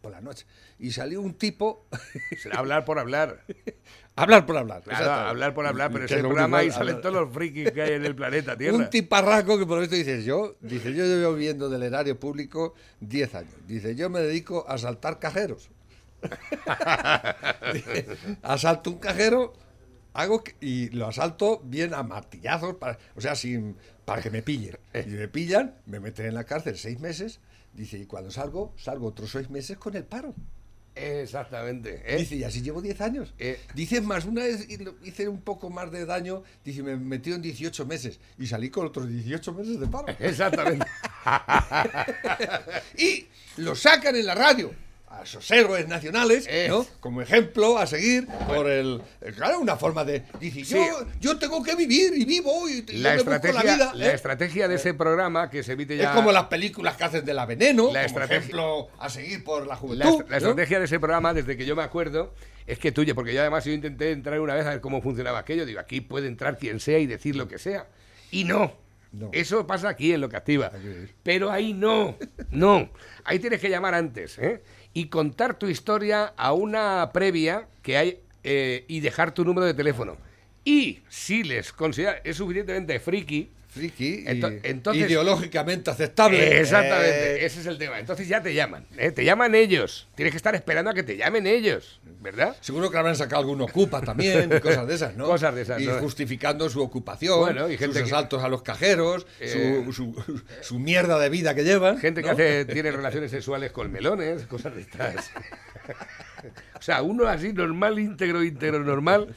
por 0.00 0.12
la 0.12 0.20
noche. 0.20 0.46
Y 0.78 0.92
salió 0.92 1.20
un 1.20 1.34
tipo, 1.34 1.88
hablar 2.52 2.84
por 2.84 3.00
hablar. 3.00 3.42
hablar 4.14 4.46
por 4.46 4.56
hablar. 4.56 4.82
Claro, 4.82 5.10
hablar 5.10 5.54
por 5.54 5.66
hablar, 5.66 5.90
pero 5.90 6.04
es 6.04 6.10
lo 6.12 6.18
programa 6.28 6.60
único, 6.60 6.74
salen 6.74 7.00
todos 7.00 7.14
los 7.14 7.34
frikis 7.34 7.72
que 7.72 7.82
hay 7.82 7.92
en 7.94 8.04
el 8.04 8.14
planeta 8.14 8.56
Tierra. 8.58 8.76
Un 8.76 8.88
tiparraco 8.88 9.58
que 9.58 9.66
por 9.66 9.76
lo 9.76 9.80
visto 9.80 9.96
dices 9.96 10.24
yo, 10.24 10.54
dice 10.60 10.94
yo 10.94 11.04
llevo 11.04 11.34
viendo 11.34 11.68
del 11.68 11.82
erario 11.82 12.18
público 12.20 12.74
10 13.00 13.34
años. 13.34 13.54
Dice 13.66 13.96
yo 13.96 14.08
me 14.10 14.20
dedico 14.20 14.64
a 14.68 14.74
asaltar 14.74 15.18
cajeros. 15.18 15.70
Asalto 18.42 18.90
un 18.90 18.98
cajero 18.98 19.52
hago 20.14 20.42
que- 20.42 20.56
y 20.60 20.88
lo 20.90 21.06
asalto 21.06 21.60
bien 21.64 21.94
a 21.94 22.02
martillazos, 22.02 22.74
para, 22.74 22.98
o 23.14 23.20
sea, 23.20 23.36
sin, 23.36 23.76
para 24.04 24.20
que 24.20 24.30
me 24.30 24.42
pillen. 24.42 24.76
Y 24.94 25.10
me 25.10 25.28
pillan, 25.28 25.76
me 25.86 26.00
meten 26.00 26.26
en 26.26 26.34
la 26.34 26.44
cárcel 26.44 26.76
seis 26.76 26.98
meses. 26.98 27.40
Dice, 27.72 27.98
y 27.98 28.06
cuando 28.06 28.30
salgo, 28.30 28.74
salgo 28.76 29.06
otros 29.06 29.30
seis 29.30 29.48
meses 29.50 29.76
con 29.76 29.94
el 29.94 30.04
paro. 30.04 30.34
Exactamente. 30.96 32.02
¿eh? 32.04 32.16
Dice, 32.16 32.34
y 32.34 32.42
así 32.42 32.60
llevo 32.60 32.82
10 32.82 33.00
años. 33.02 33.32
Eh. 33.38 33.60
Dice, 33.74 34.00
más 34.00 34.24
una 34.24 34.42
vez 34.42 34.66
hice 35.04 35.28
un 35.28 35.40
poco 35.42 35.70
más 35.70 35.92
de 35.92 36.04
daño, 36.04 36.42
dice, 36.64 36.82
me 36.82 36.96
metió 36.96 37.36
en 37.36 37.42
18 37.42 37.86
meses 37.86 38.18
y 38.36 38.48
salí 38.48 38.70
con 38.70 38.86
otros 38.86 39.08
18 39.08 39.52
meses 39.52 39.78
de 39.78 39.86
paro. 39.86 40.06
Exactamente. 40.18 40.84
y 42.98 43.26
lo 43.58 43.76
sacan 43.76 44.16
en 44.16 44.26
la 44.26 44.34
radio. 44.34 44.72
A 45.18 45.22
esos 45.24 45.50
héroes 45.50 45.88
nacionales, 45.88 46.46
Es. 46.48 46.68
¿no? 46.68 46.86
Como 47.00 47.20
ejemplo 47.22 47.78
a 47.78 47.86
seguir 47.86 48.26
por 48.46 48.68
el... 48.68 49.02
eh, 49.20 49.32
Claro, 49.36 49.58
una 49.60 49.76
forma 49.76 50.04
de... 50.04 50.22
Dice, 50.40 50.62
yo, 50.62 50.78
Sí. 50.78 51.06
yo 51.20 51.38
tengo 51.38 51.62
que 51.62 51.74
vivir 51.74 52.12
y 52.16 52.24
vivo 52.24 52.68
y, 52.68 52.82
La 52.98 53.14
yo 53.14 53.18
estrategia, 53.20 53.62
la 53.62 53.74
vida. 53.74 53.92
la 53.94 54.06
¿eh? 54.10 54.14
estrategia 54.14 54.68
de 54.68 54.76
ese 54.76 54.94
programa 54.94 55.50
que 55.50 55.62
se 55.62 55.72
emite 55.72 55.96
ya. 55.96 56.10
Es 56.10 56.16
como 56.16 56.32
las 56.32 56.44
películas 56.44 56.96
que 56.96 57.04
hacen 57.04 57.24
de 57.24 57.34
la 57.34 57.46
veneno, 57.46 57.92
La 57.92 58.06
como 58.06 58.20
ejemplo 58.24 58.88
a 58.98 59.08
seguir 59.10 59.42
por 59.44 59.62
la 59.62 59.68
La, 59.68 59.76
juventud. 59.76 60.06
est- 60.22 60.30
la 60.30 60.30
¿no? 60.30 60.36
estrategia 60.36 60.78
de 60.78 60.84
ese 60.84 60.98
programa, 61.00 61.34
desde 61.34 61.56
que 61.56 61.66
yo 61.66 61.74
me 61.76 61.82
acuerdo, 61.82 62.34
es 62.66 62.78
que 62.78 62.92
tuya, 62.92 63.14
porque 63.14 63.32
yo 63.34 63.40
además 63.40 63.64
yo 63.64 63.72
intenté 63.72 64.12
entrar 64.12 64.38
una 64.40 64.54
vez 64.54 64.66
a 64.66 64.70
ver 64.70 64.80
cómo 64.80 65.00
funcionaba 65.02 65.38
aquello. 65.38 65.66
Digo, 65.66 65.80
aquí 65.80 66.00
puede 66.00 66.28
entrar 66.28 66.58
quien 66.58 66.80
sea 66.80 66.98
y 66.98 67.06
decir 67.06 67.34
lo 67.36 67.48
que 67.48 67.58
sea. 67.58 67.86
Y 68.30 68.44
no. 68.44 68.72
No. 69.10 69.30
Eso 69.32 69.66
pasa 69.66 69.88
aquí 69.88 70.12
en 70.12 70.20
lo 70.20 70.28
que 70.28 70.36
activa. 70.36 70.70
Pero 71.22 71.50
ahí 71.50 71.72
no. 71.72 72.18
No. 72.50 72.90
Ahí 73.24 73.38
tienes 73.38 73.58
que 73.58 73.70
llamar 73.70 73.94
antes, 73.94 74.38
¿eh? 74.38 74.62
Y 74.94 75.06
contar 75.06 75.58
tu 75.58 75.66
historia 75.66 76.32
a 76.36 76.52
una 76.52 77.10
previa 77.12 77.68
que 77.82 77.96
hay 77.96 78.20
eh, 78.44 78.84
y 78.88 79.00
dejar 79.00 79.32
tu 79.32 79.44
número 79.44 79.66
de 79.66 79.74
teléfono. 79.74 80.16
Y 80.64 81.00
si 81.08 81.42
les 81.42 81.72
considera 81.72 82.20
es 82.24 82.36
suficientemente 82.36 82.98
friki, 83.00 83.50
Friki 83.68 84.20
y 84.20 84.24
Ento- 84.26 84.60
entonces- 84.62 85.08
ideológicamente 85.10 85.90
aceptable. 85.90 86.60
Exactamente, 86.60 87.36
Eh, 87.42 87.44
ese 87.46 87.60
es 87.60 87.66
el 87.66 87.76
tema. 87.78 87.98
Entonces 87.98 88.26
ya 88.26 88.42
te 88.42 88.54
llaman, 88.54 88.86
¿eh? 88.96 89.10
te 89.12 89.24
llaman 89.24 89.54
ellos. 89.54 90.08
Tienes 90.14 90.32
que 90.32 90.38
estar 90.38 90.54
esperando 90.54 90.90
a 90.90 90.94
que 90.94 91.02
te 91.02 91.16
llamen 91.16 91.46
ellos, 91.46 92.00
¿verdad? 92.20 92.56
Seguro 92.60 92.90
que 92.90 92.96
habrán 92.96 93.14
sacado 93.16 93.40
algún 93.42 93.60
ocupa 93.60 94.00
también, 94.00 94.50
y 94.56 94.60
cosas 94.60 94.86
de 94.88 94.94
esas, 94.94 95.14
¿no? 95.16 95.26
Cosas 95.26 95.54
de 95.54 95.62
esas, 95.62 95.80
Y 95.82 95.86
¿no? 95.86 95.98
justificando 95.98 96.68
su 96.70 96.82
ocupación, 96.82 97.38
Bueno, 97.40 97.68
y 97.70 97.76
gente 97.76 97.98
sus 98.00 98.08
que- 98.08 98.14
asaltos 98.14 98.42
a 98.42 98.48
los 98.48 98.62
cajeros, 98.62 99.26
Eh, 99.38 99.82
su, 99.84 99.92
su- 99.92 100.42
su 100.62 100.78
mierda 100.78 101.18
de 101.18 101.28
vida 101.28 101.54
que 101.54 101.62
llevan. 101.64 101.98
Gente 101.98 102.22
que 102.22 102.30
hace, 102.30 102.64
tiene 102.64 102.90
relaciones 102.90 103.30
sexuales 103.30 103.70
con 103.70 103.92
melones, 103.92 104.46
cosas 104.46 104.74
de 104.74 104.80
estas. 104.82 105.30
o 106.78 106.82
sea, 106.82 107.02
uno 107.02 107.26
así 107.26 107.52
normal, 107.52 107.98
íntegro, 107.98 108.42
íntegro, 108.42 108.80
normal. 108.80 109.34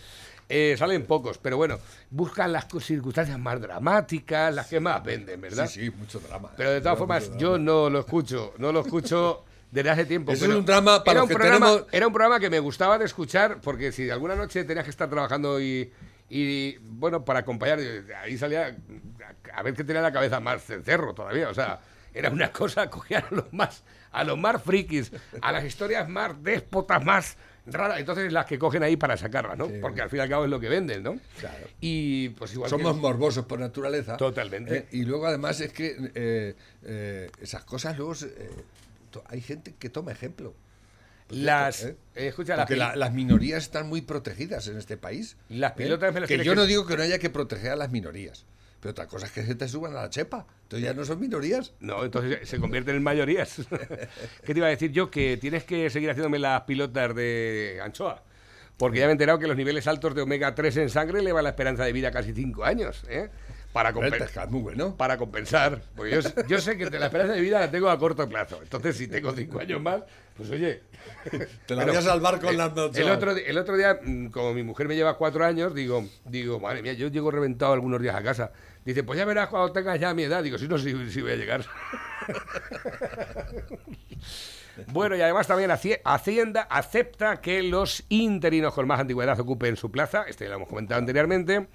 Eh, 0.51 0.75
salen 0.77 1.05
pocos, 1.05 1.37
pero 1.37 1.57
bueno, 1.57 1.79
buscan 2.09 2.51
las 2.51 2.67
circunstancias 2.81 3.39
más 3.39 3.59
dramáticas, 3.61 4.53
las 4.53 4.67
que 4.67 4.79
más 4.79 5.03
venden, 5.03 5.39
¿verdad? 5.41 5.67
Sí, 5.67 5.85
sí, 5.85 5.89
mucho 5.91 6.19
drama. 6.19 6.51
Pero 6.57 6.71
de 6.71 6.81
todas 6.81 6.97
formas, 6.97 7.31
yo 7.37 7.57
no 7.57 7.89
lo 7.89 7.99
escucho, 7.99 8.53
no 8.57 8.71
lo 8.71 8.81
escucho 8.81 9.43
desde 9.71 9.89
hace 9.89 10.05
tiempo. 10.05 10.31
Eso 10.33 10.45
es 10.45 10.51
un 10.55 10.65
drama 10.65 11.03
para 11.03 11.11
era 11.13 11.23
un 11.23 11.29
que 11.29 11.35
programa, 11.35 11.65
tenemos- 11.67 11.87
Era 11.93 12.07
un 12.07 12.13
programa 12.13 12.39
que 12.39 12.49
me 12.49 12.59
gustaba 12.59 12.97
de 12.97 13.05
escuchar, 13.05 13.59
porque 13.61 13.91
si 13.91 14.09
alguna 14.09 14.35
noche 14.35 14.63
tenías 14.65 14.83
que 14.83 14.91
estar 14.91 15.09
trabajando 15.09 15.61
y, 15.61 15.91
y, 16.29 16.77
bueno, 16.79 17.23
para 17.25 17.39
acompañar, 17.39 17.79
ahí 18.21 18.37
salía 18.37 18.75
a 19.53 19.63
ver 19.63 19.73
que 19.73 19.83
tenía 19.83 20.01
la 20.01 20.11
cabeza 20.11 20.39
más 20.39 20.63
cencerro 20.63 21.13
todavía, 21.13 21.49
o 21.49 21.53
sea, 21.53 21.79
era 22.13 22.29
una 22.29 22.51
cosa, 22.53 22.89
cogían 22.89 23.23
a 23.31 23.35
los 23.35 23.53
más, 23.53 23.83
a 24.11 24.23
los 24.25 24.37
más 24.37 24.61
frikis, 24.61 25.11
a 25.41 25.51
las 25.53 25.63
historias 25.63 26.07
más 26.09 26.41
déspotas, 26.43 27.03
más 27.03 27.37
raras, 27.65 27.99
entonces 27.99 28.31
las 28.33 28.45
que 28.45 28.57
cogen 28.57 28.83
ahí 28.83 28.97
para 28.97 29.17
sacarlas, 29.17 29.57
¿no? 29.57 29.67
Sí. 29.67 29.73
Porque 29.81 30.01
al 30.01 30.09
fin 30.09 30.17
y 30.19 30.21
al 30.21 30.29
cabo 30.29 30.45
es 30.45 30.49
lo 30.49 30.59
que 30.59 30.69
venden, 30.69 31.03
¿no? 31.03 31.19
Claro. 31.39 31.67
Y 31.79 32.29
pues 32.29 32.53
igual 32.53 32.69
que- 32.69 32.77
Somos 32.77 32.97
morbosos 32.97 33.45
por 33.45 33.59
naturaleza. 33.59 34.17
Totalmente. 34.17 34.77
Eh, 34.77 34.85
y 34.91 35.03
luego 35.03 35.27
además 35.27 35.59
es 35.61 35.71
que 35.73 35.95
eh, 36.15 36.55
eh, 36.83 37.29
esas 37.41 37.63
cosas 37.63 37.97
luego 37.97 38.13
eh, 38.23 38.49
hay 39.27 39.41
gente 39.41 39.75
que 39.77 39.89
toma 39.89 40.11
ejemplo. 40.11 40.53
Las, 41.29 41.83
¿eh? 41.85 41.95
eh, 42.15 42.27
escucha, 42.27 42.57
las 42.57 42.69
la- 42.71 42.95
las 42.97 43.13
minorías 43.13 43.63
están 43.63 43.87
muy 43.87 44.01
protegidas 44.01 44.67
en 44.67 44.77
este 44.77 44.97
país. 44.97 45.37
Las 45.47 45.71
¿eh? 45.71 45.75
pilotas 45.77 46.13
las 46.13 46.27
Que 46.27 46.37
yo 46.39 46.51
que- 46.51 46.55
no 46.57 46.65
digo 46.65 46.85
que 46.85 46.97
no 46.97 47.03
haya 47.03 47.19
que 47.19 47.29
proteger 47.29 47.71
a 47.71 47.75
las 47.77 47.89
minorías. 47.89 48.45
Pero 48.81 48.91
otra 48.91 49.07
cosa 49.07 49.27
es 49.27 49.31
que 49.31 49.43
se 49.45 49.55
te 49.55 49.67
suban 49.67 49.95
a 49.95 50.01
la 50.01 50.09
chepa. 50.09 50.45
Entonces 50.63 50.85
ya 50.87 50.93
no 50.93 51.05
son 51.05 51.19
minorías. 51.19 51.73
No, 51.79 52.03
entonces 52.03 52.49
se 52.49 52.59
convierten 52.59 52.95
en 52.95 53.03
mayorías. 53.03 53.57
¿Qué 54.45 54.53
te 54.53 54.59
iba 54.59 54.67
a 54.67 54.71
decir 54.71 54.91
yo? 54.91 55.09
Que 55.11 55.37
tienes 55.37 55.63
que 55.63 55.89
seguir 55.89 56.09
haciéndome 56.09 56.39
las 56.39 56.61
pilotas 56.63 57.15
de 57.15 57.79
anchoa. 57.83 58.23
Porque 58.77 58.97
ya 58.97 59.05
me 59.05 59.09
he 59.09 59.11
enterado 59.11 59.37
que 59.37 59.47
los 59.47 59.55
niveles 59.55 59.85
altos 59.85 60.15
de 60.15 60.23
omega 60.23 60.55
3 60.55 60.77
en 60.77 60.89
sangre 60.89 61.19
elevan 61.19 61.43
la 61.43 61.51
esperanza 61.51 61.83
de 61.85 61.93
vida 61.93 62.07
a 62.07 62.11
casi 62.11 62.33
5 62.33 62.63
años. 62.63 63.03
¿eh? 63.07 63.29
Para, 63.71 63.89
El 63.89 63.95
compen- 63.95 64.17
pescado 64.17 64.47
es 64.47 64.51
muy 64.51 64.61
bueno. 64.61 64.97
para 64.97 65.17
compensar. 65.17 65.83
Porque 65.95 66.11
yo, 66.19 66.45
yo 66.47 66.59
sé 66.59 66.75
que 66.77 66.89
la 66.89 67.05
esperanza 67.05 67.33
de 67.35 67.41
vida 67.41 67.59
la 67.59 67.69
tengo 67.69 67.87
a 67.89 67.99
corto 67.99 68.27
plazo. 68.27 68.59
Entonces, 68.63 68.97
si 68.97 69.07
tengo 69.07 69.31
5 69.33 69.59
años 69.59 69.79
más, 69.79 70.01
pues 70.35 70.49
oye. 70.49 70.81
Te 71.67 71.75
la 71.75 71.85
voy 71.85 71.95
a 71.95 72.01
salvar 72.01 72.39
con 72.41 72.57
las 72.57 72.73
noches. 72.73 72.97
el 73.05 73.11
otro, 73.11 73.31
el 73.37 73.57
otro 73.57 73.77
día, 73.77 73.99
mm, 74.03 74.27
como 74.27 74.53
mi 74.55 74.63
mujer 74.63 74.87
me 74.87 74.95
lleva 74.95 75.15
cuatro 75.17 75.45
años, 75.45 75.75
digo, 75.75 76.03
digo, 76.25 76.59
madre 76.59 76.81
mía, 76.81 76.93
yo 76.93 77.07
llego 77.09 77.29
reventado 77.29 77.73
algunos 77.73 78.01
días 78.01 78.15
a 78.15 78.23
casa. 78.23 78.51
Dice, 78.83 79.03
pues 79.03 79.17
ya 79.19 79.25
verás 79.25 79.47
cuando 79.49 79.71
tengas 79.71 79.99
ya 79.99 80.13
mi 80.13 80.23
edad. 80.23 80.43
Digo, 80.43 80.57
si 80.57 80.67
no, 80.67 80.77
si, 80.77 81.11
si 81.11 81.21
voy 81.21 81.31
a 81.33 81.35
llegar. 81.35 81.63
bueno, 84.87 85.15
y 85.15 85.21
además 85.21 85.47
también 85.47 85.69
Haci- 85.69 85.99
Hacienda 86.03 86.63
acepta 86.63 87.41
que 87.41 87.61
los 87.63 88.03
interinos 88.09 88.73
con 88.73 88.87
más 88.87 88.99
antigüedad 88.99 89.39
ocupen 89.39 89.75
su 89.75 89.91
plaza. 89.91 90.23
Este 90.27 90.45
ya 90.45 90.49
lo 90.51 90.55
hemos 90.57 90.69
comentado 90.69 90.99
anteriormente. 90.99 91.67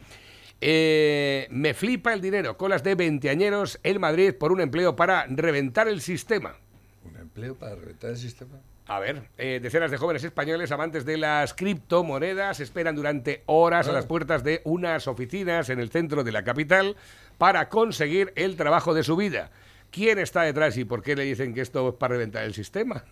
Eh, 0.61 1.47
me 1.51 1.75
flipa 1.75 2.13
el 2.13 2.21
dinero. 2.21 2.57
Colas 2.57 2.83
de 2.83 2.95
veinteañeros 2.95 3.79
en 3.83 4.01
Madrid 4.01 4.35
por 4.35 4.53
un 4.53 4.61
empleo 4.61 4.97
para 4.97 5.27
reventar 5.29 5.89
el 5.89 6.01
sistema. 6.01 6.57
Un 7.05 7.17
empleo 7.17 7.55
para 7.55 7.75
reventar 7.77 8.11
el 8.11 8.17
sistema. 8.17 8.59
A 8.89 9.01
ver, 9.01 9.25
eh, 9.37 9.59
decenas 9.61 9.91
de 9.91 9.97
jóvenes 9.97 10.23
españoles 10.23 10.71
amantes 10.71 11.05
de 11.05 11.17
las 11.17 11.55
criptomonedas 11.55 12.61
esperan 12.61 12.95
durante 12.95 13.43
horas 13.47 13.89
a 13.89 13.91
Ah. 13.91 13.95
las 13.95 14.07
puertas 14.07 14.45
de 14.45 14.61
unas 14.65 15.09
oficinas 15.09 15.71
en 15.71 15.81
el 15.81 15.91
centro 15.91 16.23
de 16.23 16.31
la 16.31 16.45
capital 16.45 16.95
para 17.37 17.69
conseguir 17.69 18.33
el 18.37 18.55
trabajo 18.57 18.95
de 18.95 19.03
su 19.03 19.17
vida. 19.17 19.51
¿Quién 19.91 20.19
está 20.21 20.43
detrás 20.43 20.77
y 20.77 20.85
por 20.85 21.03
qué 21.03 21.17
le 21.17 21.25
dicen 21.25 21.53
que 21.53 21.63
esto 21.63 21.89
es 21.89 21.95
para 21.97 22.15
reventar 22.15 22.45
el 22.45 22.55
sistema? 22.55 23.05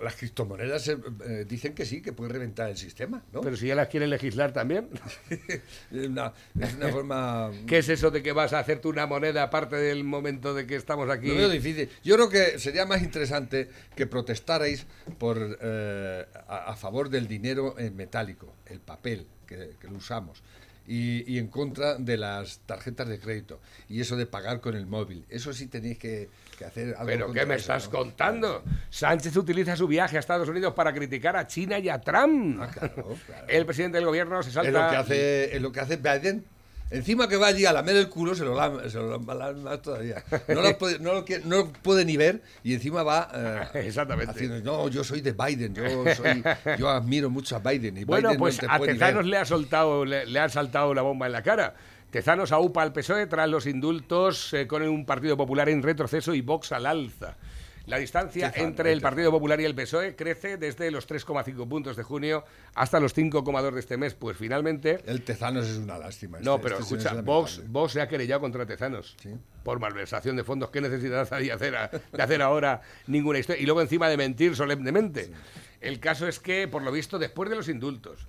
Las 0.00 0.16
criptomonedas 0.16 0.88
eh, 0.88 0.96
eh, 1.26 1.44
dicen 1.48 1.74
que 1.74 1.84
sí, 1.84 2.02
que 2.02 2.12
puede 2.12 2.32
reventar 2.32 2.70
el 2.70 2.76
sistema, 2.76 3.22
¿no? 3.32 3.40
Pero 3.40 3.56
si 3.56 3.66
ya 3.66 3.74
las 3.74 3.88
quieren 3.88 4.10
legislar 4.10 4.52
también. 4.52 4.88
es, 5.30 5.60
una, 5.92 6.32
es 6.58 6.74
una 6.74 6.88
forma... 6.88 7.50
¿Qué 7.66 7.78
es 7.78 7.88
eso 7.88 8.10
de 8.10 8.22
que 8.22 8.32
vas 8.32 8.52
a 8.52 8.58
hacerte 8.58 8.88
una 8.88 9.06
moneda 9.06 9.42
aparte 9.42 9.76
del 9.76 10.04
momento 10.04 10.54
de 10.54 10.66
que 10.66 10.76
estamos 10.76 11.08
aquí? 11.10 11.28
Lo 11.28 11.34
veo 11.34 11.48
difícil. 11.48 11.88
Yo 12.02 12.14
creo 12.16 12.28
que 12.28 12.58
sería 12.58 12.86
más 12.86 13.02
interesante 13.02 13.68
que 13.94 14.06
protestarais 14.06 14.86
por 15.18 15.58
eh, 15.60 16.26
a, 16.48 16.72
a 16.72 16.76
favor 16.76 17.08
del 17.08 17.28
dinero 17.28 17.78
en 17.78 17.96
metálico, 17.96 18.54
el 18.66 18.80
papel 18.80 19.26
que, 19.46 19.76
que 19.80 19.88
lo 19.88 19.96
usamos. 19.96 20.42
Y, 20.86 21.32
y 21.32 21.38
en 21.38 21.46
contra 21.46 21.94
de 21.94 22.16
las 22.16 22.58
tarjetas 22.66 23.08
de 23.08 23.20
crédito 23.20 23.60
y 23.88 24.00
eso 24.00 24.16
de 24.16 24.26
pagar 24.26 24.60
con 24.60 24.74
el 24.74 24.86
móvil. 24.86 25.24
Eso 25.28 25.52
sí 25.52 25.68
tenéis 25.68 25.96
que, 25.98 26.28
que 26.62 26.68
hacer 26.68 26.94
algo. 26.94 27.06
¿Pero 27.06 27.32
qué 27.32 27.46
me 27.46 27.54
eso, 27.54 27.72
estás 27.72 27.84
¿no? 27.86 27.98
contando? 27.98 28.62
Sánchez 28.90 29.36
utiliza 29.36 29.76
su 29.76 29.86
viaje 29.86 30.16
a 30.16 30.20
Estados 30.20 30.48
Unidos 30.48 30.74
para 30.74 30.92
criticar 30.92 31.36
a 31.36 31.46
China 31.46 31.78
y 31.78 31.88
a 31.88 32.00
Trump. 32.00 32.60
Ah, 32.60 32.70
claro, 32.72 33.16
claro. 33.26 33.46
El 33.48 33.66
presidente 33.66 33.98
del 33.98 34.06
gobierno 34.06 34.42
se 34.42 34.50
salta... 34.50 34.68
Es 34.68 34.74
lo 34.74 34.90
que 34.90 34.96
hace, 34.96 35.56
es 35.56 35.62
lo 35.62 35.72
que 35.72 35.80
hace 35.80 35.96
Biden. 35.96 36.44
Encima 36.92 37.26
que 37.26 37.38
va 37.38 37.46
allí 37.46 37.64
a 37.64 37.72
lamer 37.72 37.96
el 37.96 38.08
culo, 38.10 38.34
se 38.34 38.44
lo 38.44 38.54
lama, 38.54 38.82
se 38.86 38.98
lo 38.98 39.18
más 39.18 39.80
todavía. 39.80 40.22
No 40.48 40.60
lo, 40.60 40.76
puede, 40.76 40.98
no, 40.98 41.14
lo 41.14 41.24
no 41.44 41.56
lo 41.56 41.72
puede 41.72 42.04
ni 42.04 42.18
ver 42.18 42.42
y 42.62 42.74
encima 42.74 43.02
va 43.02 43.30
eh, 43.34 43.78
Exactamente. 43.86 44.30
haciendo, 44.30 44.60
no, 44.60 44.88
yo 44.88 45.02
soy 45.02 45.22
de 45.22 45.32
Biden, 45.32 45.74
yo, 45.74 45.84
soy, 46.14 46.44
yo 46.78 46.90
admiro 46.90 47.30
mucho 47.30 47.56
a 47.56 47.60
Biden. 47.60 47.96
Y 47.96 48.04
Bueno, 48.04 48.28
Biden 48.28 48.38
no 48.38 48.44
pues 48.44 48.58
te 48.58 48.66
a 48.68 48.78
Tezanos 48.78 49.24
le 49.24 49.38
ha 49.38 49.44
soltado, 49.46 50.04
le, 50.04 50.26
le 50.26 50.38
han 50.38 50.50
saltado 50.50 50.92
la 50.92 51.00
bomba 51.00 51.24
en 51.26 51.32
la 51.32 51.42
cara. 51.42 51.74
Tezanos 52.12 52.52
aupa 52.52 52.82
al 52.82 52.92
PSOE 52.92 53.26
tras 53.26 53.48
los 53.48 53.66
indultos 53.66 54.52
eh, 54.52 54.66
con 54.66 54.82
un 54.82 55.06
Partido 55.06 55.34
Popular 55.38 55.70
en 55.70 55.82
retroceso 55.82 56.34
y 56.34 56.42
Vox 56.42 56.70
al 56.72 56.84
alza. 56.84 57.38
La 57.86 57.96
distancia 57.96 58.50
Tezano, 58.52 58.68
entre 58.68 58.92
el. 58.92 59.00
Partido 59.00 59.30
Popular 59.30 59.58
y 59.62 59.64
el 59.64 59.74
PSOE 59.74 60.14
crece 60.14 60.58
desde 60.58 60.90
los 60.90 61.08
3,5 61.08 61.66
puntos 61.66 61.96
de 61.96 62.02
junio 62.02 62.44
hasta 62.74 63.00
los 63.00 63.16
5,2 63.16 63.70
de 63.72 63.80
este 63.80 63.96
mes. 63.96 64.12
Pues 64.12 64.36
finalmente, 64.36 65.00
El 65.06 65.22
Tezanos 65.22 65.66
es 65.66 65.78
una 65.78 65.96
lástima. 65.98 66.38
no, 66.42 66.56
este- 66.56 66.62
pero 66.64 66.78
este 66.78 66.94
escucha, 66.96 67.18
es 67.18 67.24
Vox, 67.72 67.92
se 67.92 68.02
ha 68.02 68.08
querellado 68.08 68.42
contra 68.42 68.66
Tezanos 68.66 69.16
Sí. 69.20 69.30
por 69.64 69.80
malversación 69.80 70.36
de 70.36 70.44
fondos. 70.44 70.68
¿Qué 70.68 70.82
necesidad 70.82 71.28
de 71.30 71.50
hacer, 71.50 71.74
a- 71.76 71.88
de 71.88 72.22
hacer 72.22 72.42
ahora 72.42 72.82
ninguna 73.06 73.38
historia? 73.38 73.62
Y 73.62 73.64
luego 73.64 73.80
encima 73.80 74.10
de 74.10 74.18
mentir 74.18 74.54
solemnemente. 74.54 75.32
El 75.80 75.98
caso 75.98 76.28
es 76.28 76.38
que, 76.38 76.68
por 76.68 76.82
lo 76.82 76.92
visto, 76.92 77.18
después 77.18 77.48
de 77.48 77.56
los 77.56 77.68
indultos, 77.70 78.28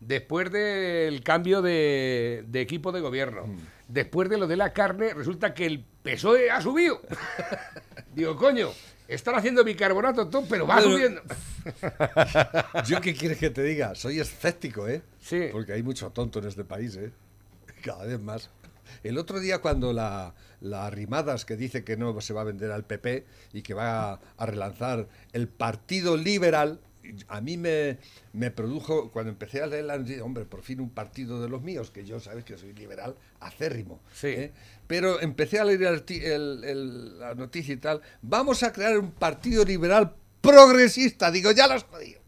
después 0.00 0.50
del 0.50 1.22
cambio 1.22 1.62
de, 1.62 2.44
de 2.48 2.60
equipo 2.60 2.90
de 2.92 3.00
gobierno, 3.00 3.46
Mm. 3.46 3.58
después 3.88 4.28
de 4.28 4.38
lo 4.38 4.46
de 4.46 4.56
la 4.56 4.72
carne, 4.72 5.14
resulta 5.14 5.54
que 5.54 5.66
el 5.66 5.84
PSOE 6.02 6.50
ha 6.50 6.60
subido. 6.60 7.00
Digo, 8.14 8.34
coño, 8.36 8.70
están 9.06 9.34
haciendo 9.36 9.62
bicarbonato 9.64 10.28
todo, 10.28 10.44
pero 10.48 10.66
va 10.66 10.80
subiendo. 10.80 11.22
¿Yo 12.86 13.00
qué 13.00 13.14
quieres 13.14 13.38
que 13.38 13.50
te 13.50 13.62
diga? 13.62 13.94
Soy 13.94 14.20
escéptico, 14.20 14.88
¿eh? 14.88 15.02
Sí. 15.20 15.48
Porque 15.52 15.72
hay 15.72 15.82
mucho 15.82 16.10
tonto 16.10 16.38
en 16.40 16.46
este 16.48 16.64
país, 16.64 16.96
¿eh? 16.96 17.12
Cada 17.82 18.04
vez 18.06 18.20
más. 18.20 18.50
El 19.04 19.18
otro 19.18 19.38
día 19.40 19.58
cuando 19.58 19.92
la, 19.92 20.34
la 20.60 20.90
Rimadas 20.90 21.44
que 21.44 21.56
dice 21.56 21.84
que 21.84 21.96
no 21.96 22.20
se 22.20 22.32
va 22.34 22.40
a 22.40 22.44
vender 22.44 22.72
al 22.72 22.84
PP 22.84 23.24
y 23.52 23.62
que 23.62 23.72
va 23.74 24.12
a, 24.14 24.20
a 24.36 24.46
relanzar 24.46 25.06
el 25.32 25.48
Partido 25.48 26.16
Liberal, 26.16 26.80
a 27.28 27.40
mí 27.40 27.56
me, 27.56 27.98
me 28.32 28.50
produjo, 28.50 29.10
cuando 29.10 29.30
empecé 29.30 29.62
a 29.62 29.66
leerla, 29.66 29.98
dije, 29.98 30.20
hombre, 30.22 30.44
por 30.44 30.62
fin 30.62 30.80
un 30.80 30.90
partido 30.90 31.40
de 31.42 31.48
los 31.48 31.62
míos, 31.62 31.90
que 31.90 32.04
yo 32.04 32.20
sabes 32.20 32.44
que 32.44 32.56
soy 32.58 32.72
liberal 32.72 33.14
acérrimo. 33.40 34.00
Sí. 34.14 34.28
¿eh? 34.28 34.52
Pero 34.86 35.20
empecé 35.20 35.58
a 35.60 35.64
leer 35.64 35.82
el 35.82 35.88
arti- 36.04 36.22
el- 36.22 36.64
el- 36.64 37.18
la 37.20 37.34
noticia 37.34 37.74
y 37.74 37.76
tal, 37.78 38.00
vamos 38.22 38.62
a 38.62 38.72
crear 38.72 38.98
un 38.98 39.10
partido 39.12 39.64
liberal 39.64 40.14
progresista. 40.40 41.30
Digo, 41.30 41.52
ya 41.52 41.66
lo 41.66 41.74
has 41.74 41.84
jodido. 41.84 42.20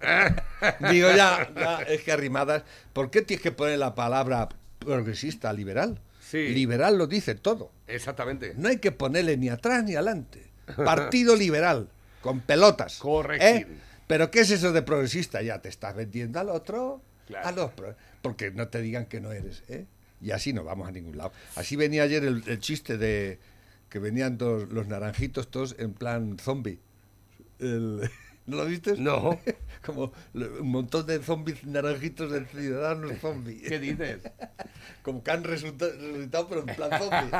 Digo, 0.90 1.08
ya, 1.14 1.50
ya, 1.54 1.82
es 1.82 2.02
que 2.02 2.12
arrimadas. 2.12 2.64
¿Por 2.92 3.10
qué 3.10 3.22
tienes 3.22 3.42
que 3.42 3.52
poner 3.52 3.78
la 3.78 3.94
palabra 3.94 4.48
progresista, 4.78 5.52
liberal? 5.52 6.00
Sí. 6.20 6.48
Liberal 6.48 6.98
lo 6.98 7.06
dice 7.06 7.34
todo. 7.34 7.70
Exactamente. 7.86 8.54
No 8.56 8.68
hay 8.68 8.78
que 8.78 8.92
ponerle 8.92 9.36
ni 9.36 9.48
atrás 9.48 9.84
ni 9.84 9.94
adelante. 9.94 10.50
Partido 10.76 11.36
liberal, 11.36 11.88
con 12.20 12.40
pelotas. 12.40 12.98
Correcto. 12.98 13.44
¿eh? 13.44 13.66
Pero 14.12 14.30
¿qué 14.30 14.40
es 14.40 14.50
eso 14.50 14.72
de 14.72 14.82
progresista? 14.82 15.40
Ya 15.40 15.62
te 15.62 15.70
estás 15.70 15.96
vendiendo 15.96 16.38
al 16.38 16.50
otro. 16.50 17.00
Claro. 17.26 17.48
A 17.48 17.52
los 17.52 17.70
pro- 17.70 17.96
porque 18.20 18.50
no 18.50 18.68
te 18.68 18.82
digan 18.82 19.06
que 19.06 19.22
no 19.22 19.32
eres. 19.32 19.62
¿eh? 19.68 19.86
Y 20.20 20.32
así 20.32 20.52
no 20.52 20.64
vamos 20.64 20.86
a 20.86 20.90
ningún 20.92 21.16
lado. 21.16 21.32
Así 21.56 21.76
venía 21.76 22.02
ayer 22.02 22.22
el, 22.24 22.42
el 22.46 22.58
chiste 22.58 22.98
de 22.98 23.38
que 23.88 23.98
venían 23.98 24.36
todos 24.36 24.70
los 24.70 24.86
naranjitos 24.86 25.50
todos 25.50 25.76
en 25.78 25.94
plan 25.94 26.36
zombie. 26.38 26.78
El- 27.58 28.02
¿No 28.46 28.56
lo 28.56 28.64
viste? 28.66 28.96
No. 28.96 29.38
Como 29.84 30.12
un 30.34 30.70
montón 30.70 31.06
de 31.06 31.20
zombies 31.22 31.64
naranjitos 31.64 32.30
de 32.30 32.44
ciudadanos 32.46 33.18
zombies. 33.20 33.68
¿Qué 33.68 33.78
dices? 33.78 34.18
Como 35.02 35.22
que 35.22 35.30
han 35.30 35.44
resucitado, 35.44 36.48
pero 36.48 36.60
en 36.60 36.74
plan 36.74 36.90
zombie. 36.98 37.30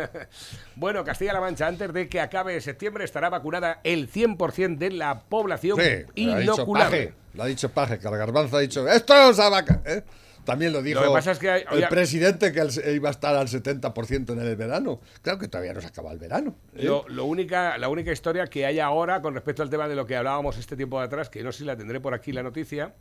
Bueno, 0.76 1.04
Castilla-La 1.04 1.40
Mancha, 1.40 1.66
antes 1.66 1.92
de 1.92 2.08
que 2.08 2.20
acabe 2.20 2.60
septiembre, 2.60 3.04
estará 3.04 3.28
vacunada 3.28 3.80
el 3.84 4.10
100% 4.10 4.78
de 4.78 4.90
la 4.90 5.20
población 5.24 5.78
Sí, 5.78 6.24
lo 6.24 6.32
ha 6.32 6.38
dicho 6.38 6.54
inoculada. 6.54 6.90
Paje, 6.90 7.14
lo 7.34 7.42
ha 7.42 7.46
dicho 7.46 7.68
Paje, 7.70 7.98
que 7.98 8.08
el 8.08 8.16
garbanzo 8.16 8.56
ha 8.56 8.60
dicho, 8.60 8.88
esto 8.88 9.30
es 9.30 9.38
a 9.38 9.48
vaca. 9.50 9.82
¿eh? 9.84 10.02
También 10.50 10.72
lo 10.72 10.82
dijo 10.82 11.00
Lo 11.00 11.06
que 11.08 11.12
pasa 11.14 11.32
es 11.32 11.38
que 11.38 11.50
hay- 11.50 11.64
el 11.70 11.88
presidente 11.88 12.52
que 12.52 12.60
el- 12.60 12.94
iba 12.94 13.08
a 13.08 13.12
estar 13.12 13.34
al 13.36 13.48
70% 13.48 14.32
en 14.32 14.40
el 14.40 14.56
verano. 14.56 15.00
Claro 15.22 15.38
que 15.38 15.48
todavía 15.48 15.72
no 15.74 15.80
se 15.80 15.86
acaba 15.86 16.12
el 16.12 16.18
verano. 16.18 16.56
¿eh? 16.74 16.84
Lo, 16.84 17.04
lo 17.08 17.24
única, 17.24 17.78
la 17.78 17.88
única 17.88 18.12
historia 18.12 18.46
que 18.46 18.66
hay 18.66 18.80
ahora 18.80 19.22
con 19.22 19.34
respecto 19.34 19.62
al 19.62 19.70
tema 19.70 19.86
de 19.88 19.94
lo 19.94 20.06
que 20.06 20.16
hablábamos 20.16 20.58
este 20.58 20.76
tiempo 20.76 20.98
de 20.98 21.06
atrás, 21.06 21.28
que 21.30 21.42
no 21.42 21.52
sé 21.52 21.58
si 21.58 21.64
la 21.64 21.76
tendré 21.76 22.00
por 22.00 22.14
aquí 22.14 22.32
la 22.32 22.42
noticia, 22.42 22.94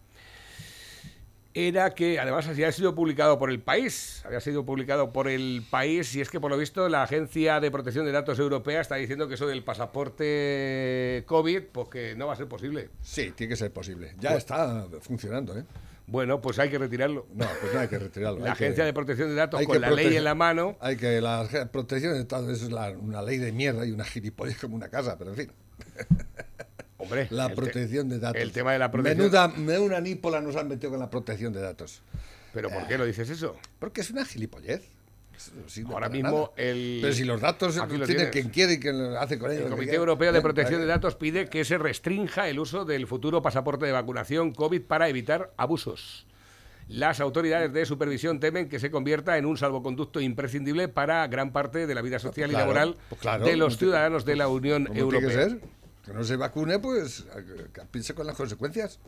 era 1.56 1.89
que 1.95 2.20
además 2.20 2.47
había 2.47 2.72
sido 2.72 2.93
publicado 2.93 3.39
por 3.39 3.50
el 3.50 3.60
país, 3.60 4.22
había 4.24 4.39
sido 4.39 4.64
publicado 4.66 5.12
por 5.12 5.28
el 5.28 5.64
país 5.70 6.16
y 6.16 6.22
es 6.22 6.30
que 6.30 6.39
por 6.39 6.52
lo 6.52 6.58
visto 6.58 6.88
la 6.89 7.02
Agencia 7.04 7.60
de 7.60 7.72
Protección 7.72 8.06
de 8.06 8.12
Datos 8.12 8.38
Europea 8.38 8.82
está 8.82 8.95
diciendo 8.95 9.28
que 9.28 9.34
eso 9.34 9.47
del 9.47 9.64
pasaporte 9.64 11.24
COVID, 11.26 11.64
pues 11.72 11.88
que 11.89 12.16
no 12.16 12.28
va 12.28 12.34
a 12.34 12.36
ser 12.36 12.47
posible. 12.47 12.89
Sí, 13.02 13.32
tiene 13.36 13.50
que 13.50 13.58
ser 13.58 13.72
posible. 13.74 14.14
Ya 14.20 14.36
está 14.36 14.86
funcionando, 15.02 15.58
¿eh? 15.58 15.64
Bueno, 16.12 16.41
pues 16.41 16.57
hay 16.60 16.70
que 16.70 16.78
retirarlo. 16.78 17.28
No, 17.34 17.45
pues 17.62 17.74
no 17.74 17.80
hay 17.80 17.88
que 17.88 17.99
retirarlo. 17.99 18.39
La 18.43 18.53
Agencia 18.53 18.84
que- 18.84 18.88
de 18.88 18.93
Protección 18.93 19.30
de 19.30 19.36
Datos 19.36 19.62
con 19.64 19.80
la 19.80 19.91
ley 19.91 20.16
en 20.18 20.24
la 20.24 20.36
mano. 20.36 20.78
Hay 20.80 20.97
que 20.97 21.22
la 21.22 21.47
protección 21.72 22.14
de 22.14 22.20
datos 22.26 22.49
es 22.64 22.72
la- 22.72 22.89
una 22.91 23.22
ley 23.22 23.38
de 23.38 23.51
mierda 23.51 23.86
y 23.86 23.91
una 23.91 24.03
gilipollez 24.05 24.57
como 24.60 24.76
una 24.76 24.89
casa, 24.89 25.18
pero 25.18 25.32
en 25.32 25.38
fin. 25.38 25.51
Hombre, 26.97 27.28
La 27.32 27.49
protección 27.53 28.10
de 28.10 28.20
datos. 28.20 28.41
el 28.41 28.51
tema 28.51 28.74
de 28.74 28.80
la 28.80 28.91
protección- 28.91 29.18
Menuda, 29.32 29.47
menuda 29.47 30.01
nípola 30.01 30.41
nos 30.41 30.55
han 30.55 30.68
metido 30.68 30.91
con 30.91 30.99
la 30.99 31.10
protección 31.10 31.53
de 31.53 31.62
datos. 31.62 32.01
¿Pero 32.53 32.70
por 32.70 32.88
qué 32.88 32.97
lo 32.97 33.05
dices 33.05 33.30
eso? 33.30 33.55
Porque 33.80 34.01
es 34.01 34.10
una 34.12 34.26
gilipollez. 34.26 34.82
Sirve 35.68 35.94
Ahora 35.94 36.10
mismo 36.10 36.52
nada. 36.58 36.70
el- 36.70 37.00
Pero 37.02 37.14
si 37.14 37.24
los 37.24 37.40
datos 37.40 37.78
Aquí 37.78 37.98
tienes. 38.06 38.30
quien 38.30 38.50
quiere 38.50 38.74
y 38.74 38.80
quien 38.80 39.00
hace 39.18 39.40
con 39.40 39.52
ellos. 39.52 39.64
El 39.66 39.70
Comité. 39.72 39.96
Europeo 39.96 40.32
de 40.34 40.42
Protección 40.42 40.82
de. 40.82 40.88
Datos 40.88 41.16
pide 41.16 41.48
que 41.48 41.64
se 41.64 41.78
restrinja 41.78 42.50
el 42.50 42.60
uso 42.60 42.84
del 42.86 43.08
futuro 43.08 43.42
pasaporte 43.42 43.86
de 43.86 43.92
vacunación 43.94 44.52
COVID 44.54 44.82
para 44.82 45.08
evitar 45.08 45.54
abusos. 45.58 46.26
Las 46.90 47.20
autoridades 47.20 47.72
de 47.72 47.86
supervisión 47.86 48.40
temen 48.40 48.68
que 48.68 48.80
se 48.80 48.90
convierta 48.90 49.38
en 49.38 49.46
un 49.46 49.58
salvoconducto 49.58 50.20
imprescindible 50.20 50.88
para 50.88 51.26
gran 51.28 51.52
parte 51.54 51.86
de 51.86 51.94
la 51.96 52.02
vida 52.02 52.18
social 52.20 52.50
y 52.50 52.54
Claro, 52.54 52.66
laboral 52.74 52.96
pues 53.10 53.22
claro, 53.22 53.46
de 53.46 53.56
los 53.56 53.78
ciudadanos 53.78 54.26
de 54.26 54.36
la 54.36 54.48
Unión 54.48 54.86
Como 54.88 55.00
Europea. 55.00 55.30
tiene 55.30 55.44
que 55.44 55.50
ser. 55.52 55.62
Que 56.04 56.14
no 56.14 56.24
se 56.24 56.36
vacune, 56.36 56.80
pues 56.80 57.26
que- 57.46 57.66
que 57.72 57.82
piense 57.92 58.16
con 58.16 58.26
las 58.26 58.36
consecuencias. 58.36 59.00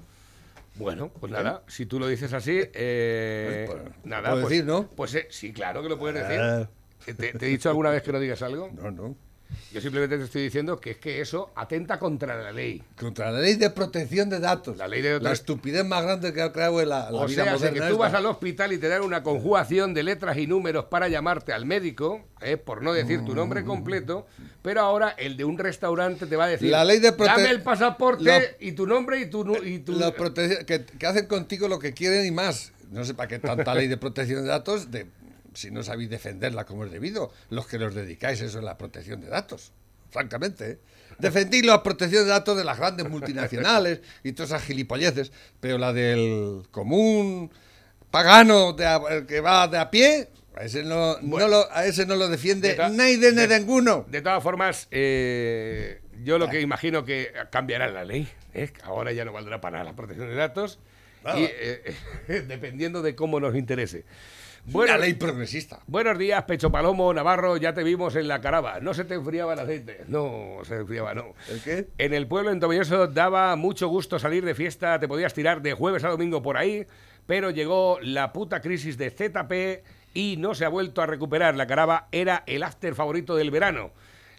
Bueno, 0.76 1.12
pues 1.20 1.32
nada, 1.32 1.64
si 1.68 1.86
tú 1.86 2.00
lo 2.00 2.08
dices 2.08 2.34
así, 2.34 2.60
eh, 2.74 3.66
Pues, 3.68 3.82
pues, 3.82 4.06
nada, 4.06 4.30
puedo 4.30 4.42
pues, 4.44 4.50
decir, 4.52 4.66
¿no? 4.66 4.88
Pues 4.90 5.16
eh, 5.16 5.28
sí, 5.30 5.52
claro 5.54 5.84
que 5.84 5.90
lo 5.90 6.00
puedes 6.00 6.22
decir. 6.22 6.40
Ah. 6.42 6.70
¿Te, 7.06 7.14
te 7.14 7.46
he 7.46 7.50
dicho 7.50 7.70
alguna 7.70 7.90
vez 7.90 8.04
que 8.04 8.12
no 8.12 8.20
digas 8.20 8.42
algo? 8.42 8.70
No, 8.72 8.92
no. 8.92 9.16
Yo 9.74 9.80
simplemente 9.82 10.18
te 10.18 10.24
estoy 10.26 10.44
diciendo 10.44 10.80
que 10.80 10.92
es 10.92 10.98
que 10.98 11.22
eso 11.22 11.52
atenta 11.56 11.98
contra 12.00 12.36
la 12.42 12.52
ley. 12.52 12.84
Contra 13.00 13.32
la 13.32 13.40
ley 13.40 13.56
de 13.56 13.70
protección 13.70 14.30
de 14.30 14.40
datos. 14.40 14.78
La 14.78 14.88
ley 14.88 15.02
de- 15.02 15.20
La 15.20 15.32
estupidez 15.32 15.86
más 15.86 16.04
grande 16.04 16.34
que 16.34 16.42
ha 16.42 16.52
creado 16.52 16.82
en 16.82 16.90
la, 16.90 17.10
la 17.12 17.20
o 17.22 17.28
vida 17.28 17.44
sea, 17.44 17.54
moderna. 17.54 17.74
que 17.74 17.80
tú 17.80 17.86
esta. 17.94 17.98
vas 17.98 18.14
al 18.14 18.26
hospital 18.26 18.74
y 18.74 18.78
te 18.78 18.88
dan 18.90 19.02
una 19.02 19.24
conjugación 19.24 19.94
de 19.94 20.04
letras 20.04 20.38
y 20.38 20.48
números 20.48 20.86
para 20.86 21.08
llamarte 21.08 21.54
al 21.54 21.66
médico, 21.66 22.22
eh, 22.42 22.58
por 22.58 22.82
no 22.82 22.92
decir 22.94 23.24
tu 23.24 23.34
nombre 23.36 23.64
completo, 23.64 24.28
pero 24.62 24.82
ahora 24.82 25.10
el 25.10 25.38
de 25.38 25.46
un 25.46 25.58
restaurante 25.58 26.26
te 26.26 26.36
va 26.36 26.46
a 26.46 26.50
decir, 26.50 26.70
La 26.70 26.84
ley 26.84 27.00
de 27.00 27.12
prote- 27.16 27.28
dame 27.28 27.50
el 27.50 27.62
pasaporte 27.62 28.58
y 28.60 28.74
tu 28.74 28.86
nombre 28.88 29.20
y 29.22 29.26
tu... 29.30 29.42
Y 29.64 29.80
tu 29.80 29.94
La 29.94 30.12
que, 30.14 30.86
que 30.86 31.06
hacen 31.08 31.28
contigo 31.28 31.68
lo 31.68 31.80
que 31.80 31.94
quieren 31.94 32.26
y 32.26 32.32
más. 32.32 32.74
No 32.92 33.06
sé 33.06 33.14
para 33.14 33.30
qué 33.30 33.40
tanta 33.40 33.74
ley 33.74 33.88
de 33.88 33.96
protección 33.98 34.42
de 34.44 34.50
datos 34.50 34.92
de, 34.92 35.06
si 35.54 35.72
no 35.72 35.84
sabéis 35.84 36.10
defenderla 36.10 36.66
como 36.66 36.86
es 36.86 36.92
debido, 36.92 37.32
los 37.50 37.68
que 37.68 37.78
los 37.78 37.94
dedicáis 37.96 38.42
eso 38.42 38.60
es 38.60 38.64
la 38.64 38.78
protección 38.78 39.22
de 39.22 39.28
datos. 39.28 39.72
Francamente, 40.12 40.72
¿eh? 40.72 40.78
defendí 41.20 41.62
la 41.62 41.82
protección 41.84 42.24
de 42.26 42.30
datos 42.32 42.58
de 42.58 42.64
las 42.66 42.78
grandes 42.78 43.10
multinacionales 43.10 44.02
y 44.24 44.34
todas 44.34 44.50
esas 44.52 44.64
gilipolleces, 44.64 45.32
pero 45.62 45.78
la 45.78 45.94
del 45.94 46.64
común 46.72 47.50
pagano 48.10 48.74
de 48.74 48.86
a- 48.86 49.26
que 49.28 49.40
va 49.40 49.68
de 49.68 49.78
a 49.78 49.90
pie, 49.90 50.28
a 50.56 50.64
ese 50.66 50.84
no, 50.84 51.18
no 51.22 51.48
lo, 51.48 51.72
a 51.72 51.86
ese 51.86 52.06
no 52.06 52.16
lo 52.16 52.28
defiende 52.28 52.76
De 52.76 52.90
nadie 52.90 53.18
ni 53.18 53.48
de- 53.48 53.60
ninguno. 53.60 54.06
De 54.10 54.22
todas 54.22 54.44
formas, 54.44 54.88
eh, 54.92 56.02
yo 56.24 56.38
lo 56.38 56.50
que 56.50 56.60
imagino 56.62 57.06
que 57.06 57.32
cambiará 57.52 57.90
la 57.90 58.04
ley. 58.04 58.28
¿eh? 58.54 58.70
Ahora 58.84 59.14
ya 59.14 59.24
no 59.24 59.32
valdrá 59.32 59.62
para 59.62 59.78
nada 59.80 59.92
la 59.92 59.96
protección 59.96 60.28
de 60.28 60.36
datos. 60.36 60.78
Y, 61.38 61.44
eh, 61.44 61.96
dependiendo 62.48 63.02
de 63.02 63.16
cómo 63.16 63.40
nos 63.40 63.56
interese. 63.56 64.04
Una 64.74 64.98
ley 64.98 65.16
progresista. 65.16 65.80
Buenos 65.88 66.18
días, 66.18 66.44
Pecho 66.44 66.72
Palomo, 66.72 67.14
Navarro, 67.14 67.58
ya 67.58 67.74
te 67.74 67.84
vimos 67.84 68.16
en 68.16 68.28
la 68.28 68.42
caraba. 68.42 68.80
¿No 68.80 68.94
se 68.94 69.04
te 69.04 69.16
enfriaba 69.16 69.54
el 69.54 69.60
aceite? 69.60 70.06
No, 70.08 70.60
se 70.64 70.76
enfriaba, 70.76 71.14
no. 71.16 71.34
¿El 71.50 71.62
qué? 71.62 71.88
En 71.98 72.14
el 72.14 72.28
pueblo 72.28 72.52
en 72.52 72.60
Tomelloso 72.60 73.08
daba 73.08 73.56
mucho 73.56 73.88
gusto 73.88 74.20
salir 74.20 74.46
de 74.46 74.54
fiesta, 74.54 75.00
te 75.00 75.08
podías 75.08 75.34
tirar 75.34 75.62
de 75.62 75.74
jueves 75.74 76.04
a 76.04 76.10
domingo 76.10 76.44
por 76.44 76.58
ahí, 76.58 76.86
pero 77.26 77.50
llegó 77.50 77.98
la 78.02 78.32
puta 78.34 78.62
crisis 78.62 78.98
de 78.98 79.10
ZP 79.10 79.84
y 80.14 80.38
no 80.38 80.54
se 80.54 80.66
ha 80.66 80.70
vuelto 80.70 81.02
a 81.02 81.08
recuperar. 81.08 81.56
La 81.56 81.68
caraba 81.68 82.08
era 82.12 82.44
el 82.46 82.64
after 82.64 82.94
favorito 82.94 83.36
del 83.36 83.52
verano. 83.52 83.92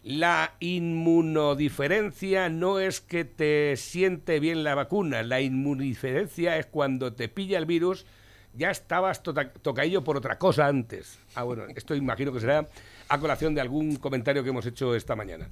La 0.05 0.55
inmunodiferencia 0.61 2.49
no 2.49 2.79
es 2.79 3.01
que 3.01 3.25
te 3.25 3.77
siente 3.77 4.41
bien 4.41 4.65
la 4.65 4.75
vacuna, 4.75 5.23
la 5.23 5.41
inmunodiferencia 5.41 6.59
es 6.59 6.67
cuando 6.67 7.13
te 7.13 7.29
pilla 7.29 7.59
el 7.59 7.67
virus, 7.67 8.07
ya 8.55 8.71
estabas 8.71 9.23
tota- 9.23 9.51
tocaillo 9.53 10.03
por 10.05 10.17
otra 10.17 10.39
cosa 10.39 10.67
antes. 10.67 11.19
Ah, 11.35 11.43
bueno, 11.45 11.65
esto 11.75 11.95
imagino 11.95 12.33
que 12.33 12.41
será 12.41 12.67
a 13.09 13.19
colación 13.19 13.55
de 13.55 13.61
algún 13.61 13.97
comentario 13.97 14.43
que 14.43 14.51
hemos 14.51 14.67
hecho 14.67 14.95
esta 14.95 15.17
mañana. 15.17 15.49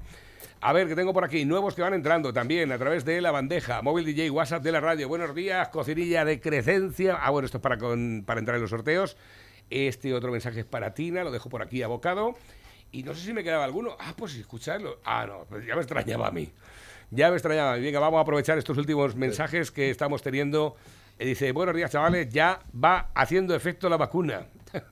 A 0.62 0.72
ver, 0.74 0.88
que 0.88 0.94
tengo 0.94 1.14
por 1.14 1.24
aquí 1.24 1.44
nuevos 1.46 1.74
que 1.74 1.80
van 1.82 1.94
entrando 1.94 2.32
también 2.34 2.70
a 2.72 2.78
través 2.78 3.04
de 3.06 3.20
la 3.22 3.30
bandeja, 3.30 3.80
móvil 3.80 4.04
DJ, 4.04 4.30
WhatsApp 4.30 4.62
de 4.62 4.72
la 4.72 4.80
radio. 4.80 5.08
Buenos 5.08 5.34
días, 5.34 5.68
cocinilla 5.70 6.24
de 6.26 6.38
crecencia. 6.40 7.16
Ah, 7.20 7.30
bueno, 7.30 7.46
esto 7.46 7.56
es 7.58 7.62
para, 7.62 7.78
con- 7.78 8.24
para 8.26 8.40
entrar 8.40 8.56
en 8.56 8.62
los 8.62 8.70
sorteos. 8.70 9.16
Este 9.70 10.12
otro 10.12 10.30
mensaje 10.32 10.60
es 10.60 10.66
para 10.66 10.92
Tina, 10.94 11.24
lo 11.24 11.30
dejo 11.30 11.48
por 11.48 11.62
aquí 11.62 11.82
abocado. 11.82 12.34
Y 12.92 13.04
no 13.04 13.14
sé 13.14 13.24
si 13.24 13.32
me 13.32 13.42
quedaba 13.44 13.64
alguno. 13.64 13.96
Ah, 14.00 14.12
pues 14.16 14.34
escucharlo. 14.34 14.98
Ah, 15.04 15.24
no, 15.26 15.46
pues 15.48 15.64
ya 15.64 15.74
me 15.76 15.80
extrañaba 15.80 16.26
a 16.26 16.30
mí. 16.32 16.50
Ya 17.10 17.30
me 17.30 17.36
extrañaba. 17.36 17.76
Venga, 17.76 18.00
vamos 18.00 18.18
a 18.18 18.22
aprovechar 18.22 18.58
estos 18.58 18.76
últimos 18.76 19.14
mensajes 19.16 19.70
que 19.70 19.90
estamos 19.90 20.22
teniendo. 20.22 20.76
Eh, 21.20 21.26
dice, 21.26 21.52
buenos 21.52 21.76
días, 21.76 21.90
chavales, 21.90 22.30
ya 22.30 22.60
va 22.74 23.10
haciendo 23.14 23.54
efecto 23.54 23.90
la 23.90 23.98
vacuna. 23.98 24.46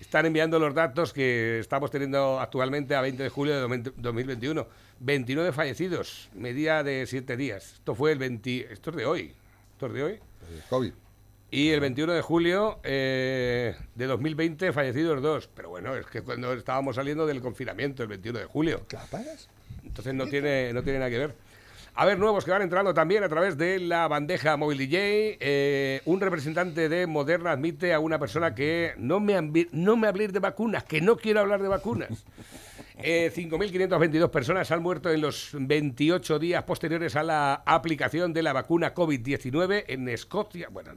Están 0.00 0.24
enviando 0.24 0.58
los 0.58 0.74
datos 0.74 1.12
que 1.12 1.58
estamos 1.58 1.90
teniendo 1.90 2.40
actualmente 2.40 2.94
a 2.94 3.02
20 3.02 3.22
de 3.22 3.28
julio 3.28 3.68
de 3.68 3.92
2021. 3.96 4.66
29 5.00 5.52
fallecidos, 5.52 6.30
media 6.32 6.82
de 6.82 7.04
7 7.06 7.36
días. 7.36 7.74
Esto 7.74 7.94
fue 7.94 8.12
el 8.12 8.18
20... 8.18 8.72
Esto 8.72 8.90
es 8.90 8.96
de 8.96 9.04
hoy. 9.04 9.34
Esto 9.72 9.88
es 9.88 9.92
de 9.92 10.02
hoy. 10.02 10.20
COVID. 10.70 10.92
Y 11.50 11.68
el 11.68 11.80
21 11.80 12.14
de 12.14 12.22
julio 12.22 12.80
eh, 12.82 13.76
de 13.94 14.06
2020 14.06 14.72
fallecidos 14.72 15.20
dos. 15.20 15.50
Pero 15.54 15.68
bueno, 15.68 15.94
es 15.96 16.06
que 16.06 16.22
cuando 16.22 16.54
estábamos 16.54 16.96
saliendo 16.96 17.26
del 17.26 17.42
confinamiento, 17.42 18.02
el 18.02 18.08
21 18.08 18.38
de 18.38 18.46
julio. 18.46 18.86
Entonces 19.84 20.14
no 20.14 20.26
tiene, 20.28 20.72
no 20.72 20.82
tiene 20.82 20.98
nada 20.98 21.10
que 21.10 21.18
ver. 21.18 21.34
A 21.96 22.04
ver, 22.04 22.18
nuevos 22.18 22.44
que 22.44 22.50
van 22.50 22.62
entrando 22.62 22.92
también 22.92 23.22
a 23.22 23.28
través 23.28 23.56
de 23.56 23.78
la 23.78 24.08
bandeja 24.08 24.56
móvil 24.56 24.78
DJ. 24.78 25.38
Eh, 25.38 26.02
un 26.06 26.20
representante 26.20 26.88
de 26.88 27.06
Moderna 27.06 27.52
admite 27.52 27.94
a 27.94 28.00
una 28.00 28.18
persona 28.18 28.52
que 28.52 28.94
no 28.98 29.20
me, 29.20 29.68
no 29.70 29.96
me 29.96 30.08
habléis 30.08 30.32
de 30.32 30.40
vacunas, 30.40 30.82
que 30.82 31.00
no 31.00 31.16
quiero 31.16 31.38
hablar 31.40 31.62
de 31.62 31.68
vacunas. 31.68 32.10
Eh, 32.96 33.32
5.522 33.34 34.30
personas 34.30 34.70
han 34.70 34.80
muerto 34.80 35.10
en 35.10 35.20
los 35.20 35.50
28 35.52 36.38
días 36.38 36.62
posteriores 36.62 37.16
a 37.16 37.24
la 37.24 37.54
aplicación 37.66 38.32
de 38.32 38.40
la 38.44 38.52
vacuna 38.52 38.94
COVID-19 38.94 39.86
en 39.88 40.08
Escocia. 40.08 40.68
Bueno, 40.70 40.92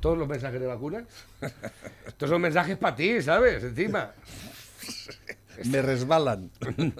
todos 0.00 0.18
los 0.18 0.28
mensajes 0.28 0.60
de 0.60 0.66
vacunas. 0.66 1.04
Estos 2.06 2.28
son 2.28 2.42
mensajes 2.42 2.76
para 2.76 2.94
ti, 2.94 3.22
¿sabes? 3.22 3.64
Encima. 3.64 4.12
me 5.64 5.82
resbalan. 5.82 6.50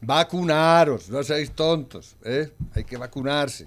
Vacunaros, 0.00 1.08
no 1.10 1.22
seáis 1.22 1.50
tontos, 1.52 2.16
¿eh? 2.24 2.50
Hay 2.74 2.84
que 2.84 2.96
vacunarse. 2.96 3.66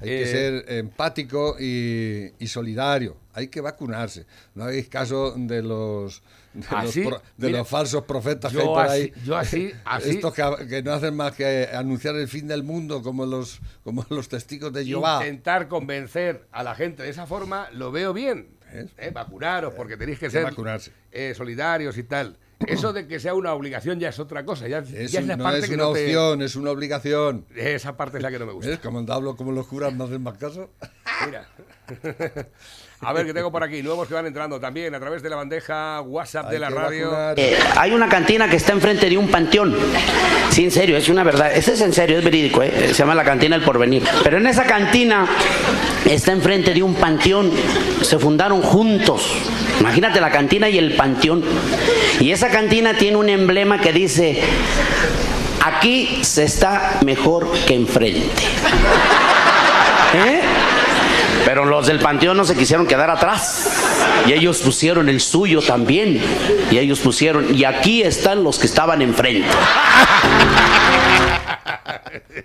Hay 0.00 0.08
que 0.08 0.22
Eh. 0.22 0.26
ser 0.26 0.72
empático 0.78 1.56
y, 1.58 2.32
y 2.38 2.46
solidario. 2.48 3.16
Hay 3.32 3.48
que 3.48 3.60
vacunarse. 3.60 4.26
No 4.54 4.64
hagáis 4.64 4.88
caso 4.88 5.34
de 5.36 5.62
los 5.62 6.22
de, 6.52 6.66
¿Ah, 6.70 6.84
los, 6.84 6.92
sí? 6.92 7.02
pro- 7.02 7.20
de 7.36 7.46
Mira, 7.48 7.58
los 7.58 7.68
falsos 7.68 8.04
profetas 8.04 8.50
que 8.52 8.58
yo 8.58 8.62
hay 8.62 8.66
por 8.68 8.78
así- 8.86 8.92
ahí. 9.02 9.12
yo 9.24 9.36
así- 9.36 9.72
así- 9.84 10.10
Estos 10.10 10.32
que, 10.34 10.66
que 10.68 10.82
no 10.82 10.92
hacen 10.92 11.14
más 11.16 11.32
que 11.34 11.68
anunciar 11.72 12.14
el 12.16 12.28
fin 12.28 12.46
del 12.46 12.62
mundo 12.62 13.02
como 13.02 13.26
los, 13.26 13.60
como 13.84 14.06
los 14.10 14.28
testigos 14.28 14.72
de 14.72 14.84
Jehová. 14.84 15.18
Intentar 15.22 15.68
convencer 15.68 16.46
a 16.52 16.62
la 16.62 16.74
gente 16.74 17.02
de 17.02 17.10
esa 17.10 17.26
forma 17.26 17.68
lo 17.72 17.90
veo 17.90 18.12
bien. 18.12 18.48
¿Eh? 18.72 19.10
Vacunaros, 19.12 19.74
porque 19.74 19.96
tenéis 19.96 20.18
que 20.18 20.26
que 20.26 20.30
ser 20.32 20.52
eh, 21.12 21.34
solidarios 21.36 21.96
y 21.98 22.02
tal. 22.02 22.36
Eso 22.66 22.92
de 22.94 23.06
que 23.06 23.20
sea 23.20 23.34
una 23.34 23.52
obligación 23.52 24.00
ya 24.00 24.08
es 24.08 24.18
otra 24.18 24.44
cosa. 24.44 24.66
Ya, 24.66 24.78
Es 24.78 25.12
ya 25.12 25.20
es 25.20 25.26
la 25.26 25.36
no 25.36 25.44
parte 25.44 25.58
es 25.60 25.68
que 25.68 25.74
una 25.74 25.84
no 25.84 25.92
te- 25.92 26.04
opción, 26.04 26.42
es 26.42 26.56
una 26.56 26.70
obligación. 26.70 27.44
Esa 27.54 27.96
parte 27.96 28.16
es 28.16 28.22
la 28.22 28.30
que 28.30 28.38
no 28.38 28.46
me 28.46 28.52
gusta. 28.52 28.70
¿Ves? 28.70 28.78
Como 28.78 29.04
hablo 29.12 29.36
como 29.36 29.52
los 29.52 29.66
curas 29.66 29.92
no 29.92 30.04
hacen 30.04 30.22
más 30.22 30.38
caso. 30.38 30.70
Mira. 31.26 31.46
A 33.00 33.12
ver, 33.12 33.26
que 33.26 33.34
tengo 33.34 33.52
por 33.52 33.62
aquí 33.62 33.82
nuevos 33.82 34.08
que 34.08 34.14
van 34.14 34.24
entrando 34.26 34.58
también 34.58 34.94
a 34.94 34.98
través 34.98 35.22
de 35.22 35.28
la 35.28 35.36
bandeja 35.36 36.00
WhatsApp 36.00 36.50
de 36.50 36.58
la 36.58 36.70
radio. 36.70 37.12
Eh, 37.36 37.54
hay 37.76 37.92
una 37.92 38.08
cantina 38.08 38.48
que 38.48 38.56
está 38.56 38.72
enfrente 38.72 39.08
de 39.10 39.18
un 39.18 39.28
panteón. 39.30 39.76
Sí, 40.50 40.64
en 40.64 40.70
serio, 40.70 40.96
es 40.96 41.10
una 41.10 41.22
verdad. 41.22 41.54
Ese 41.54 41.74
es 41.74 41.80
en 41.82 41.92
serio, 41.92 42.18
es 42.18 42.24
verídico, 42.24 42.62
¿eh? 42.62 42.72
Se 42.88 42.94
llama 42.94 43.14
la 43.14 43.22
cantina 43.24 43.54
El 43.56 43.62
Porvenir. 43.62 44.02
Pero 44.24 44.38
en 44.38 44.46
esa 44.46 44.64
cantina 44.64 45.28
está 46.06 46.32
enfrente 46.32 46.72
de 46.72 46.82
un 46.82 46.94
panteón. 46.94 47.50
Se 48.00 48.18
fundaron 48.18 48.62
juntos. 48.62 49.30
Imagínate 49.80 50.20
la 50.20 50.30
cantina 50.30 50.68
y 50.68 50.78
el 50.78 50.94
panteón. 50.94 51.44
Y 52.20 52.30
esa 52.32 52.48
cantina 52.48 52.94
tiene 52.94 53.16
un 53.16 53.28
emblema 53.28 53.80
que 53.80 53.92
dice, 53.92 54.40
aquí 55.64 56.20
se 56.22 56.44
está 56.44 56.98
mejor 57.04 57.50
que 57.66 57.74
enfrente. 57.74 58.42
¿Eh? 60.14 60.40
Pero 61.46 61.64
los 61.64 61.86
del 61.86 62.00
panteón 62.00 62.36
no 62.36 62.44
se 62.44 62.56
quisieron 62.56 62.88
quedar 62.88 63.08
atrás. 63.08 63.70
Y 64.26 64.32
ellos 64.32 64.58
pusieron 64.58 65.08
el 65.08 65.20
suyo 65.20 65.62
también. 65.62 66.20
Y 66.72 66.78
ellos 66.78 66.98
pusieron, 66.98 67.54
y 67.54 67.62
aquí 67.64 68.02
están 68.02 68.42
los 68.42 68.58
que 68.58 68.66
estaban 68.66 69.00
enfrente. 69.00 69.46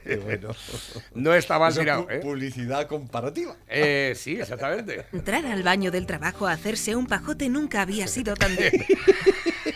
Qué 0.03 0.17
bueno. 0.17 0.49
No 1.15 1.33
está 1.33 1.57
mal 1.57 1.73
tirado, 1.73 2.05
¿eh? 2.11 2.19
Publicidad 2.19 2.85
comparativa. 2.87 3.55
Eh, 3.67 4.13
Sí, 4.15 4.39
exactamente. 4.39 5.05
Entrar 5.11 5.47
al 5.47 5.63
baño 5.63 5.89
del 5.89 6.05
trabajo 6.05 6.45
a 6.47 6.51
hacerse 6.51 6.95
un 6.95 7.07
pajote 7.07 7.49
nunca 7.49 7.81
había 7.81 8.07
sido 8.07 8.35
tan 8.35 8.55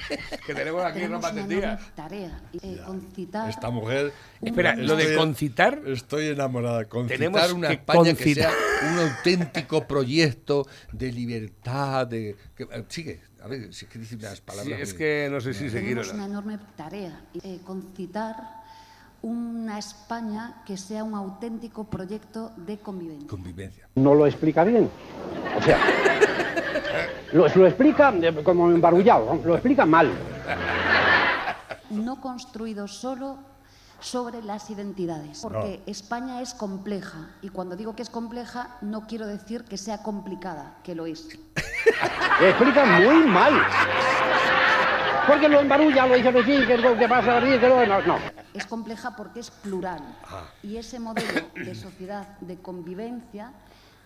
Que 0.45 0.53
tenemos 0.53 0.84
aquí 0.84 1.06
ropa 1.08 1.34
tendida. 1.34 1.80
tarea, 1.95 2.41
eh, 2.62 2.82
concitar 2.86 3.49
Esta 3.49 3.70
mujer. 3.70 4.12
Espera, 4.41 4.76
lo 4.76 4.95
de 4.95 5.16
concitar. 5.16 5.82
Estoy 5.86 6.28
enamorada. 6.28 6.86
Concitar 6.86 7.18
Tenemos 7.18 7.51
una 7.53 7.68
que 7.70 7.74
España 7.76 8.14
que 8.14 8.34
sea 8.34 8.51
un 8.91 8.99
auténtico 8.99 9.88
proyecto 9.88 10.68
de 10.91 11.12
libertad. 11.12 12.08
De, 12.08 12.36
que- 12.56 12.64
eh, 12.64 12.86
sigue, 12.89 13.22
a 13.41 13.47
ver, 13.47 13.74
si 13.74 13.86
es 13.86 13.91
que 13.91 13.99
dice 13.99 14.16
unas 14.16 14.36
Sí, 14.38 14.41
palabras. 14.45 14.80
es 14.80 14.93
que 14.93 15.28
no 15.32 15.39
sé 15.41 15.53
si 15.53 15.70
tenemos 15.70 16.06
seguirlo. 16.08 16.14
una 16.14 16.26
enorme 16.26 16.60
tarea, 16.76 17.22
eh, 17.43 17.60
concitar 17.64 18.36
una 19.26 19.80
España 19.80 20.62
que 20.68 20.78
sea 20.78 21.04
un 21.04 21.16
auténtico 21.16 21.86
proyecto 21.86 22.52
de 22.58 22.78
convivencia. 22.78 23.28
Convivencia. 23.28 23.90
no 23.96 24.14
lo 24.14 24.28
explica 24.28 24.64
bien. 24.64 24.88
O 25.58 25.62
sea, 25.64 25.80
lo, 27.34 27.48
lo 27.48 27.66
explica 27.66 28.14
como 28.44 28.70
embarullado, 28.70 29.34
¿no? 29.34 29.42
lo 29.44 29.56
explica 29.56 29.84
mal. 29.84 30.12
No 31.90 32.22
construido 32.22 32.88
solo 32.88 33.40
sobre 34.00 34.44
las 34.44 34.70
identidades, 34.70 35.40
porque 35.42 35.82
España 35.88 36.42
es 36.42 36.54
compleja 36.54 37.32
y 37.42 37.50
cuando 37.50 37.76
digo 37.76 37.96
que 37.96 38.04
es 38.04 38.12
compleja 38.12 38.78
no 38.82 39.08
quiero 39.08 39.26
decir 39.26 39.64
que 39.64 39.78
sea 39.78 40.04
complicada, 40.04 40.78
que 40.84 40.94
lo 40.94 41.08
es. 41.08 41.28
Lo 42.40 42.48
explica 42.48 42.86
muy 42.86 43.24
mal. 43.26 43.54
Porque 45.28 45.50
lo 45.50 45.62
embarulla, 45.62 46.06
lo 46.08 46.16
dice 46.16 46.44
sí, 46.44 46.66
que 46.66 46.78
lo 46.78 46.98
que 46.98 47.08
pasa 47.08 47.38
aquí, 47.38 47.58
que 47.58 47.68
no. 47.70 47.86
no. 47.86 48.18
Es 48.54 48.66
compleja 48.66 49.16
porque 49.16 49.40
es 49.40 49.52
plural. 49.52 50.02
Y 50.64 50.78
ese 50.78 51.00
modelo 51.00 51.42
de 51.56 51.76
sociedad 51.76 52.28
de 52.40 52.58
convivencia 52.58 53.52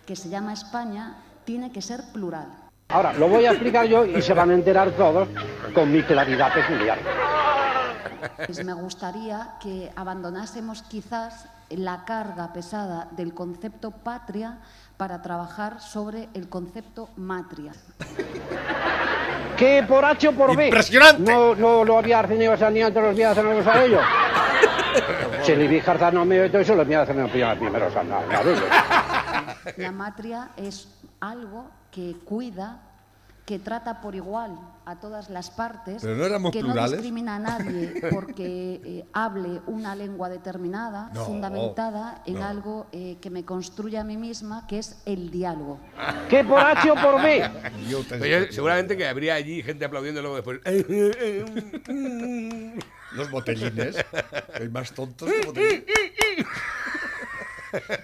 que 0.06 0.16
se 0.16 0.30
llama 0.30 0.54
España 0.54 1.18
tiene 1.46 1.72
que 1.72 1.82
ser 1.82 2.04
plural. 2.14 2.48
Ahora, 2.90 3.14
lo 3.14 3.28
voy 3.28 3.46
a 3.46 3.52
explicar 3.52 3.86
yo 3.86 4.06
y 4.06 4.22
se 4.22 4.34
van 4.34 4.50
a 4.50 4.54
enterar 4.56 4.92
todos 4.92 5.28
con 5.74 5.92
mi 5.92 6.02
claridad 6.04 6.54
peculiar. 6.54 6.98
Pues 8.46 8.66
me 8.66 8.74
gustaría 8.74 9.56
que 9.62 9.92
abandonásemos 9.96 10.82
quizás 10.84 11.48
la 11.70 12.04
carga 12.06 12.52
pesada 12.52 13.08
del 13.12 13.34
concepto 13.34 13.92
patria 13.92 14.60
para 15.00 15.22
trabajar 15.22 15.80
sobre 15.80 16.28
el 16.34 16.50
concepto 16.50 17.08
matria. 17.16 17.72
Que 19.56 19.82
por 19.88 20.04
H 20.04 20.28
o 20.28 20.34
por 20.34 20.58
B. 20.58 20.66
¡Impresionante! 20.66 21.32
No, 21.32 21.56
no 21.56 21.86
lo 21.86 21.98
había 21.98 22.22
tenido 22.28 22.54
esa 22.54 22.70
ni 22.70 22.82
antes 22.82 23.02
los 23.02 23.16
días 23.16 23.34
de 23.34 23.42
los 23.42 23.66
ellos. 23.66 24.02
Se 25.44 25.56
le 25.56 25.70
vi 25.70 25.82
no 26.12 26.26
me 26.26 26.46
y 26.46 26.50
todo 26.50 26.62
eso, 26.62 26.76
los 26.76 26.86
días 26.86 27.08
de 27.08 27.14
los 27.14 27.32
primeros 27.32 27.96
a 27.96 28.04
nada 28.04 28.44
de 28.44 28.52
ellos. 28.52 28.64
La 29.78 29.94
matria 29.94 30.50
es 30.58 30.90
algo 31.22 31.70
que 31.90 32.18
cuida, 32.26 32.82
que 33.50 33.58
trata 33.58 34.00
por 34.00 34.14
igual 34.14 34.60
a 34.86 35.00
todas 35.00 35.32
las 35.32 35.50
partes, 35.50 36.04
Pero 36.04 36.16
no 36.16 36.24
éramos 36.24 36.52
que 36.52 36.60
plurales. 36.60 36.92
no 36.92 36.98
discrimina 36.98 37.38
a 37.38 37.40
nadie 37.40 38.00
porque 38.14 38.80
eh, 38.86 39.06
hable 39.12 39.60
una 39.66 39.96
lengua 39.96 40.30
determinada, 40.30 41.10
No, 41.16 41.26
fundamentada 41.26 42.22
en 42.28 42.36
no. 42.36 42.46
algo 42.46 42.86
eh, 42.92 43.18
que 43.20 43.32
me 43.32 43.46
construye 43.46 43.98
a 43.98 44.04
mí 44.04 44.18
misma, 44.18 44.68
que 44.68 44.78
es 44.78 45.02
el 45.08 45.32
diálogo. 45.32 45.80
Que 46.30 46.44
por 46.44 46.60
H 46.60 46.92
o 46.92 46.96
por 46.96 47.24
B. 47.24 47.42
Yo 47.90 48.04
seguramente 48.52 48.96
que 48.96 49.08
habría 49.08 49.34
allí 49.34 49.64
gente 49.64 49.84
aplaudiendo 49.84 50.22
luego 50.22 50.36
después. 50.36 50.60
Los 53.14 53.32
botellines. 53.32 53.96
Hay 54.54 54.70
más 54.70 54.92
tontos 54.92 55.28
que 55.28 55.44
botellines. 55.48 55.86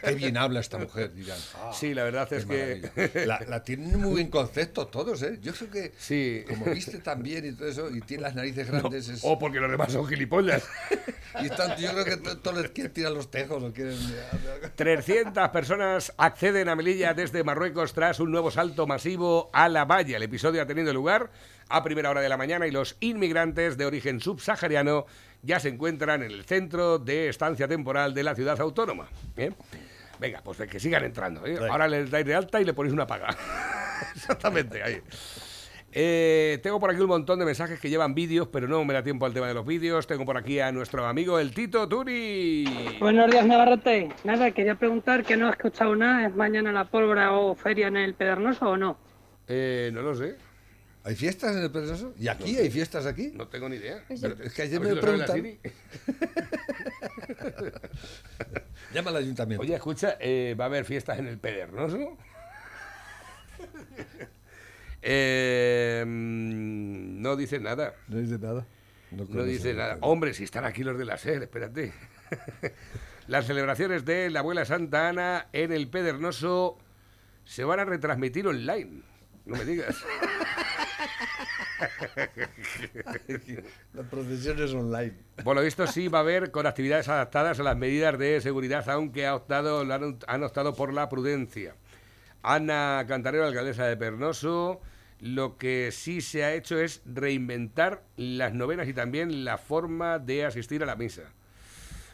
Qué 0.03 0.13
bien 0.15 0.37
habla 0.37 0.59
esta 0.59 0.77
mujer, 0.77 1.13
dirán. 1.13 1.37
Ah, 1.55 1.71
Sí, 1.73 1.93
la 1.93 2.03
verdad 2.03 2.31
es 2.33 2.45
que. 2.45 3.25
La, 3.25 3.39
la 3.47 3.63
tienen 3.63 3.99
muy 3.99 4.15
bien 4.15 4.29
concepto 4.29 4.87
todos, 4.87 5.21
¿eh? 5.23 5.39
Yo 5.41 5.53
creo 5.53 5.71
que, 5.71 5.93
Sí. 5.97 6.43
como 6.47 6.65
viste 6.65 6.99
tan 6.99 7.21
bien 7.23 7.45
y 7.45 7.51
todo 7.53 7.67
eso, 7.67 7.89
y 7.89 8.01
tiene 8.01 8.23
las 8.23 8.35
narices 8.35 8.69
grandes. 8.69 9.09
es- 9.09 9.21
O 9.23 9.37
porque 9.39 9.59
los 9.59 9.69
demás 9.71 9.91
son 9.91 10.05
gilipollas. 10.07 10.63
y 11.41 11.45
están- 11.45 11.77
yo 11.77 11.91
creo 11.91 12.05
que 12.05 12.17
to- 12.17 12.37
todos 12.39 12.61
les 12.61 12.71
quieren 12.71 12.93
tirar 12.93 13.11
los 13.11 13.29
tejos 13.31 13.63
o 13.63 13.73
quieren. 13.73 13.97
300 14.75 15.49
personas 15.49 16.13
acceden 16.17 16.69
a 16.69 16.75
Melilla 16.75 17.13
desde 17.13 17.43
Marruecos 17.43 17.93
tras 17.93 18.19
un 18.19 18.31
nuevo 18.31 18.51
salto 18.51 18.87
masivo 18.87 19.49
a 19.53 19.69
la 19.69 19.85
valla. 19.85 20.17
El 20.17 20.23
episodio 20.23 20.61
ha 20.61 20.65
tenido 20.65 20.93
lugar 20.93 21.31
a 21.69 21.83
primera 21.83 22.09
hora 22.11 22.21
de 22.21 22.29
la 22.29 22.37
mañana 22.37 22.67
y 22.67 22.71
los 22.71 22.95
inmigrantes 22.99 23.77
de 23.77 23.85
origen 23.85 24.19
subsahariano 24.19 25.05
ya 25.45 25.59
se 25.59 25.69
encuentran 25.69 26.23
en 26.23 26.31
el 26.31 26.43
centro 26.43 26.97
de 26.97 27.29
estancia 27.29 27.67
temporal 27.67 28.13
de 28.13 28.23
la 28.23 28.35
ciudad 28.35 28.59
autónoma. 28.59 29.07
¿eh? 29.37 29.51
Venga, 30.19 30.41
pues 30.43 30.57
que 30.57 30.79
sigan 30.79 31.03
entrando. 31.03 31.45
¿eh? 31.45 31.57
Ahora 31.69 31.87
les 31.87 32.09
dais 32.09 32.25
de 32.25 32.33
alta 32.33 32.59
y 32.59 32.65
le 32.65 32.73
ponéis 32.73 32.93
una 32.93 33.05
paga. 33.05 33.29
Exactamente, 34.15 34.81
ahí. 34.81 35.01
Eh, 35.97 36.59
tengo 36.61 36.77
por 36.77 36.89
aquí 36.89 36.99
un 36.99 37.07
montón 37.07 37.39
de 37.39 37.45
mensajes 37.45 37.79
que 37.79 37.89
llevan 37.89 38.13
vídeos, 38.13 38.49
pero 38.49 38.67
no 38.67 38.83
me 38.83 38.93
da 38.93 39.01
tiempo 39.01 39.25
al 39.25 39.33
tema 39.33 39.47
de 39.47 39.53
los 39.53 39.65
vídeos. 39.65 40.07
Tengo 40.07 40.25
por 40.25 40.35
aquí 40.35 40.59
a 40.59 40.71
nuestro 40.71 41.05
amigo 41.05 41.39
el 41.39 41.53
Tito 41.53 41.87
Turi. 41.87 42.97
Buenos 42.99 43.31
días, 43.31 43.45
Navarrote. 43.45 44.09
Nada, 44.25 44.51
quería 44.51 44.75
preguntar 44.75 45.23
que 45.23 45.37
no 45.37 45.47
he 45.47 45.51
escuchado 45.51 45.95
nada. 45.95 46.27
¿Es 46.27 46.35
mañana 46.35 46.73
la 46.73 46.85
pólvora 46.85 47.31
o 47.31 47.55
feria 47.55 47.87
en 47.87 47.95
el 47.95 48.13
Pedernoso 48.13 48.71
o 48.71 48.77
no? 48.77 48.97
Eh, 49.47 49.89
no 49.93 50.01
lo 50.01 50.15
sé. 50.15 50.35
¿Hay 51.05 51.15
fiestas 51.15 51.55
en 51.55 51.61
el 51.61 51.69
Pedroso? 51.69 52.15
¿Y 52.17 52.27
aquí? 52.27 52.57
¿Hay 52.57 52.71
fiestas 52.71 53.05
aquí? 53.05 53.29
No 53.31 53.47
tengo 53.47 53.69
ni 53.69 53.75
idea. 53.75 54.03
Pero 54.07 54.43
es 54.43 54.53
que 54.53 54.63
ayer 54.63 54.81
me 54.81 54.89
si. 54.89 55.33
Siri. 55.33 55.59
Llama 58.93 59.11
al 59.11 59.17
ayuntamiento. 59.17 59.61
Oye, 59.61 59.75
escucha, 59.75 60.17
eh, 60.19 60.55
¿va 60.59 60.63
a 60.63 60.67
haber 60.67 60.83
fiestas 60.83 61.19
en 61.19 61.27
el 61.27 61.37
Pedernoso? 61.37 61.99
Eh, 65.07 66.03
mm, 66.03 67.21
no 67.21 67.35
dice 67.35 67.59
nada. 67.59 67.93
No 68.07 68.17
dice 68.17 68.39
nada. 68.39 68.65
No 69.11 69.27
conoce 69.27 69.49
dice 69.49 69.75
nada. 69.75 69.89
nada. 69.89 69.99
Hombre, 70.01 70.33
si 70.33 70.45
están 70.45 70.65
aquí 70.65 70.83
los 70.83 70.97
de 70.97 71.05
la 71.05 71.19
SER, 71.19 71.43
espérate. 71.43 71.93
Las 73.27 73.45
celebraciones 73.45 74.03
de 74.03 74.31
la 74.31 74.39
abuela 74.39 74.65
Santa 74.65 75.09
Ana 75.09 75.45
en 75.53 75.71
el 75.71 75.89
Pedernoso 75.89 76.79
se 77.43 77.63
van 77.63 77.81
a 77.81 77.85
retransmitir 77.85 78.47
online. 78.47 79.03
No 79.45 79.57
me 79.57 79.63
digas. 79.63 79.95
Las 83.93 84.05
procesiones 84.07 84.73
online. 84.73 85.13
Por 85.43 85.55
lo 85.55 85.61
visto 85.61 85.87
sí 85.87 86.07
va 86.07 86.19
a 86.19 86.21
haber 86.21 86.51
con 86.51 86.65
actividades 86.65 87.09
adaptadas 87.09 87.59
a 87.59 87.63
las 87.63 87.77
medidas 87.77 88.17
de 88.17 88.41
seguridad, 88.41 88.87
aunque 88.89 89.25
ha 89.25 89.35
optado, 89.35 89.81
han, 89.81 90.43
optado 90.43 90.75
por 90.75 90.93
la 90.93 91.09
prudencia. 91.09 91.75
Ana 92.43 93.05
Cantarero, 93.07 93.45
alcaldesa 93.45 93.85
de 93.85 93.97
Pernoso, 93.97 94.81
Lo 95.19 95.57
que 95.57 95.91
sí 95.91 96.21
se 96.21 96.43
ha 96.43 96.53
hecho 96.53 96.79
es 96.79 97.01
reinventar 97.05 98.03
las 98.17 98.53
novenas 98.53 98.87
y 98.87 98.93
también 98.93 99.45
la 99.45 99.57
forma 99.57 100.19
de 100.19 100.45
asistir 100.45 100.83
a 100.83 100.85
la 100.85 100.95
misa. 100.95 101.33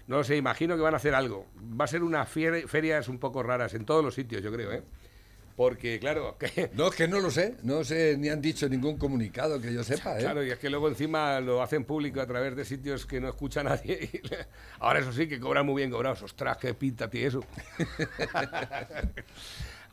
No 0.08 0.24
sé, 0.24 0.36
imagino 0.38 0.76
que 0.76 0.82
van 0.82 0.94
a 0.94 0.98
hacer 0.98 1.16
algo. 1.16 1.48
Va 1.80 1.86
a 1.86 1.88
ser 1.88 2.04
unas 2.04 2.28
ferias 2.30 3.08
un 3.08 3.20
poco 3.20 3.44
raras 3.44 3.74
en 3.74 3.86
todos 3.86 4.04
los 4.04 4.16
sitios, 4.16 4.42
yo 4.42 4.52
creo, 4.52 4.72
¿eh? 4.72 4.84
Porque, 5.62 6.00
claro, 6.00 6.38
que, 6.40 6.72
No, 6.74 6.88
es 6.88 6.96
que 6.96 7.08
no 7.08 7.20
lo 7.20 7.30
sé. 7.30 7.54
No 7.62 7.84
sé, 7.84 8.16
ni 8.18 8.30
han 8.30 8.42
dicho 8.42 8.68
ningún 8.68 8.98
comunicado 8.98 9.62
que 9.62 9.72
yo 9.72 9.84
sepa, 9.84 10.18
¿eh? 10.18 10.22
Claro, 10.22 10.44
y 10.44 10.50
es 10.50 10.58
que 10.58 10.72
luego 10.72 10.88
encima 10.88 11.40
lo 11.40 11.62
hacen 11.62 11.86
público 11.86 12.20
a 12.20 12.26
través 12.26 12.56
de 12.56 12.66
sitios 12.66 13.06
que 13.06 13.22
no 13.22 13.30
escucha 13.30 13.62
nadie. 13.72 14.10
y 14.12 14.22
Ahora 14.80 15.02
eso 15.02 15.14
sí, 15.14 15.28
que 15.28 15.40
cobran 15.40 15.68
muy 15.68 15.76
bien 15.84 15.92
cobrados. 15.92 16.24
Ostras, 16.24 16.58
qué 16.58 16.74
pinta 16.74 17.12
tiene 17.12 17.28
eso. 17.28 17.44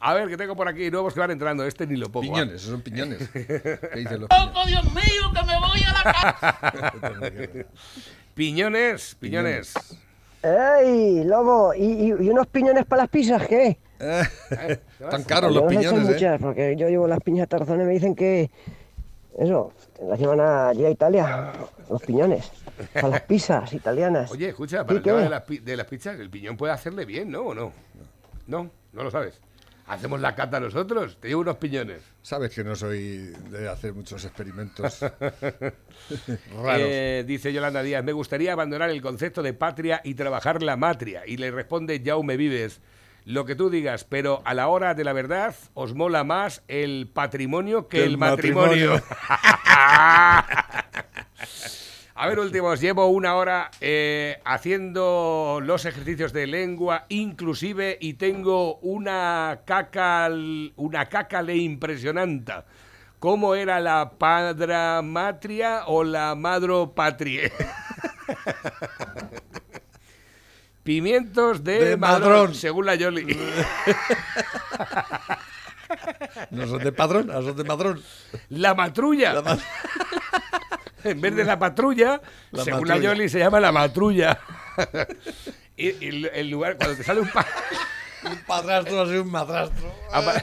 a 0.01 0.14
ver, 0.14 0.29
que 0.31 0.39
tengo 0.39 0.57
por 0.57 0.69
aquí 0.69 0.91
nuevos 0.91 1.12
que 1.12 1.21
van 1.21 1.33
entrando. 1.33 1.66
Este 1.66 1.87
ni 1.87 1.97
lo 1.97 2.11
pongo. 2.11 2.35
¿ah? 2.35 2.41
Piñones, 2.41 2.62
esos 2.62 2.71
son 2.71 2.81
piñones. 2.81 3.29
¿Qué 3.29 3.91
dicen 3.97 4.21
los 4.23 4.31
¡Oh, 4.31 4.64
Dios 4.66 4.85
mío, 4.95 5.33
que 5.35 5.43
me 5.45 5.59
voy 5.61 5.83
a 5.87 5.93
la 5.93 6.03
casa! 6.14 6.57
Piñones, 8.35 9.16
piñones. 9.21 9.75
¡Ey, 10.43 11.25
lobo! 11.25 11.75
¿Y, 11.75 11.83
y- 11.85 12.09
y 12.09 12.31
unos 12.31 12.47
piñones 12.47 12.87
para 12.87 13.03
las 13.03 13.11
pizzas 13.11 13.47
qué? 13.47 13.77
Tan 13.99 15.24
caros 15.26 15.55
los 15.55 15.64
piñones, 15.64 16.09
¿eh? 16.09 16.12
muchas, 16.12 16.40
porque 16.40 16.76
yo 16.76 16.88
llevo 16.88 17.07
las 17.09 17.20
piñas 17.20 17.49
Tarzán 17.49 17.80
y 17.80 17.84
me 17.84 17.92
dicen 17.92 18.14
que... 18.14 18.51
Eso, 19.38 19.72
la 20.03 20.16
semana 20.16 20.68
allí 20.70 20.84
a 20.84 20.90
Italia, 20.90 21.53
los 21.88 22.03
piñones. 22.03 22.51
Para 22.92 23.09
las 23.09 23.22
pizzas 23.22 23.72
italianas. 23.72 24.32
Oye, 24.32 24.49
escucha, 24.49 24.84
para 24.84 24.94
¿Sí, 24.94 24.96
el 24.96 25.03
tema 25.03 25.20
de 25.20 25.28
las, 25.28 25.44
de 25.46 25.76
las 25.76 25.86
pizzas, 25.86 26.18
el 26.18 26.28
piñón 26.28 26.57
puede 26.57 26.72
hacerle 26.72 27.05
bien, 27.05 27.30
¿no? 27.30 27.42
¿O 27.42 27.55
no? 27.55 27.72
No, 28.49 28.68
no 28.92 29.05
lo 29.05 29.11
sabes. 29.12 29.40
Hacemos 29.88 30.20
la 30.20 30.34
cata 30.34 30.61
nosotros. 30.61 31.16
Te 31.18 31.28
llevo 31.28 31.40
unos 31.40 31.57
piñones. 31.57 32.03
Sabes 32.20 32.55
que 32.55 32.62
no 32.62 32.76
soy 32.76 33.32
de 33.51 33.68
hacer 33.68 33.94
muchos 33.94 34.22
experimentos 34.24 35.01
raros. 36.62 36.82
Eh, 36.86 37.24
dice 37.26 37.53
Yolanda 37.53 37.82
Díaz, 37.82 38.05
me 38.05 38.12
gustaría 38.12 38.53
abandonar 38.53 38.90
el 38.90 39.01
concepto 39.01 39.42
de 39.42 39.55
patria 39.55 40.03
y 40.05 40.14
trabajar 40.14 40.62
la 40.62 40.76
matria. 40.76 41.22
Y 41.26 41.38
le 41.38 41.51
responde 41.51 42.03
Jaume 42.05 42.36
Vives, 42.36 42.82
lo 43.29 43.45
que 43.45 43.55
tú 43.55 43.68
digas, 43.68 44.05
pero 44.05 44.41
a 44.47 44.55
la 44.55 44.68
hora 44.68 44.95
de 44.95 45.05
la 45.05 45.12
verdad 45.12 45.55
os 45.74 45.95
mola 45.95 46.24
más 46.24 46.62
el 46.66 47.11
patrimonio 47.12 47.87
que 47.87 47.99
Que 47.99 48.05
el, 48.05 48.12
el 48.12 48.18
matrimonio. 48.18 48.93
matrimonio. 48.93 49.05
A 52.14 52.26
ver, 52.26 52.39
últimos, 52.41 52.81
llevo 52.81 53.07
una 53.09 53.37
hora 53.37 53.70
eh, 53.83 54.41
haciendo 54.47 55.61
los 55.62 55.85
ejercicios 55.85 56.33
de 56.33 56.47
lengua 56.47 57.05
inclusive 57.11 57.99
y 58.01 58.14
tengo 58.14 58.76
una 58.79 59.61
caca, 59.66 60.31
una 60.76 61.07
cacale 61.07 61.55
impresionante. 61.55 62.55
¿Cómo 63.18 63.55
era 63.55 63.79
la 63.79 64.12
padra 64.18 65.03
matria 65.03 65.83
o 65.87 66.03
la 66.03 66.35
madro 66.35 66.95
patrie? 66.95 67.53
Pimientos 70.89 71.62
de, 71.64 71.84
De 71.84 71.97
madrón, 71.99 72.28
madrón. 72.30 72.55
según 72.55 72.86
la 72.86 72.95
Yoli. 72.95 73.26
No 76.51 76.66
son 76.66 76.78
de 76.82 76.93
padrón, 76.93 77.28
son 77.30 77.55
de 77.57 77.64
madrón. 77.64 78.03
La 78.49 78.74
matrulla. 78.74 79.34
en 81.05 81.20
vez 81.20 81.34
de 81.36 81.45
la 81.45 81.59
patrulla, 81.59 82.20
La 82.53 82.64
según 82.64 82.80
matrulla. 82.89 82.97
la 82.97 83.03
Yoli 83.14 83.28
se 83.28 83.39
llama 83.39 83.61
la 83.61 83.70
matrulla. 83.72 84.39
y, 85.76 85.89
y 86.07 86.26
el 86.32 86.49
lugar, 86.51 86.76
cuando 86.78 86.97
te 86.97 87.05
sale 87.05 87.20
un, 87.20 87.28
pa- 87.28 87.47
Un 88.24 88.36
padrastro 88.47 88.97
va 88.97 89.03
a 89.03 89.07
ser 89.07 89.20
un 89.20 89.30
madrastro. 89.30 89.95
a, 90.11 90.43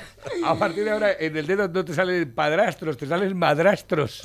a 0.51 0.55
partir 0.59 0.83
de 0.83 0.91
ahora 0.91 1.11
en 1.19 1.35
el 1.37 1.47
dedo 1.47 1.67
no 1.67 1.83
te 1.85 1.93
salen 1.95 2.31
padrastros, 2.35 2.97
te 2.97 3.07
salen 3.07 3.35
madrastros. 3.37 4.21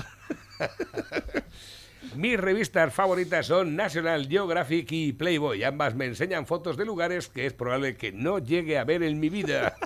Mis 2.17 2.41
revistas 2.41 2.93
favoritas 2.93 3.47
son 3.47 3.77
National 3.77 4.27
Geographic 4.29 4.91
y 4.91 5.13
Playboy. 5.13 5.63
Ambas 5.63 5.95
me 5.95 6.07
enseñan 6.07 6.47
fotos 6.47 6.77
de 6.77 6.85
lugares 6.85 7.29
que 7.29 7.47
es 7.47 7.53
probable 7.53 7.97
que 7.97 8.11
no 8.11 8.39
llegue 8.39 8.79
a 8.79 8.85
ver 8.85 9.03
en 9.03 9.21
mi 9.21 9.29
vida. 9.29 9.77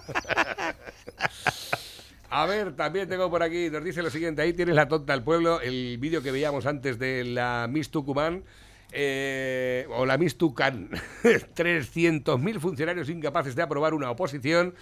A 2.31 2.47
ver, 2.47 2.75
también 2.75 3.09
tengo 3.09 3.31
por 3.31 3.45
aquí, 3.45 3.71
nos 3.71 3.85
dice 3.85 4.03
lo 4.03 4.11
siguiente, 4.11 4.43
ahí 4.43 4.53
tienes 4.53 4.75
la 4.75 4.89
tonta 4.89 5.13
del 5.13 5.23
pueblo, 5.23 5.61
el 5.61 5.99
vídeo 5.99 6.21
que 6.21 6.33
veíamos 6.33 6.67
antes 6.67 6.99
de 6.99 7.23
la 7.23 7.69
Miss 7.71 7.93
Tucumán, 7.93 8.43
eh, 8.91 9.87
o 9.91 10.05
la 10.05 10.19
Miss 10.19 10.37
Tucán. 10.37 10.89
300.000 11.23 12.59
funcionarios 12.59 13.09
incapaces 13.09 13.55
de 13.55 13.63
aprobar 13.63 13.95
una 13.95 14.11
oposición, 14.11 14.75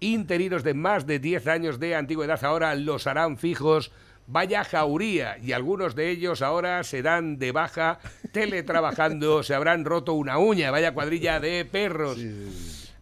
interinos 0.00 0.64
de 0.64 0.74
más 0.74 1.06
de 1.06 1.20
10 1.20 1.46
años 1.46 1.78
de 1.78 1.94
antigüedad 1.94 2.44
ahora 2.44 2.74
los 2.74 3.06
harán 3.06 3.38
fijos. 3.38 3.92
Vaya 4.28 4.64
jauría, 4.64 5.38
y 5.38 5.52
algunos 5.52 5.94
de 5.94 6.10
ellos 6.10 6.42
ahora 6.42 6.82
se 6.82 7.00
dan 7.00 7.38
de 7.38 7.52
baja 7.52 8.00
teletrabajando, 8.32 9.44
se 9.44 9.54
habrán 9.54 9.84
roto 9.84 10.14
una 10.14 10.38
uña, 10.38 10.72
vaya 10.72 10.92
cuadrilla 10.92 11.38
de 11.38 11.64
perros. 11.64 12.18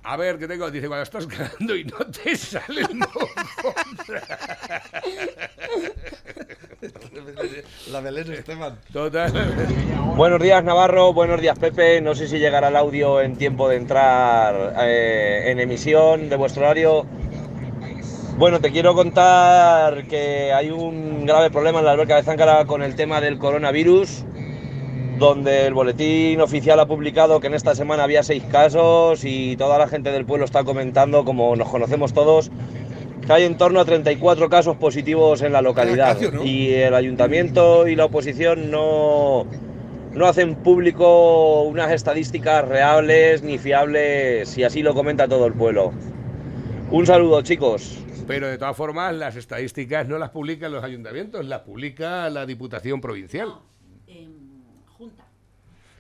A 0.02 0.18
ver, 0.18 0.38
¿qué 0.38 0.46
tengo? 0.46 0.70
Dice, 0.70 0.86
cuando 0.86 1.02
estás 1.02 1.26
cagando 1.26 1.74
y 1.74 1.84
no 1.84 1.96
te 2.06 2.36
sale 2.36 2.82
el. 2.82 2.98
La 7.90 8.00
Belén 8.00 8.30
Esteban. 8.32 8.78
Total. 8.92 9.32
Buenos 10.16 10.42
días 10.42 10.62
Navarro, 10.62 11.14
buenos 11.14 11.40
días 11.40 11.58
Pepe. 11.58 12.02
No 12.02 12.14
sé 12.14 12.28
si 12.28 12.38
llegará 12.38 12.68
el 12.68 12.76
audio 12.76 13.22
en 13.22 13.36
tiempo 13.36 13.66
de 13.68 13.76
entrar 13.76 14.74
eh, 14.80 15.44
en 15.46 15.60
emisión 15.60 16.28
de 16.28 16.36
vuestro 16.36 16.64
horario. 16.64 17.06
Bueno, 18.36 18.60
te 18.60 18.72
quiero 18.72 18.96
contar 18.96 20.08
que 20.08 20.52
hay 20.52 20.68
un 20.68 21.24
grave 21.24 21.50
problema 21.50 21.78
en 21.78 21.84
la 21.84 21.92
alberca 21.92 22.16
de 22.16 22.24
Záncara 22.24 22.64
con 22.64 22.82
el 22.82 22.96
tema 22.96 23.20
del 23.20 23.38
coronavirus, 23.38 24.24
donde 25.20 25.68
el 25.68 25.74
boletín 25.74 26.40
oficial 26.40 26.80
ha 26.80 26.86
publicado 26.86 27.38
que 27.38 27.46
en 27.46 27.54
esta 27.54 27.76
semana 27.76 28.02
había 28.02 28.24
seis 28.24 28.42
casos 28.50 29.24
y 29.24 29.56
toda 29.56 29.78
la 29.78 29.86
gente 29.86 30.10
del 30.10 30.24
pueblo 30.24 30.44
está 30.44 30.64
comentando, 30.64 31.24
como 31.24 31.54
nos 31.54 31.68
conocemos 31.68 32.12
todos, 32.12 32.50
que 33.24 33.32
hay 33.32 33.44
en 33.44 33.56
torno 33.56 33.78
a 33.78 33.84
34 33.84 34.48
casos 34.48 34.76
positivos 34.78 35.40
en 35.42 35.52
la 35.52 35.62
localidad. 35.62 36.18
Y 36.44 36.72
el 36.72 36.94
ayuntamiento 36.94 37.86
y 37.86 37.94
la 37.94 38.06
oposición 38.06 38.68
no, 38.68 39.46
no 40.12 40.26
hacen 40.26 40.56
público 40.56 41.62
unas 41.62 41.92
estadísticas 41.92 42.66
reales 42.66 43.44
ni 43.44 43.58
fiables, 43.58 44.58
y 44.58 44.64
así 44.64 44.82
lo 44.82 44.92
comenta 44.92 45.28
todo 45.28 45.46
el 45.46 45.52
pueblo. 45.52 45.92
Un 46.90 47.06
saludo, 47.06 47.40
chicos. 47.42 48.00
Pero 48.26 48.48
de 48.48 48.56
todas 48.58 48.76
formas, 48.76 49.14
las 49.14 49.36
estadísticas 49.36 50.08
no 50.08 50.18
las 50.18 50.30
publican 50.30 50.72
los 50.72 50.82
ayuntamientos, 50.82 51.44
las 51.44 51.60
publica 51.60 52.28
la 52.30 52.46
Diputación 52.46 53.00
Provincial. 53.00 53.54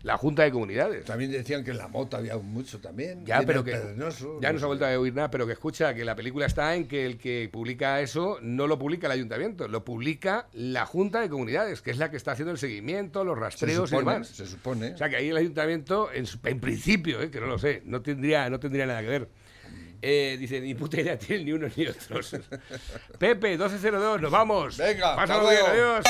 La 0.02 0.18
Junta 0.18 0.42
de 0.42 0.50
Comunidades. 0.50 1.06
También 1.06 1.30
decían 1.32 1.64
que 1.64 1.70
en 1.70 1.78
la 1.78 1.88
mota 1.88 2.18
había 2.18 2.36
mucho 2.36 2.78
también. 2.78 3.24
Ya, 3.24 3.42
y 3.42 3.46
pero 3.46 3.64
que 3.64 3.70
ya 4.38 4.52
no 4.52 4.58
se 4.58 4.64
ha 4.64 4.66
vuelto 4.66 4.84
a 4.84 4.98
oír 4.98 5.14
nada, 5.14 5.30
pero 5.30 5.46
que 5.46 5.54
escucha 5.54 5.94
que 5.94 6.04
la 6.04 6.14
película 6.14 6.44
está 6.44 6.74
en 6.76 6.86
que 6.86 7.06
el 7.06 7.16
que 7.16 7.48
publica 7.50 8.02
eso 8.02 8.36
no 8.42 8.66
lo 8.66 8.78
publica 8.78 9.06
el 9.06 9.12
ayuntamiento, 9.12 9.66
lo 9.66 9.82
publica 9.82 10.46
la 10.52 10.84
Junta 10.84 11.22
de 11.22 11.30
Comunidades, 11.30 11.80
que 11.80 11.90
es 11.90 11.96
la 11.96 12.10
que 12.10 12.18
está 12.18 12.32
haciendo 12.32 12.52
el 12.52 12.58
seguimiento, 12.58 13.24
los 13.24 13.38
rastreos 13.38 13.90
y 13.90 13.96
supone, 13.96 14.12
demás. 14.12 14.28
se 14.28 14.44
supone. 14.46 14.92
O 14.92 14.98
sea 14.98 15.08
que 15.08 15.16
ahí 15.16 15.28
el 15.30 15.38
ayuntamiento, 15.38 16.12
en, 16.12 16.26
su- 16.26 16.38
en 16.44 16.60
principio, 16.60 17.22
eh, 17.22 17.30
que 17.30 17.40
no 17.40 17.46
lo 17.46 17.58
sé, 17.58 17.80
no 17.86 18.02
tendría, 18.02 18.50
no 18.50 18.60
tendría 18.60 18.84
nada 18.84 19.00
que 19.00 19.08
ver. 19.08 19.28
Eh, 20.06 20.36
dice, 20.38 20.60
ni 20.60 20.74
puta 20.74 21.00
idea 21.00 21.18
tienen 21.18 21.46
ni 21.46 21.52
unos 21.52 21.74
ni 21.78 21.86
otros. 21.86 22.36
Pepe, 23.18 23.56
1202, 23.56 24.20
nos 24.20 24.30
vamos. 24.30 24.76
Venga, 24.76 25.16
Pásalo 25.16 25.48
bien, 25.48 25.62
adiós. 25.66 26.04